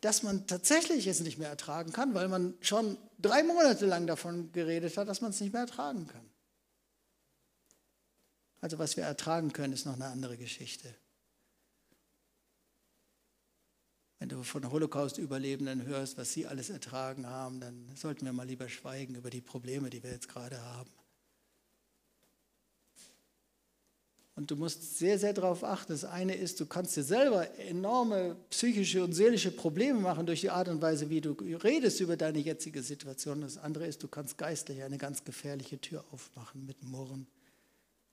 dass 0.00 0.22
man 0.22 0.46
tatsächlich 0.46 1.06
es 1.06 1.20
nicht 1.20 1.38
mehr 1.38 1.48
ertragen 1.48 1.92
kann, 1.92 2.12
weil 2.12 2.28
man 2.28 2.54
schon 2.60 2.98
drei 3.18 3.42
Monate 3.42 3.86
lang 3.86 4.06
davon 4.06 4.52
geredet 4.52 4.98
hat, 4.98 5.08
dass 5.08 5.22
man 5.22 5.30
es 5.30 5.40
nicht 5.40 5.52
mehr 5.52 5.62
ertragen 5.62 6.06
kann. 6.06 6.28
Also 8.60 8.78
was 8.78 8.96
wir 8.96 9.04
ertragen 9.04 9.52
können, 9.52 9.72
ist 9.72 9.86
noch 9.86 9.94
eine 9.94 10.06
andere 10.06 10.36
Geschichte. 10.36 10.94
Wenn 14.18 14.28
du 14.28 14.42
von 14.42 14.70
Holocaust-Überlebenden 14.70 15.84
hörst, 15.84 16.16
was 16.16 16.32
sie 16.32 16.46
alles 16.46 16.70
ertragen 16.70 17.26
haben, 17.26 17.60
dann 17.60 17.90
sollten 17.94 18.24
wir 18.24 18.32
mal 18.32 18.46
lieber 18.46 18.68
schweigen 18.68 19.14
über 19.16 19.30
die 19.30 19.40
Probleme, 19.40 19.90
die 19.90 20.02
wir 20.02 20.10
jetzt 20.10 20.28
gerade 20.28 20.60
haben. 20.62 20.90
Und 24.36 24.50
du 24.50 24.56
musst 24.56 24.98
sehr, 24.98 25.18
sehr 25.18 25.32
darauf 25.32 25.62
achten. 25.62 25.92
Das 25.92 26.04
eine 26.04 26.34
ist, 26.34 26.58
du 26.58 26.66
kannst 26.66 26.96
dir 26.96 27.04
selber 27.04 27.56
enorme 27.58 28.36
psychische 28.50 29.04
und 29.04 29.12
seelische 29.12 29.52
Probleme 29.52 30.00
machen 30.00 30.26
durch 30.26 30.40
die 30.40 30.50
Art 30.50 30.68
und 30.68 30.82
Weise, 30.82 31.08
wie 31.08 31.20
du 31.20 31.32
redest 31.62 32.00
über 32.00 32.16
deine 32.16 32.40
jetzige 32.40 32.82
Situation. 32.82 33.42
Das 33.42 33.58
andere 33.58 33.86
ist, 33.86 34.02
du 34.02 34.08
kannst 34.08 34.36
geistlich 34.36 34.82
eine 34.82 34.98
ganz 34.98 35.22
gefährliche 35.22 35.80
Tür 35.80 36.04
aufmachen 36.10 36.66
mit 36.66 36.82
Murren 36.82 37.28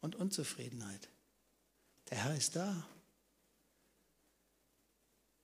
und 0.02 0.16
Unzufriedenheit. 0.16 1.10
Der 2.12 2.20
Herr 2.20 2.36
ist 2.36 2.56
da. 2.56 2.86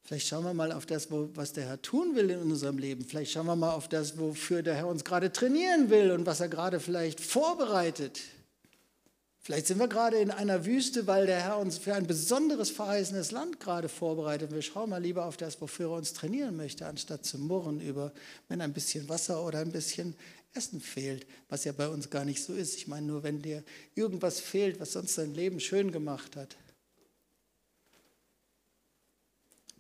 Vielleicht 0.08 0.30
schauen 0.30 0.46
wir 0.46 0.54
mal 0.54 0.72
auf 0.72 0.86
das, 0.86 1.10
was 1.12 1.52
der 1.52 1.66
Herr 1.66 1.82
tun 1.82 2.16
will 2.16 2.30
in 2.30 2.40
unserem 2.40 2.78
Leben. 2.78 3.04
Vielleicht 3.04 3.34
schauen 3.34 3.46
wir 3.46 3.58
mal 3.58 3.74
auf 3.74 3.90
das, 3.90 4.18
wofür 4.18 4.64
der 4.64 4.76
Herr 4.76 4.88
uns 4.88 5.04
gerade 5.04 5.34
trainieren 5.34 5.90
will 5.90 6.12
und 6.12 6.26
was 6.26 6.40
er 6.40 6.48
gerade 6.48 6.80
vielleicht 6.80 7.20
vorbereitet. 7.20 8.22
Vielleicht 9.42 9.68
sind 9.68 9.80
wir 9.80 9.90
gerade 9.90 10.16
in 10.20 10.32
einer 10.32 10.66
Wüste, 10.66 11.08
weil 11.08 11.26
der 11.26 11.42
Herr 11.42 11.58
uns 11.58 11.78
für 11.78 11.94
ein 11.94 12.08
besonderes 12.08 12.72
verheißenes 12.72 13.32
Land 13.32 13.60
gerade 13.60 13.90
vorbereitet. 13.90 14.54
Wir 14.54 14.62
schauen 14.62 14.92
mal 14.92 15.02
lieber 15.02 15.26
auf 15.26 15.36
das, 15.36 15.60
wofür 15.60 15.90
er 15.90 15.98
uns 15.98 16.14
trainieren 16.14 16.56
möchte, 16.56 16.86
anstatt 16.86 17.26
zu 17.26 17.38
murren 17.38 17.82
über, 17.82 18.14
wenn 18.48 18.62
ein 18.62 18.72
bisschen 18.72 19.10
Wasser 19.10 19.44
oder 19.44 19.60
ein 19.60 19.74
bisschen 19.74 20.16
Essen 20.54 20.80
fehlt, 20.80 21.28
was 21.50 21.66
ja 21.66 21.74
bei 21.74 21.90
uns 21.90 22.10
gar 22.10 22.24
nicht 22.24 22.42
so 22.42 22.54
ist. 22.54 22.78
Ich 22.78 22.88
meine 22.88 23.08
nur, 23.08 23.24
wenn 23.24 23.42
dir 23.42 23.62
irgendwas 23.94 24.40
fehlt, 24.40 24.80
was 24.80 24.94
sonst 24.94 25.18
dein 25.18 25.34
Leben 25.34 25.60
schön 25.60 25.92
gemacht 25.92 26.38
hat. 26.38 26.56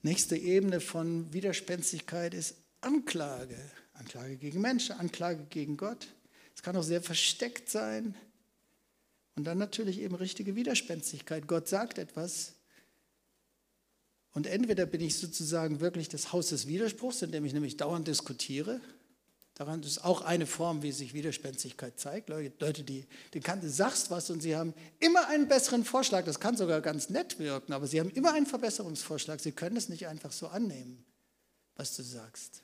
Nächste 0.03 0.37
Ebene 0.37 0.79
von 0.79 1.33
Widerspenstigkeit 1.33 2.33
ist 2.33 2.55
Anklage. 2.81 3.57
Anklage 3.93 4.37
gegen 4.37 4.61
Menschen, 4.61 4.95
Anklage 4.97 5.45
gegen 5.49 5.75
Gott. 5.75 6.07
Es 6.55 6.61
kann 6.61 6.75
auch 6.75 6.83
sehr 6.83 7.01
versteckt 7.01 7.69
sein. 7.69 8.15
Und 9.35 9.43
dann 9.43 9.57
natürlich 9.57 9.99
eben 9.99 10.15
richtige 10.15 10.55
Widerspenstigkeit. 10.55 11.47
Gott 11.47 11.67
sagt 11.67 11.97
etwas. 11.97 12.53
Und 14.33 14.45
entweder 14.47 14.85
bin 14.85 15.01
ich 15.01 15.17
sozusagen 15.17 15.79
wirklich 15.79 16.09
das 16.09 16.31
Haus 16.31 16.49
des 16.49 16.67
Widerspruchs, 16.67 17.21
indem 17.21 17.45
ich 17.45 17.53
nämlich 17.53 17.77
dauernd 17.77 18.07
diskutiere. 18.07 18.81
Daran 19.57 19.81
ist 19.81 20.05
auch 20.05 20.21
eine 20.21 20.45
Form, 20.45 20.83
wie 20.83 20.91
sich 20.91 21.15
Widerspenstigkeit 21.15 21.99
zeigt. 21.99 22.29
Leute, 22.29 22.83
die, 22.83 23.07
die 23.33 23.39
kann, 23.39 23.59
du 23.59 23.67
sagst 23.67 24.11
was 24.11 24.29
und 24.29 24.39
sie 24.39 24.55
haben 24.55 24.71
immer 24.99 25.27
einen 25.29 25.47
besseren 25.47 25.83
Vorschlag. 25.83 26.25
Das 26.25 26.39
kann 26.39 26.55
sogar 26.55 26.79
ganz 26.79 27.09
nett 27.09 27.39
wirken, 27.39 27.73
aber 27.73 27.87
sie 27.87 27.99
haben 27.99 28.11
immer 28.11 28.33
einen 28.33 28.45
Verbesserungsvorschlag. 28.45 29.39
Sie 29.39 29.53
können 29.53 29.75
es 29.75 29.89
nicht 29.89 30.05
einfach 30.05 30.31
so 30.31 30.45
annehmen, 30.45 31.03
was 31.75 31.95
du 31.95 32.03
sagst. 32.03 32.61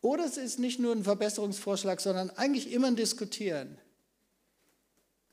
Oder 0.00 0.24
es 0.24 0.36
ist 0.36 0.58
nicht 0.58 0.80
nur 0.80 0.96
ein 0.96 1.04
Verbesserungsvorschlag, 1.04 2.00
sondern 2.00 2.30
eigentlich 2.30 2.72
immer 2.72 2.88
ein 2.88 2.96
Diskutieren. 2.96 3.78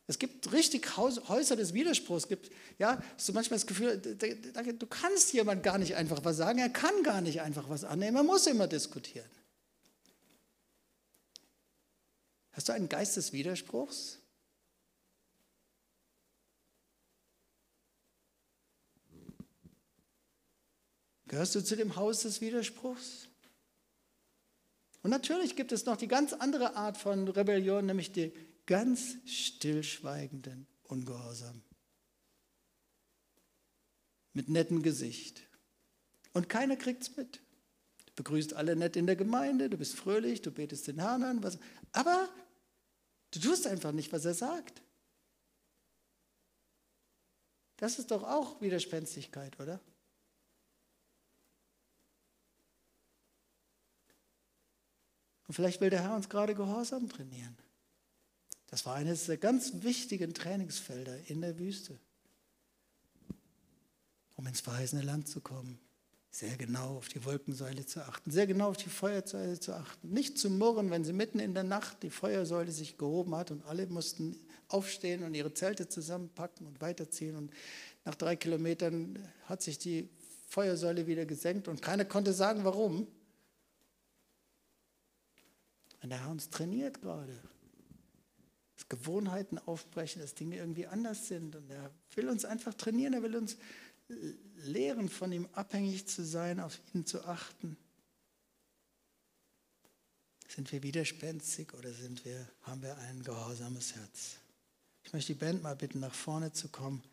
Es 0.05 0.19
gibt 0.19 0.51
richtig 0.51 0.95
Häuser 0.95 1.55
des 1.55 1.73
Widerspruchs. 1.73 2.25
Es 2.25 2.29
gibt, 2.29 2.51
ja, 2.77 3.01
du 3.25 3.33
manchmal 3.33 3.57
das 3.57 3.65
Gefühl, 3.65 3.97
du 3.97 4.85
kannst 4.85 5.33
jemand 5.33 5.63
gar 5.63 5.79
nicht 5.79 5.95
einfach 5.95 6.23
was 6.23 6.37
sagen, 6.37 6.59
er 6.59 6.69
kann 6.69 7.01
gar 7.01 7.21
nicht 7.21 7.41
einfach 7.41 7.67
was 7.67 7.83
annehmen, 7.83 8.17
er 8.17 8.23
muss 8.23 8.45
immer 8.45 8.67
diskutieren. 8.67 9.25
Hast 12.51 12.69
du 12.69 12.73
einen 12.73 12.89
Geist 12.89 13.17
des 13.17 13.31
Widerspruchs? 13.31 14.19
Gehörst 21.27 21.53
du 21.53 21.63
zu 21.63 21.75
dem 21.75 21.95
Haus 21.95 22.21
des 22.21 22.41
Widerspruchs? 22.41 23.27
Und 25.03 25.11
natürlich 25.11 25.55
gibt 25.55 25.71
es 25.71 25.85
noch 25.85 25.95
die 25.95 26.07
ganz 26.07 26.33
andere 26.33 26.75
Art 26.75 26.97
von 26.97 27.27
Rebellion, 27.27 27.85
nämlich 27.85 28.11
die 28.11 28.33
ganz 28.65 29.15
stillschweigenden 29.25 30.67
Ungehorsam. 30.83 31.61
Mit 34.33 34.49
nettem 34.49 34.81
Gesicht. 34.81 35.43
Und 36.33 36.49
keiner 36.49 36.75
kriegt 36.75 37.03
es 37.03 37.15
mit. 37.15 37.41
Begrüßt 38.19 38.53
alle 38.53 38.75
nett 38.75 38.97
in 38.97 39.05
der 39.05 39.15
Gemeinde, 39.15 39.69
du 39.69 39.77
bist 39.77 39.95
fröhlich, 39.95 40.41
du 40.41 40.51
betest 40.51 40.89
den 40.89 40.99
Herrn 40.99 41.23
an, 41.23 41.41
was, 41.41 41.57
aber 41.93 42.27
du 43.31 43.39
tust 43.39 43.65
einfach 43.65 43.93
nicht, 43.93 44.11
was 44.11 44.25
er 44.25 44.33
sagt. 44.33 44.81
Das 47.77 47.97
ist 47.97 48.11
doch 48.11 48.23
auch 48.23 48.59
Widerspenstigkeit, 48.59 49.57
oder? 49.61 49.79
Und 55.47 55.53
vielleicht 55.53 55.79
will 55.79 55.89
der 55.89 56.01
Herr 56.01 56.15
uns 56.17 56.27
gerade 56.27 56.55
Gehorsam 56.55 57.07
trainieren. 57.07 57.57
Das 58.67 58.85
war 58.85 58.95
eines 58.95 59.27
der 59.27 59.37
ganz 59.37 59.81
wichtigen 59.81 60.33
Trainingsfelder 60.33 61.29
in 61.29 61.39
der 61.39 61.57
Wüste, 61.57 61.97
um 64.35 64.45
ins 64.45 64.59
verheißene 64.59 65.03
Land 65.03 65.29
zu 65.29 65.39
kommen. 65.39 65.79
Sehr 66.31 66.55
genau 66.57 66.97
auf 66.97 67.09
die 67.09 67.25
Wolkensäule 67.25 67.85
zu 67.85 68.05
achten, 68.05 68.29
sehr 68.29 68.45
genau 68.45 68.69
auf 68.69 68.77
die 68.77 68.89
Feuersäule 68.89 69.59
zu 69.59 69.73
achten. 69.73 70.09
Nicht 70.09 70.37
zu 70.37 70.49
murren, 70.49 70.91
wenn 70.91 71.03
sie 71.03 71.13
mitten 71.13 71.39
in 71.39 71.55
der 71.55 71.63
Nacht 71.63 72.03
die 72.03 72.11
Feuersäule 72.11 72.71
sich 72.71 72.97
gehoben 72.97 73.35
hat 73.35 73.49
und 73.49 73.65
alle 73.65 73.87
mussten 73.87 74.39
aufstehen 74.67 75.23
und 75.23 75.33
ihre 75.33 75.53
Zelte 75.53 75.89
zusammenpacken 75.89 76.67
und 76.67 76.81
weiterziehen. 76.81 77.35
Und 77.35 77.51
nach 78.05 78.13
drei 78.13 78.35
Kilometern 78.35 79.17
hat 79.45 79.63
sich 79.63 79.79
die 79.79 80.07
Feuersäule 80.47 81.07
wieder 81.07 81.25
gesenkt 81.25 81.67
und 81.67 81.81
keiner 81.81 82.05
konnte 82.05 82.31
sagen, 82.31 82.63
warum. 82.63 83.07
Und 86.01 86.09
der 86.09 86.21
Herr 86.21 86.31
uns 86.31 86.49
trainiert 86.49 87.01
gerade. 87.01 87.39
Gewohnheiten 88.89 89.59
aufbrechen, 89.59 90.21
dass 90.21 90.33
Dinge 90.33 90.57
irgendwie 90.57 90.87
anders 90.87 91.27
sind. 91.27 91.55
Und 91.55 91.69
er 91.69 91.91
will 92.15 92.27
uns 92.27 92.43
einfach 92.43 92.73
trainieren, 92.73 93.13
er 93.13 93.23
will 93.23 93.35
uns 93.35 93.57
lehren, 94.63 95.09
von 95.09 95.31
ihm 95.31 95.47
abhängig 95.53 96.07
zu 96.07 96.23
sein, 96.23 96.59
auf 96.59 96.79
ihn 96.93 97.05
zu 97.05 97.25
achten. 97.25 97.77
Sind 100.47 100.71
wir 100.71 100.81
widerspenstig 100.81 101.73
oder 101.73 101.93
sind 101.93 102.25
wir, 102.25 102.47
haben 102.63 102.81
wir 102.81 102.97
ein 102.97 103.23
gehorsames 103.23 103.95
Herz? 103.95 104.37
Ich 105.03 105.13
möchte 105.13 105.33
die 105.33 105.39
Band 105.39 105.63
mal 105.63 105.75
bitten, 105.75 105.99
nach 105.99 106.13
vorne 106.13 106.51
zu 106.51 106.67
kommen. 106.67 107.03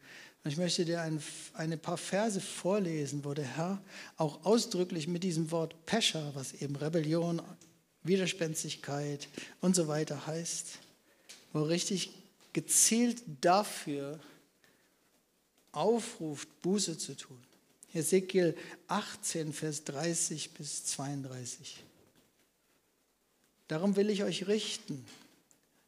Und 0.42 0.50
ich 0.50 0.56
möchte 0.56 0.84
dir 0.84 1.02
ein, 1.02 1.22
ein 1.54 1.78
paar 1.78 1.96
Verse 1.96 2.40
vorlesen, 2.40 3.24
wo 3.24 3.34
der 3.34 3.56
Herr 3.56 3.82
auch 4.16 4.44
ausdrücklich 4.44 5.08
mit 5.08 5.22
diesem 5.22 5.50
Wort 5.50 5.74
Pescher, 5.86 6.34
was 6.34 6.54
eben 6.54 6.76
Rebellion, 6.76 7.42
Widerspenstigkeit 8.04 9.28
und 9.60 9.74
so 9.74 9.88
weiter 9.88 10.26
heißt, 10.26 10.78
wo 11.52 11.62
richtig 11.62 12.10
gezielt 12.52 13.22
dafür 13.40 14.20
aufruft, 15.76 16.48
Buße 16.62 16.98
zu 16.98 17.16
tun. 17.16 17.38
Ezekiel 17.92 18.56
18, 18.88 19.52
Vers 19.52 19.84
30 19.84 20.50
bis 20.52 20.84
32. 20.84 21.82
Darum 23.68 23.96
will 23.96 24.10
ich 24.10 24.22
euch 24.22 24.46
richten. 24.46 25.04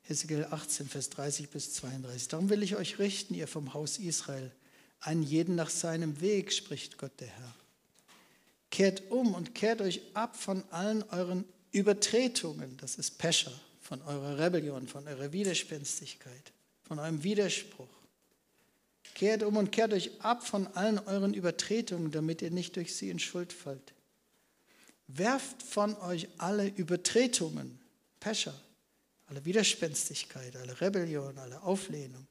Ezekiel 0.09 0.47
18, 0.51 0.89
Vers 0.89 1.11
30 1.11 1.51
bis 1.51 1.75
32. 1.75 2.29
Darum 2.29 2.49
will 2.51 2.63
ich 2.63 2.77
euch 2.77 2.99
richten, 2.99 3.35
ihr 3.35 3.47
vom 3.47 3.75
Haus 3.75 3.99
Israel, 3.99 4.51
einen 5.01 5.23
jeden 5.23 5.55
nach 5.55 5.71
seinem 5.71 6.21
Weg, 6.21 6.53
spricht 6.53 6.99
Gott 6.99 7.13
der 7.21 7.29
Herr. 7.29 7.55
Kehrt 8.71 9.11
um 9.11 9.35
und 9.35 9.55
kehrt 9.55 9.81
euch 9.81 10.01
ab 10.15 10.37
von 10.37 10.65
allen 10.71 11.03
euren 11.11 11.45
Übertretungen, 11.73 12.77
das 12.79 12.97
ist 12.97 13.19
Pescher, 13.19 13.53
von 13.81 14.03
eurer 14.03 14.39
Rebellion, 14.39 14.89
von 14.89 15.07
eurer 15.07 15.33
Widerspenstigkeit, 15.33 16.53
von 16.83 16.99
eurem 16.99 17.23
Widerspruch. 17.23 17.98
Kehrt 19.19 19.43
um 19.43 19.57
und 19.57 19.73
kehrt 19.73 19.93
euch 19.93 20.13
ab 20.21 20.47
von 20.47 20.69
allen 20.77 21.01
euren 21.01 21.35
Übertretungen, 21.35 22.13
damit 22.13 22.41
ihr 22.41 22.53
nicht 22.53 22.77
durch 22.77 22.95
sie 22.95 23.11
in 23.11 23.19
Schuld 23.19 23.53
fallt. 23.53 23.93
Werft 25.09 25.61
von 25.61 25.97
euch 25.97 26.29
alle 26.39 26.69
Übertretungen, 26.69 27.81
Pescher, 28.21 28.55
alle 29.27 29.45
Widerspenstigkeit, 29.45 30.55
alle 30.55 30.81
Rebellion, 30.81 31.37
alle 31.37 31.61
Auflehnung, 31.63 32.29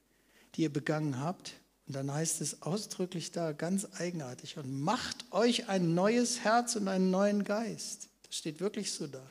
die 0.55 0.61
ihr 0.61 0.71
begangen 0.71 1.19
habt. 1.19 1.55
Und 1.87 1.95
dann 1.97 2.09
heißt 2.09 2.39
es 2.39 2.61
ausdrücklich 2.61 3.33
da 3.33 3.51
ganz 3.51 3.85
eigenartig 3.97 4.55
und 4.55 4.81
macht 4.81 5.29
euch 5.33 5.67
ein 5.67 5.93
neues 5.93 6.39
Herz 6.45 6.77
und 6.77 6.87
einen 6.87 7.11
neuen 7.11 7.43
Geist. 7.43 8.07
Das 8.23 8.37
steht 8.37 8.61
wirklich 8.61 8.93
so 8.93 9.07
da. 9.07 9.29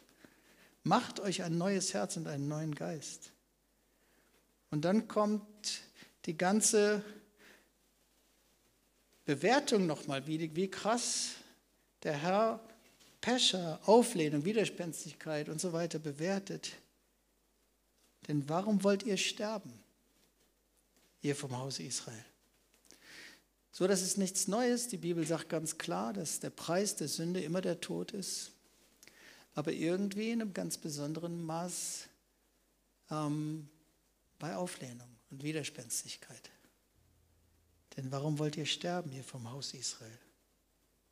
Macht 0.83 1.21
euch 1.21 1.43
ein 1.43 1.57
neues 1.57 1.95
Herz 1.95 2.19
und 2.19 2.27
einen 2.27 2.49
neuen 2.49 2.75
Geist. 2.75 3.33
Und 4.71 4.85
dann 4.85 5.09
kommt 5.09 5.81
die 6.27 6.37
ganze 6.37 7.03
Bewertung 9.27 9.87
nochmal, 9.87 10.27
wie, 10.27 10.55
wie 10.55 10.71
krass 10.71 11.33
der 12.05 12.15
Herr 12.15 12.61
Pescher, 13.21 13.81
Auflehnung, 13.87 14.45
Widerspenstigkeit 14.45 15.49
und 15.49 15.61
so 15.61 15.73
weiter 15.73 15.99
bewertet. 15.99 16.73
Denn 18.29 18.49
warum 18.49 18.85
wollt 18.85 19.03
ihr 19.03 19.17
sterben, 19.17 19.73
ihr 21.23 21.35
vom 21.35 21.59
Hause 21.59 21.83
Israel? 21.83 22.25
So, 23.73 23.87
das 23.89 24.01
ist 24.01 24.17
nichts 24.17 24.47
Neues. 24.47 24.89
Die 24.89 24.97
Bibel 24.97 25.27
sagt 25.27 25.49
ganz 25.49 25.77
klar, 25.77 26.13
dass 26.13 26.39
der 26.39 26.51
Preis 26.51 26.95
der 26.95 27.09
Sünde 27.09 27.41
immer 27.43 27.61
der 27.61 27.81
Tod 27.81 28.13
ist. 28.13 28.53
Aber 29.55 29.73
irgendwie 29.73 30.31
in 30.31 30.41
einem 30.41 30.55
ganz 30.55 30.79
besonderen 30.79 31.45
Maß 31.45 32.09
ähm, 33.11 33.69
bei 34.39 34.55
Auflehnung 34.55 35.09
und 35.31 35.43
Widerspenstigkeit. 35.43 36.51
Denn 37.97 38.13
warum 38.13 38.39
wollt 38.39 38.57
ihr 38.57 38.67
sterben, 38.67 39.13
ihr 39.13 39.25
vom 39.25 39.51
Haus 39.51 39.75
Israel? 39.75 40.19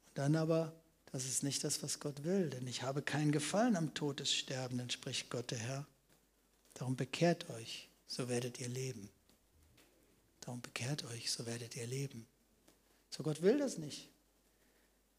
Und 0.06 0.18
dann 0.18 0.36
aber 0.36 0.72
das 1.14 1.26
ist 1.26 1.44
nicht 1.44 1.62
das, 1.62 1.80
was 1.80 2.00
Gott 2.00 2.24
will, 2.24 2.50
denn 2.50 2.66
ich 2.66 2.82
habe 2.82 3.00
keinen 3.00 3.30
Gefallen 3.30 3.76
am 3.76 3.94
Tod 3.94 4.18
des 4.18 4.34
Sterbenden, 4.34 4.90
spricht 4.90 5.30
Gott 5.30 5.52
der 5.52 5.58
Herr. 5.58 5.86
Darum 6.74 6.96
bekehrt 6.96 7.48
euch, 7.50 7.88
so 8.08 8.28
werdet 8.28 8.58
ihr 8.58 8.68
leben. 8.68 9.08
Darum 10.40 10.60
bekehrt 10.60 11.04
euch, 11.04 11.30
so 11.30 11.46
werdet 11.46 11.76
ihr 11.76 11.86
leben. 11.86 12.26
So 13.10 13.22
Gott 13.22 13.42
will 13.42 13.58
das 13.58 13.78
nicht. 13.78 14.08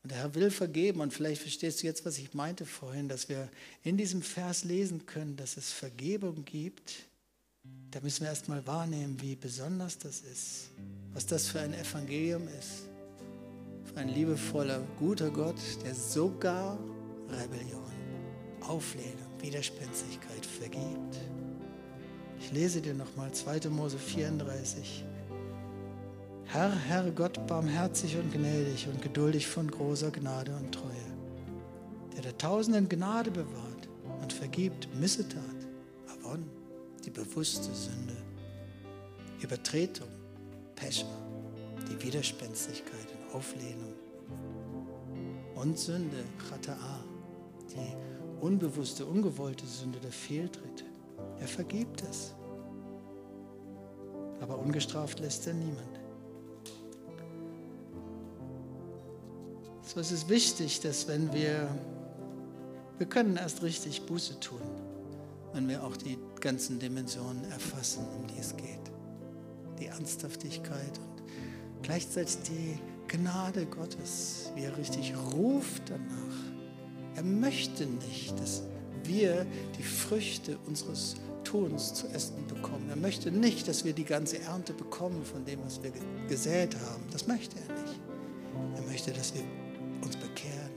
Und 0.04 0.12
der 0.12 0.18
Herr 0.18 0.36
will 0.36 0.52
vergeben. 0.52 1.00
Und 1.00 1.14
vielleicht 1.14 1.42
verstehst 1.42 1.82
du 1.82 1.88
jetzt, 1.88 2.06
was 2.06 2.18
ich 2.18 2.34
meinte 2.34 2.66
vorhin, 2.66 3.08
dass 3.08 3.30
wir 3.30 3.50
in 3.82 3.96
diesem 3.96 4.22
Vers 4.22 4.66
lesen 4.66 5.06
können, 5.06 5.38
dass 5.38 5.56
es 5.56 5.72
Vergebung 5.72 6.44
gibt. 6.44 6.94
Da 7.92 8.02
müssen 8.02 8.22
wir 8.22 8.28
erstmal 8.28 8.68
wahrnehmen, 8.68 9.22
wie 9.22 9.36
besonders 9.36 9.98
das 9.98 10.20
ist, 10.20 10.72
was 11.16 11.26
das 11.26 11.48
für 11.48 11.62
ein 11.62 11.74
Evangelium 11.74 12.48
ist 12.60 12.86
ein 13.96 14.10
liebevoller, 14.10 14.82
guter 15.00 15.30
Gott, 15.30 15.56
der 15.84 15.96
sogar 15.96 16.78
Rebellion, 17.30 17.82
Auflehnung, 18.62 19.32
Widerspenstigkeit 19.42 20.46
vergibt. 20.46 21.18
Ich 22.40 22.52
lese 22.52 22.82
dir 22.82 22.94
nochmal 22.94 23.32
2. 23.32 23.70
Mose 23.70 23.98
34. 23.98 25.06
Herr, 26.46 26.76
Herr 26.76 27.10
Gott, 27.12 27.48
barmherzig 27.48 28.18
und 28.18 28.32
gnädig 28.32 28.88
und 28.88 29.02
geduldig 29.02 29.48
von 29.48 29.70
großer 29.72 30.12
Gnade 30.12 30.56
und 30.56 30.74
Treue, 30.74 30.92
der 32.16 32.24
der 32.24 32.38
Tausenden 32.38 32.88
Gnade 32.90 33.32
bewahrt 33.32 33.90
und 34.22 34.32
vergibt 34.32 34.88
Missetat, 35.00 35.42
Avon, 36.08 36.44
die 37.04 37.10
bewusste 37.10 37.74
Sünde, 37.74 38.16
Übertretung, 39.42 40.10
Pescher, 40.76 41.08
die 41.90 42.02
Widerspenstigkeit 42.04 43.16
Auflehnung 43.36 43.94
und 45.56 45.78
Sünde, 45.78 46.24
Chata'a, 46.50 47.04
die 47.70 48.42
unbewusste, 48.42 49.06
ungewollte 49.06 49.66
Sünde, 49.66 50.00
der 50.00 50.12
Fehltritt. 50.12 50.86
Er 51.40 51.48
vergibt 51.48 52.02
es. 52.10 52.34
Aber 54.40 54.58
ungestraft 54.58 55.20
lässt 55.20 55.48
er 55.48 55.54
niemand. 55.54 56.00
So 59.82 60.00
ist 60.00 60.12
es 60.12 60.30
wichtig, 60.30 60.80
dass 60.80 61.08
wenn 61.08 61.32
wir, 61.34 61.68
wir 62.98 63.08
können 63.08 63.36
erst 63.36 63.64
richtig 63.64 64.06
Buße 64.06 64.40
tun, 64.40 64.62
wenn 65.54 65.68
wir 65.68 65.84
auch 65.84 65.98
die 65.98 66.18
ganzen 66.40 66.80
Dimensionen 66.80 67.44
erfassen, 67.52 68.06
um 68.18 68.28
die 68.28 68.40
es 68.40 68.56
geht. 68.56 68.95
Die 69.80 69.88
Ernsthaftigkeit 69.88 71.00
und 71.00 71.84
gleichzeitig 71.84 72.38
die 72.48 72.80
Gnade 73.08 73.66
Gottes, 73.66 74.52
wie 74.56 74.64
er 74.64 74.78
richtig 74.78 75.14
ruft 75.34 75.90
danach. 75.90 76.56
Er 77.16 77.24
möchte 77.24 77.86
nicht, 77.86 78.40
dass 78.40 78.64
wir 79.04 79.46
die 79.78 79.84
Früchte 79.84 80.58
unseres 80.66 81.16
Tuns 81.44 81.94
zu 81.94 82.08
essen 82.08 82.46
bekommen. 82.48 82.90
Er 82.90 82.96
möchte 82.96 83.32
nicht, 83.32 83.68
dass 83.68 83.86
wir 83.86 83.94
die 83.94 84.04
ganze 84.04 84.40
Ernte 84.42 84.74
bekommen 84.74 85.24
von 85.24 85.46
dem, 85.46 85.60
was 85.64 85.82
wir 85.82 85.92
gesät 86.28 86.76
haben. 86.76 87.04
Das 87.12 87.28
möchte 87.28 87.56
er 87.68 87.82
nicht. 87.82 88.00
Er 88.76 88.82
möchte, 88.84 89.12
dass 89.12 89.34
wir 89.34 89.44
uns 90.02 90.18
bekehren. 90.18 90.72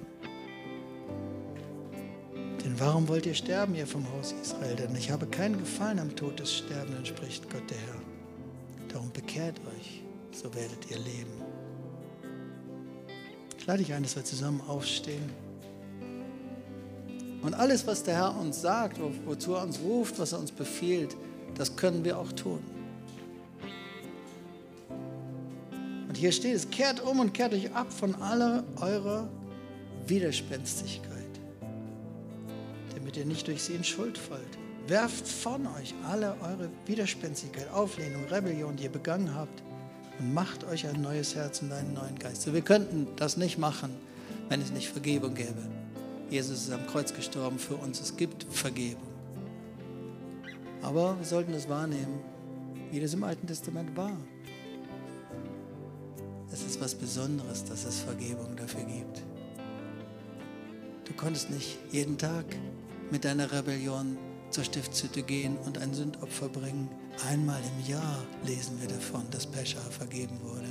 Denn 2.64 2.78
warum 2.78 3.08
wollt 3.08 3.26
ihr 3.26 3.34
sterben, 3.34 3.74
ihr 3.74 3.86
vom 3.86 4.04
Haus 4.12 4.34
Israel? 4.42 4.76
Denn 4.76 4.94
ich 4.94 5.10
habe 5.10 5.26
keinen 5.26 5.58
Gefallen 5.58 5.98
am 5.98 6.14
Tod 6.14 6.38
des 6.38 6.54
Sterbenden, 6.54 7.06
spricht 7.06 7.50
Gott 7.50 7.68
der 7.70 7.78
Herr. 7.78 8.17
Darum 8.98 9.12
bekehrt 9.12 9.60
euch, 9.76 10.02
so 10.32 10.52
werdet 10.54 10.90
ihr 10.90 10.98
leben 10.98 11.48
lade 13.68 13.84
dich 13.84 13.92
ein, 13.92 14.02
dass 14.02 14.16
wir 14.16 14.24
zusammen 14.24 14.62
aufstehen. 14.66 15.30
Und 17.42 17.54
alles, 17.54 17.86
was 17.86 18.02
der 18.02 18.14
Herr 18.14 18.36
uns 18.36 18.62
sagt, 18.62 18.98
wo, 18.98 19.12
wozu 19.26 19.52
er 19.52 19.62
uns 19.62 19.78
ruft, 19.80 20.18
was 20.18 20.32
er 20.32 20.40
uns 20.40 20.50
befiehlt, 20.50 21.14
das 21.54 21.76
können 21.76 22.02
wir 22.02 22.18
auch 22.18 22.32
tun. 22.32 22.60
Und 26.08 26.16
hier 26.16 26.32
steht 26.32 26.54
es, 26.54 26.70
kehrt 26.70 27.00
um 27.00 27.20
und 27.20 27.34
kehrt 27.34 27.52
euch 27.52 27.72
ab 27.74 27.92
von 27.92 28.14
aller 28.16 28.64
eurer 28.80 29.28
Widerspenstigkeit, 30.06 31.12
damit 32.94 33.18
ihr 33.18 33.26
nicht 33.26 33.46
durch 33.46 33.62
sie 33.62 33.74
in 33.74 33.84
Schuld 33.84 34.16
fallt. 34.16 34.58
Werft 34.88 35.28
von 35.28 35.66
euch 35.78 35.94
alle 36.08 36.34
eure 36.40 36.70
Widerspenstigkeit, 36.86 37.70
Auflehnung, 37.74 38.24
Rebellion, 38.30 38.74
die 38.76 38.84
ihr 38.84 38.90
begangen 38.90 39.34
habt 39.34 39.62
und 40.18 40.32
macht 40.32 40.64
euch 40.64 40.86
ein 40.86 41.02
neues 41.02 41.34
Herz 41.34 41.60
und 41.60 41.70
einen 41.72 41.92
neuen 41.92 42.18
Geist. 42.18 42.40
So, 42.40 42.54
wir 42.54 42.62
könnten 42.62 43.06
das 43.16 43.36
nicht 43.36 43.58
machen, 43.58 43.94
wenn 44.48 44.62
es 44.62 44.70
nicht 44.70 44.88
Vergebung 44.88 45.34
gäbe. 45.34 45.60
Jesus 46.30 46.62
ist 46.62 46.72
am 46.72 46.86
Kreuz 46.86 47.12
gestorben 47.12 47.58
für 47.58 47.76
uns. 47.76 48.00
Es 48.00 48.16
gibt 48.16 48.44
Vergebung. 48.50 49.08
Aber 50.80 51.18
wir 51.18 51.26
sollten 51.26 51.52
es 51.52 51.68
wahrnehmen, 51.68 52.20
wie 52.90 53.00
das 53.00 53.12
im 53.12 53.24
Alten 53.24 53.46
Testament 53.46 53.94
war. 53.94 54.16
Es 56.50 56.62
ist 56.62 56.80
was 56.80 56.94
Besonderes, 56.94 57.62
dass 57.62 57.84
es 57.84 58.00
Vergebung 58.00 58.56
dafür 58.56 58.84
gibt. 58.84 59.22
Du 61.04 61.12
konntest 61.12 61.50
nicht 61.50 61.76
jeden 61.92 62.16
Tag 62.16 62.46
mit 63.10 63.26
deiner 63.26 63.52
Rebellion 63.52 64.16
zur 64.50 64.64
Stiftshütte 64.64 65.22
gehen 65.22 65.56
und 65.58 65.78
ein 65.78 65.94
Sündopfer 65.94 66.48
bringen. 66.48 66.88
Einmal 67.28 67.60
im 67.60 67.90
Jahr 67.90 68.26
lesen 68.44 68.80
wir 68.80 68.88
davon, 68.88 69.24
dass 69.30 69.46
Pescha 69.46 69.80
vergeben 69.80 70.38
wurde. 70.42 70.68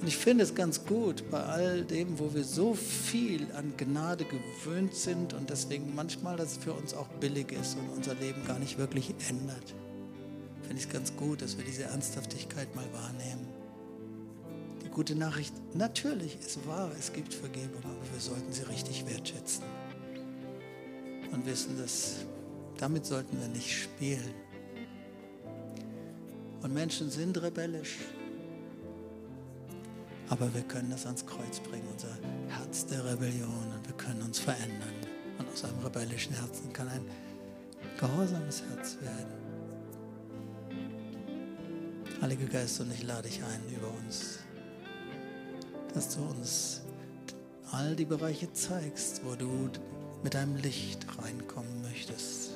Und 0.00 0.08
ich 0.08 0.16
finde 0.16 0.44
es 0.44 0.54
ganz 0.54 0.86
gut 0.86 1.30
bei 1.30 1.42
all 1.42 1.84
dem, 1.84 2.18
wo 2.18 2.32
wir 2.32 2.42
so 2.42 2.72
viel 2.72 3.52
an 3.52 3.74
Gnade 3.76 4.24
gewöhnt 4.24 4.94
sind 4.94 5.34
und 5.34 5.50
deswegen 5.50 5.94
manchmal 5.94 6.38
das 6.38 6.56
für 6.56 6.72
uns 6.72 6.94
auch 6.94 7.08
billig 7.20 7.52
ist 7.52 7.76
und 7.76 7.90
unser 7.90 8.14
Leben 8.14 8.42
gar 8.46 8.58
nicht 8.58 8.78
wirklich 8.78 9.14
ändert. 9.28 9.74
Finde 10.62 10.76
ich 10.76 10.86
es 10.86 10.88
ganz 10.88 11.14
gut, 11.16 11.42
dass 11.42 11.58
wir 11.58 11.64
diese 11.66 11.82
Ernsthaftigkeit 11.82 12.74
mal 12.74 12.86
wahrnehmen. 12.94 13.46
Die 14.82 14.88
gute 14.88 15.14
Nachricht, 15.14 15.52
natürlich 15.74 16.38
ist 16.40 16.66
wahr, 16.66 16.90
es 16.98 17.12
gibt 17.12 17.34
Vergebung, 17.34 17.82
aber 17.84 18.12
wir 18.12 18.20
sollten 18.20 18.52
sie 18.52 18.62
richtig 18.62 19.04
wertschätzen 19.06 19.64
und 21.32 21.46
wissen, 21.46 21.78
dass 21.78 22.24
damit 22.78 23.04
sollten 23.04 23.38
wir 23.38 23.48
nicht 23.48 23.82
spielen. 23.82 24.34
Und 26.62 26.74
Menschen 26.74 27.10
sind 27.10 27.40
rebellisch, 27.40 27.98
aber 30.28 30.52
wir 30.54 30.62
können 30.62 30.90
das 30.90 31.06
ans 31.06 31.24
Kreuz 31.26 31.60
bringen, 31.60 31.86
unser 31.92 32.16
Herz 32.48 32.86
der 32.86 33.04
Rebellion, 33.04 33.72
und 33.74 33.86
wir 33.86 33.96
können 33.96 34.22
uns 34.22 34.38
verändern. 34.38 34.94
Und 35.38 35.50
aus 35.52 35.64
einem 35.64 35.78
rebellischen 35.80 36.34
Herzen 36.34 36.72
kann 36.72 36.88
ein 36.88 37.04
gehorsames 37.98 38.62
Herz 38.62 38.96
werden. 39.00 39.40
Heiliger 42.20 42.46
Geist, 42.46 42.80
und 42.80 42.92
ich 42.92 43.02
lade 43.02 43.28
dich 43.28 43.42
ein 43.42 43.74
über 43.74 43.88
uns, 43.88 44.40
dass 45.94 46.14
du 46.14 46.22
uns 46.22 46.82
all 47.72 47.96
die 47.96 48.04
Bereiche 48.04 48.52
zeigst, 48.52 49.22
wo 49.24 49.34
du 49.34 49.70
mit 50.22 50.34
deinem 50.34 50.56
Licht 50.56 51.06
reinkommen 51.18 51.82
möchtest. 51.82 52.50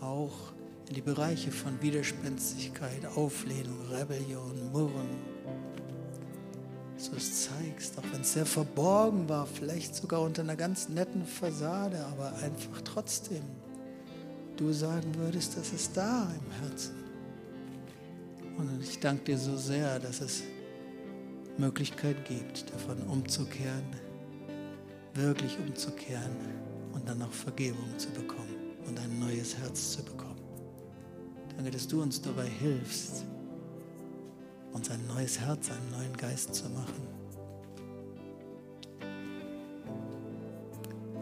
Auch 0.00 0.52
in 0.88 0.94
die 0.94 1.02
Bereiche 1.02 1.50
von 1.50 1.80
Widerspenstigkeit, 1.82 3.06
Auflehnung, 3.16 3.78
Rebellion, 3.90 4.70
Murren. 4.72 5.08
Dass 6.96 7.10
du 7.10 7.16
es 7.16 7.44
zeigst, 7.44 7.98
auch 7.98 8.04
wenn 8.12 8.22
es 8.22 8.32
sehr 8.32 8.46
verborgen 8.46 9.28
war, 9.28 9.46
vielleicht 9.46 9.94
sogar 9.94 10.22
unter 10.22 10.42
einer 10.42 10.56
ganz 10.56 10.88
netten 10.88 11.26
Fassade, 11.26 12.04
aber 12.06 12.32
einfach 12.36 12.80
trotzdem 12.82 13.42
du 14.56 14.72
sagen 14.72 15.14
würdest, 15.16 15.56
das 15.56 15.72
ist 15.72 15.96
da 15.96 16.30
im 16.30 16.62
Herzen. 16.62 16.94
Und 18.56 18.82
ich 18.82 18.98
danke 19.00 19.24
dir 19.24 19.38
so 19.38 19.56
sehr, 19.56 19.98
dass 19.98 20.20
es 20.20 20.42
Möglichkeit 21.58 22.24
gibt, 22.24 22.72
davon 22.72 23.02
umzukehren, 23.02 23.84
wirklich 25.16 25.58
umzukehren 25.58 26.36
und 26.92 27.08
dann 27.08 27.22
auch 27.22 27.32
Vergebung 27.32 27.98
zu 27.98 28.10
bekommen 28.10 28.54
und 28.86 28.98
ein 28.98 29.18
neues 29.18 29.56
Herz 29.56 29.92
zu 29.92 30.02
bekommen. 30.02 30.40
Danke, 31.56 31.70
dass 31.70 31.88
du 31.88 32.02
uns 32.02 32.20
dabei 32.20 32.46
hilfst, 32.46 33.24
uns 34.72 34.90
ein 34.90 35.06
neues 35.06 35.40
Herz, 35.40 35.70
einen 35.70 35.90
neuen 35.90 36.16
Geist 36.16 36.54
zu 36.54 36.68
machen. 36.68 37.06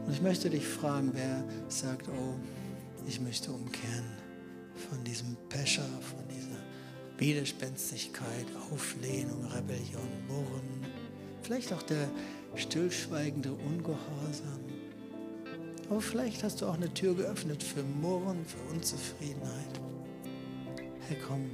Und 0.06 0.12
ich 0.12 0.20
möchte 0.20 0.50
dich 0.50 0.66
fragen, 0.66 1.10
wer 1.14 1.44
sagt, 1.68 2.08
oh, 2.08 2.34
ich 3.06 3.20
möchte 3.20 3.52
umkehren 3.52 4.04
von 4.90 5.02
diesem 5.04 5.36
Pescher, 5.48 5.86
von 6.00 6.26
dieser 6.28 6.58
Widerspenstigkeit, 7.18 8.46
Auflehnung, 8.72 9.44
Rebellion, 9.46 10.08
Murren, 10.26 10.84
vielleicht 11.42 11.72
auch 11.72 11.82
der 11.82 12.08
stillschweigende 12.56 13.52
Ungehorsam. 13.52 14.60
Aber 15.90 16.00
vielleicht 16.00 16.42
hast 16.42 16.62
du 16.62 16.66
auch 16.66 16.74
eine 16.74 16.92
Tür 16.92 17.14
geöffnet 17.14 17.62
für 17.62 17.82
Murren, 17.82 18.44
für 18.44 18.74
Unzufriedenheit. 18.74 19.80
Hey, 21.08 21.18
komm, 21.26 21.50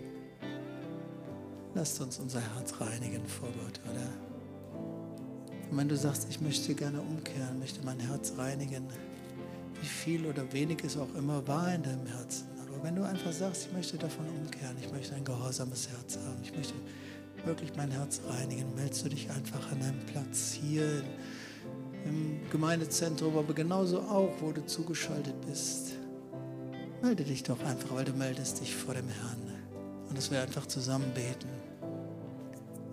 lasst 1.74 2.00
uns 2.00 2.18
unser 2.18 2.40
Herz 2.54 2.74
reinigen 2.80 3.26
vor 3.26 3.48
Gott, 3.48 3.80
oder? 3.90 4.08
Und 5.70 5.76
wenn 5.76 5.88
du 5.88 5.96
sagst, 5.96 6.26
ich 6.30 6.40
möchte 6.40 6.74
gerne 6.74 7.00
umkehren, 7.00 7.58
möchte 7.58 7.84
mein 7.84 8.00
Herz 8.00 8.34
reinigen, 8.36 8.86
wie 9.80 9.86
viel 9.86 10.26
oder 10.26 10.52
wenig 10.52 10.84
es 10.84 10.96
auch 10.96 11.14
immer 11.14 11.46
war 11.46 11.74
in 11.74 11.82
deinem 11.82 12.06
Herzen, 12.06 12.46
aber 12.66 12.84
wenn 12.84 12.96
du 12.96 13.02
einfach 13.02 13.32
sagst, 13.32 13.66
ich 13.66 13.72
möchte 13.72 13.98
davon 13.98 14.26
umkehren, 14.28 14.76
ich 14.80 14.90
möchte 14.92 15.14
ein 15.14 15.24
gehorsames 15.24 15.88
Herz 15.88 16.16
haben, 16.16 16.38
ich 16.42 16.54
möchte 16.54 16.74
wirklich 17.46 17.72
mein 17.76 17.90
Herz 17.90 18.20
reinigen, 18.28 18.74
meldest 18.74 19.04
du 19.04 19.08
dich 19.08 19.30
einfach 19.30 19.70
an 19.72 19.80
deinem 19.80 20.00
Platz 20.06 20.52
hier 20.52 21.02
im 22.04 22.40
Gemeindezentrum, 22.50 23.36
aber 23.36 23.54
genauso 23.54 24.00
auch, 24.00 24.32
wo 24.40 24.52
du 24.52 24.64
zugeschaltet 24.64 25.34
bist. 25.46 25.92
Melde 27.02 27.24
dich 27.24 27.42
doch 27.42 27.62
einfach, 27.64 27.94
weil 27.94 28.04
du 28.04 28.12
meldest 28.12 28.60
dich 28.60 28.74
vor 28.74 28.94
dem 28.94 29.08
Herrn. 29.08 29.38
Und 30.08 30.18
dass 30.18 30.30
wir 30.30 30.42
einfach 30.42 30.66
zusammen 30.66 31.12
beten. 31.14 31.48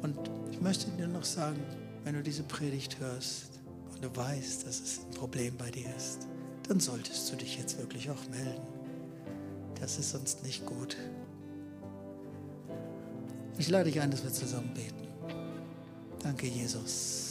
Und 0.01 0.17
ich 0.51 0.61
möchte 0.61 0.89
dir 0.91 1.07
noch 1.07 1.25
sagen, 1.25 1.59
wenn 2.03 2.13
du 2.13 2.21
diese 2.21 2.43
Predigt 2.43 2.99
hörst 2.99 3.59
und 3.93 4.03
du 4.03 4.15
weißt, 4.15 4.67
dass 4.67 4.79
es 4.79 4.99
ein 4.99 5.11
Problem 5.11 5.57
bei 5.57 5.71
dir 5.71 5.87
ist, 5.95 6.27
dann 6.67 6.79
solltest 6.79 7.31
du 7.31 7.35
dich 7.35 7.57
jetzt 7.57 7.77
wirklich 7.79 8.09
auch 8.09 8.29
melden. 8.29 8.67
Das 9.79 9.99
ist 9.99 10.11
sonst 10.11 10.43
nicht 10.43 10.65
gut. 10.65 10.95
Ich 13.59 13.69
lade 13.69 13.85
dich 13.85 13.99
ein, 13.99 14.11
dass 14.11 14.23
wir 14.23 14.31
zusammen 14.31 14.71
beten. 14.73 15.07
Danke, 16.21 16.47
Jesus. 16.47 17.26